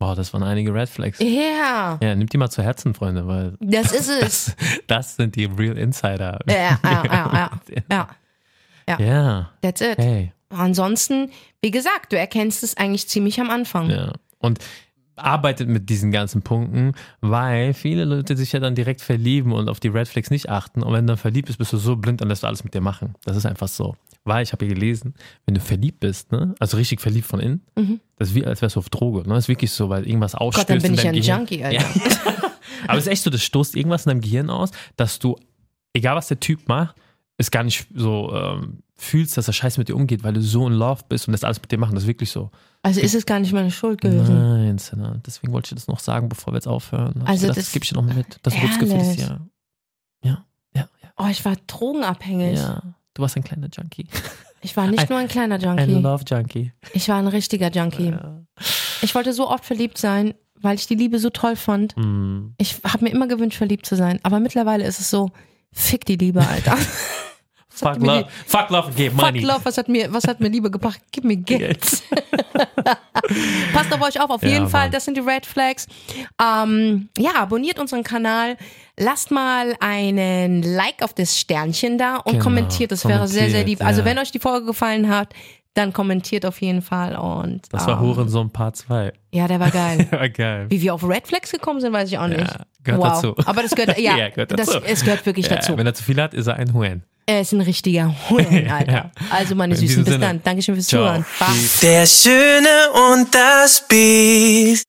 Wow, 0.00 0.16
das 0.16 0.32
waren 0.32 0.42
einige 0.42 0.72
Red 0.74 0.88
Flags. 0.88 1.18
Ja, 1.20 1.98
Ja, 2.02 2.14
nimmt 2.14 2.32
die 2.32 2.38
mal 2.38 2.50
zu 2.50 2.62
Herzen, 2.62 2.94
Freunde, 2.94 3.26
weil 3.28 3.56
das 3.60 3.92
ist 3.98 4.08
es. 4.08 4.20
das, 4.20 4.56
das 4.86 5.16
sind 5.16 5.36
die 5.36 5.44
Real 5.44 5.76
Insider. 5.78 6.40
Ja, 6.48 6.54
ja, 6.54 6.80
ja, 7.04 7.50
ja. 7.90 8.08
Ja, 8.88 8.98
Ja, 8.98 9.50
that's 9.62 9.80
it. 9.82 9.98
hey. 9.98 10.32
Ansonsten, 10.48 11.30
wie 11.62 11.70
gesagt, 11.70 12.12
du 12.12 12.18
erkennst 12.18 12.64
es 12.64 12.76
eigentlich 12.76 13.08
ziemlich 13.08 13.40
am 13.40 13.50
Anfang. 13.50 13.88
Ja. 13.90 14.12
Und 14.38 14.58
arbeitet 15.16 15.68
mit 15.68 15.90
diesen 15.90 16.10
ganzen 16.10 16.42
Punkten, 16.42 16.94
weil 17.20 17.74
viele 17.74 18.04
Leute 18.06 18.36
sich 18.36 18.50
ja 18.52 18.58
dann 18.58 18.74
direkt 18.74 19.02
verlieben 19.02 19.52
und 19.52 19.68
auf 19.68 19.78
die 19.80 19.88
Red 19.88 20.08
Flags 20.08 20.30
nicht 20.30 20.48
achten. 20.48 20.82
Und 20.82 20.92
wenn 20.94 21.06
du 21.06 21.12
dann 21.12 21.18
verliebt 21.18 21.46
bist, 21.48 21.58
bist 21.58 21.72
du 21.72 21.76
so 21.76 21.94
blind, 21.96 22.20
dann 22.22 22.28
lässt 22.28 22.42
du 22.42 22.46
alles 22.46 22.64
mit 22.64 22.72
dir 22.74 22.80
machen. 22.80 23.14
Das 23.24 23.36
ist 23.36 23.44
einfach 23.46 23.68
so. 23.68 23.94
Weil 24.24 24.42
ich 24.42 24.52
habe 24.52 24.66
hier 24.66 24.74
gelesen, 24.74 25.14
wenn 25.46 25.54
du 25.54 25.60
verliebt 25.60 26.00
bist, 26.00 26.30
ne, 26.30 26.54
also 26.60 26.76
richtig 26.76 27.00
verliebt 27.00 27.26
von 27.26 27.40
innen, 27.40 28.00
das 28.16 28.28
ist 28.28 28.34
wie, 28.34 28.44
als 28.44 28.60
wärst 28.60 28.76
du 28.76 28.80
auf 28.80 28.90
Droge. 28.90 29.20
Ne? 29.20 29.34
Das 29.34 29.44
ist 29.44 29.48
wirklich 29.48 29.70
so, 29.72 29.88
weil 29.88 30.06
irgendwas 30.06 30.34
ausstößt. 30.34 30.68
Mhm. 30.68 30.72
Gott, 30.74 30.82
dann 30.82 30.82
bin 30.82 30.92
in 31.12 31.14
ich 31.18 31.26
ja 31.26 31.36
ein 31.36 31.46
Gehirn. 31.46 31.62
Junkie, 31.62 31.64
Alter. 31.64 32.00
Ja. 32.34 32.50
Aber 32.88 32.98
es 32.98 33.06
ist 33.06 33.12
echt 33.12 33.22
so, 33.22 33.30
das 33.30 33.42
stoßt 33.42 33.76
irgendwas 33.76 34.04
in 34.06 34.10
deinem 34.10 34.20
Gehirn 34.20 34.50
aus, 34.50 34.70
dass 34.96 35.18
du, 35.18 35.36
egal 35.94 36.16
was 36.16 36.28
der 36.28 36.38
Typ 36.40 36.68
macht, 36.68 36.96
es 37.38 37.50
gar 37.50 37.62
nicht 37.62 37.86
so 37.94 38.32
ähm, 38.34 38.82
fühlst, 38.98 39.38
dass 39.38 39.48
er 39.48 39.54
scheiße 39.54 39.80
mit 39.80 39.88
dir 39.88 39.96
umgeht, 39.96 40.22
weil 40.22 40.34
du 40.34 40.42
so 40.42 40.66
in 40.66 40.74
Love 40.74 41.02
bist 41.08 41.26
und 41.26 41.32
das 41.32 41.42
alles 41.42 41.60
mit 41.62 41.72
dir 41.72 41.78
machen. 41.78 41.94
Das 41.94 42.02
ist 42.04 42.08
wirklich 42.08 42.30
so. 42.30 42.50
Also 42.82 43.00
ist 43.00 43.14
es 43.14 43.24
gar 43.24 43.40
nicht 43.40 43.52
meine 43.54 43.70
Schuld 43.70 44.00
gewesen. 44.02 44.34
Nein, 44.34 44.76
Senna. 44.78 45.18
Deswegen 45.26 45.52
wollte 45.54 45.68
ich 45.68 45.74
das 45.74 45.88
noch 45.88 45.98
sagen, 46.00 46.28
bevor 46.28 46.52
wir 46.52 46.56
jetzt 46.58 46.68
aufhören. 46.68 47.22
Also 47.24 47.46
das- 47.46 47.56
das 47.56 47.72
gebe 47.72 47.84
ich 47.84 47.90
dir 47.90 47.96
noch 47.96 48.14
mit. 48.14 48.38
Das 48.42 48.52
dieses 48.54 48.76
Ehrlich? 48.90 49.20
Jahr. 49.20 49.46
Ja, 50.22 50.44
ja, 50.74 50.88
ja. 51.02 51.08
Oh, 51.16 51.26
ich 51.30 51.42
war 51.46 51.56
drogenabhängig. 51.66 52.58
Ja, 52.58 52.82
du 53.14 53.22
warst 53.22 53.36
ein 53.36 53.44
kleiner 53.44 53.68
Junkie. 53.72 54.06
Ich 54.62 54.76
war 54.76 54.86
nicht 54.86 55.00
Ein- 55.00 55.08
nur 55.08 55.18
ein 55.18 55.28
kleiner 55.28 55.54
Ein 55.56 55.60
Junkie. 55.62 56.02
Love 56.02 56.24
Junkie. 56.26 56.72
Ich 56.92 57.08
war 57.08 57.16
ein 57.16 57.28
richtiger 57.28 57.70
Junkie. 57.70 58.10
Ja. 58.10 58.42
Ich 59.02 59.14
wollte 59.14 59.32
so 59.32 59.48
oft 59.48 59.64
verliebt 59.64 59.96
sein, 59.98 60.34
weil 60.60 60.74
ich 60.76 60.86
die 60.86 60.94
Liebe 60.94 61.18
so 61.18 61.30
toll 61.30 61.56
fand. 61.56 61.96
Mm. 61.96 62.54
Ich 62.58 62.76
habe 62.84 63.04
mir 63.04 63.10
immer 63.10 63.26
gewünscht, 63.26 63.56
verliebt 63.56 63.86
zu 63.86 63.96
sein. 63.96 64.20
Aber 64.22 64.38
mittlerweile 64.40 64.84
ist 64.84 65.00
es 65.00 65.08
so, 65.08 65.30
fick 65.72 66.04
die 66.04 66.16
Liebe, 66.16 66.46
Alter. 66.46 66.76
Fuck 67.80 67.98
mir 68.00 68.06
love, 68.06 68.28
fuck 68.46 68.70
love 68.70 68.86
and 68.88 68.96
give 68.96 69.10
Fuck 69.14 69.20
money. 69.24 69.40
love, 69.40 69.60
was 69.64 69.76
hat 69.78 69.88
mir, 69.88 70.12
was 70.12 70.24
hat 70.28 70.40
mir 70.40 70.48
Liebe 70.48 70.70
gebracht? 70.70 71.00
Gib 71.12 71.24
mir 71.24 71.36
Geld. 71.36 71.80
Passt 73.72 73.92
auf 73.92 74.00
euch 74.02 74.20
auf, 74.20 74.30
auf 74.30 74.42
Ja, 74.42 74.48
jeden 74.50 74.68
Fall. 74.68 74.84
Mann. 74.84 74.92
Das 74.92 75.04
sind 75.04 75.16
die 75.16 75.20
Red 75.20 75.46
Flags. 75.46 75.86
Ähm, 76.40 77.08
ja, 77.18 77.34
abonniert 77.36 77.78
unseren 77.78 78.02
Kanal. 78.02 78.56
Lasst 78.98 79.30
mal 79.30 79.74
einen 79.80 80.62
Like 80.62 81.02
auf 81.02 81.14
das 81.14 81.38
Sternchen 81.38 81.96
da 81.98 82.16
und 82.16 82.32
Genau, 82.32 82.44
kommentiert. 82.44 82.92
Das 82.92 83.06
wäre 83.06 83.26
sehr, 83.28 83.50
sehr 83.50 83.64
lieb. 83.64 83.78
kommentiert, 83.78 83.86
Also 83.86 84.00
ja. 84.00 84.04
wenn 84.06 84.18
euch 84.18 84.30
die 84.32 84.38
Folge 84.40 84.66
gefallen 84.66 85.08
hat, 85.08 85.32
dann 85.74 85.92
kommentiert 85.92 86.44
auf 86.46 86.60
jeden 86.60 86.82
Fall. 86.82 87.16
Und 87.16 87.62
Das 87.72 87.86
war 87.86 87.94
ähm, 87.94 88.00
Hurensohn 88.08 88.50
Part 88.50 88.76
2. 88.76 89.12
Ja, 89.32 89.46
der 89.48 89.60
war 89.60 89.70
geil. 89.70 90.06
War 90.10 90.28
geil. 90.28 90.66
Wie 90.68 90.82
wir 90.82 90.92
auf 90.94 91.08
Red 91.08 91.26
Flags 91.28 91.52
gekommen 91.52 91.80
sind, 91.80 91.92
weiß 91.92 92.08
ich 92.10 92.18
auch 92.18 92.26
nicht. 92.26 92.40
Ja, 92.40 92.64
gehört 92.82 93.02
wow. 93.02 93.08
dazu. 93.22 93.34
Aber 93.46 93.62
das 93.62 93.70
gehört, 93.72 93.98
ja, 93.98 94.16
Ja, 94.18 94.28
gehört 94.30 94.50
das, 94.58 94.66
dazu. 94.68 94.80
es 94.84 95.04
gehört 95.04 95.24
wirklich 95.26 95.46
Ja, 95.48 95.56
dazu. 95.56 95.76
wenn 95.78 95.86
er 95.86 95.94
zu 95.94 96.02
viel 96.02 96.20
hat, 96.20 96.34
ist 96.34 96.46
er 96.48 96.56
ein 96.56 96.72
Huren. 96.74 97.04
Er 97.26 97.42
ist 97.42 97.52
ein 97.52 97.60
richtiger 97.60 98.12
Huren, 98.28 98.68
Alter. 98.68 98.92
Ja. 98.92 99.10
Also 99.30 99.54
meine 99.54 99.74
In 99.74 99.80
Süßen, 99.80 100.02
bis 100.04 100.14
Sinne. 100.14 100.26
dann. 100.26 100.42
Dankeschön 100.42 100.74
fürs 100.74 100.88
Ciao. 100.88 101.04
Zuhören. 101.04 101.24
Bye. 101.38 101.48
Der 101.82 102.06
Schöne 102.06 102.68
und 103.12 103.32
das 103.32 103.84
Biest. 103.86 104.88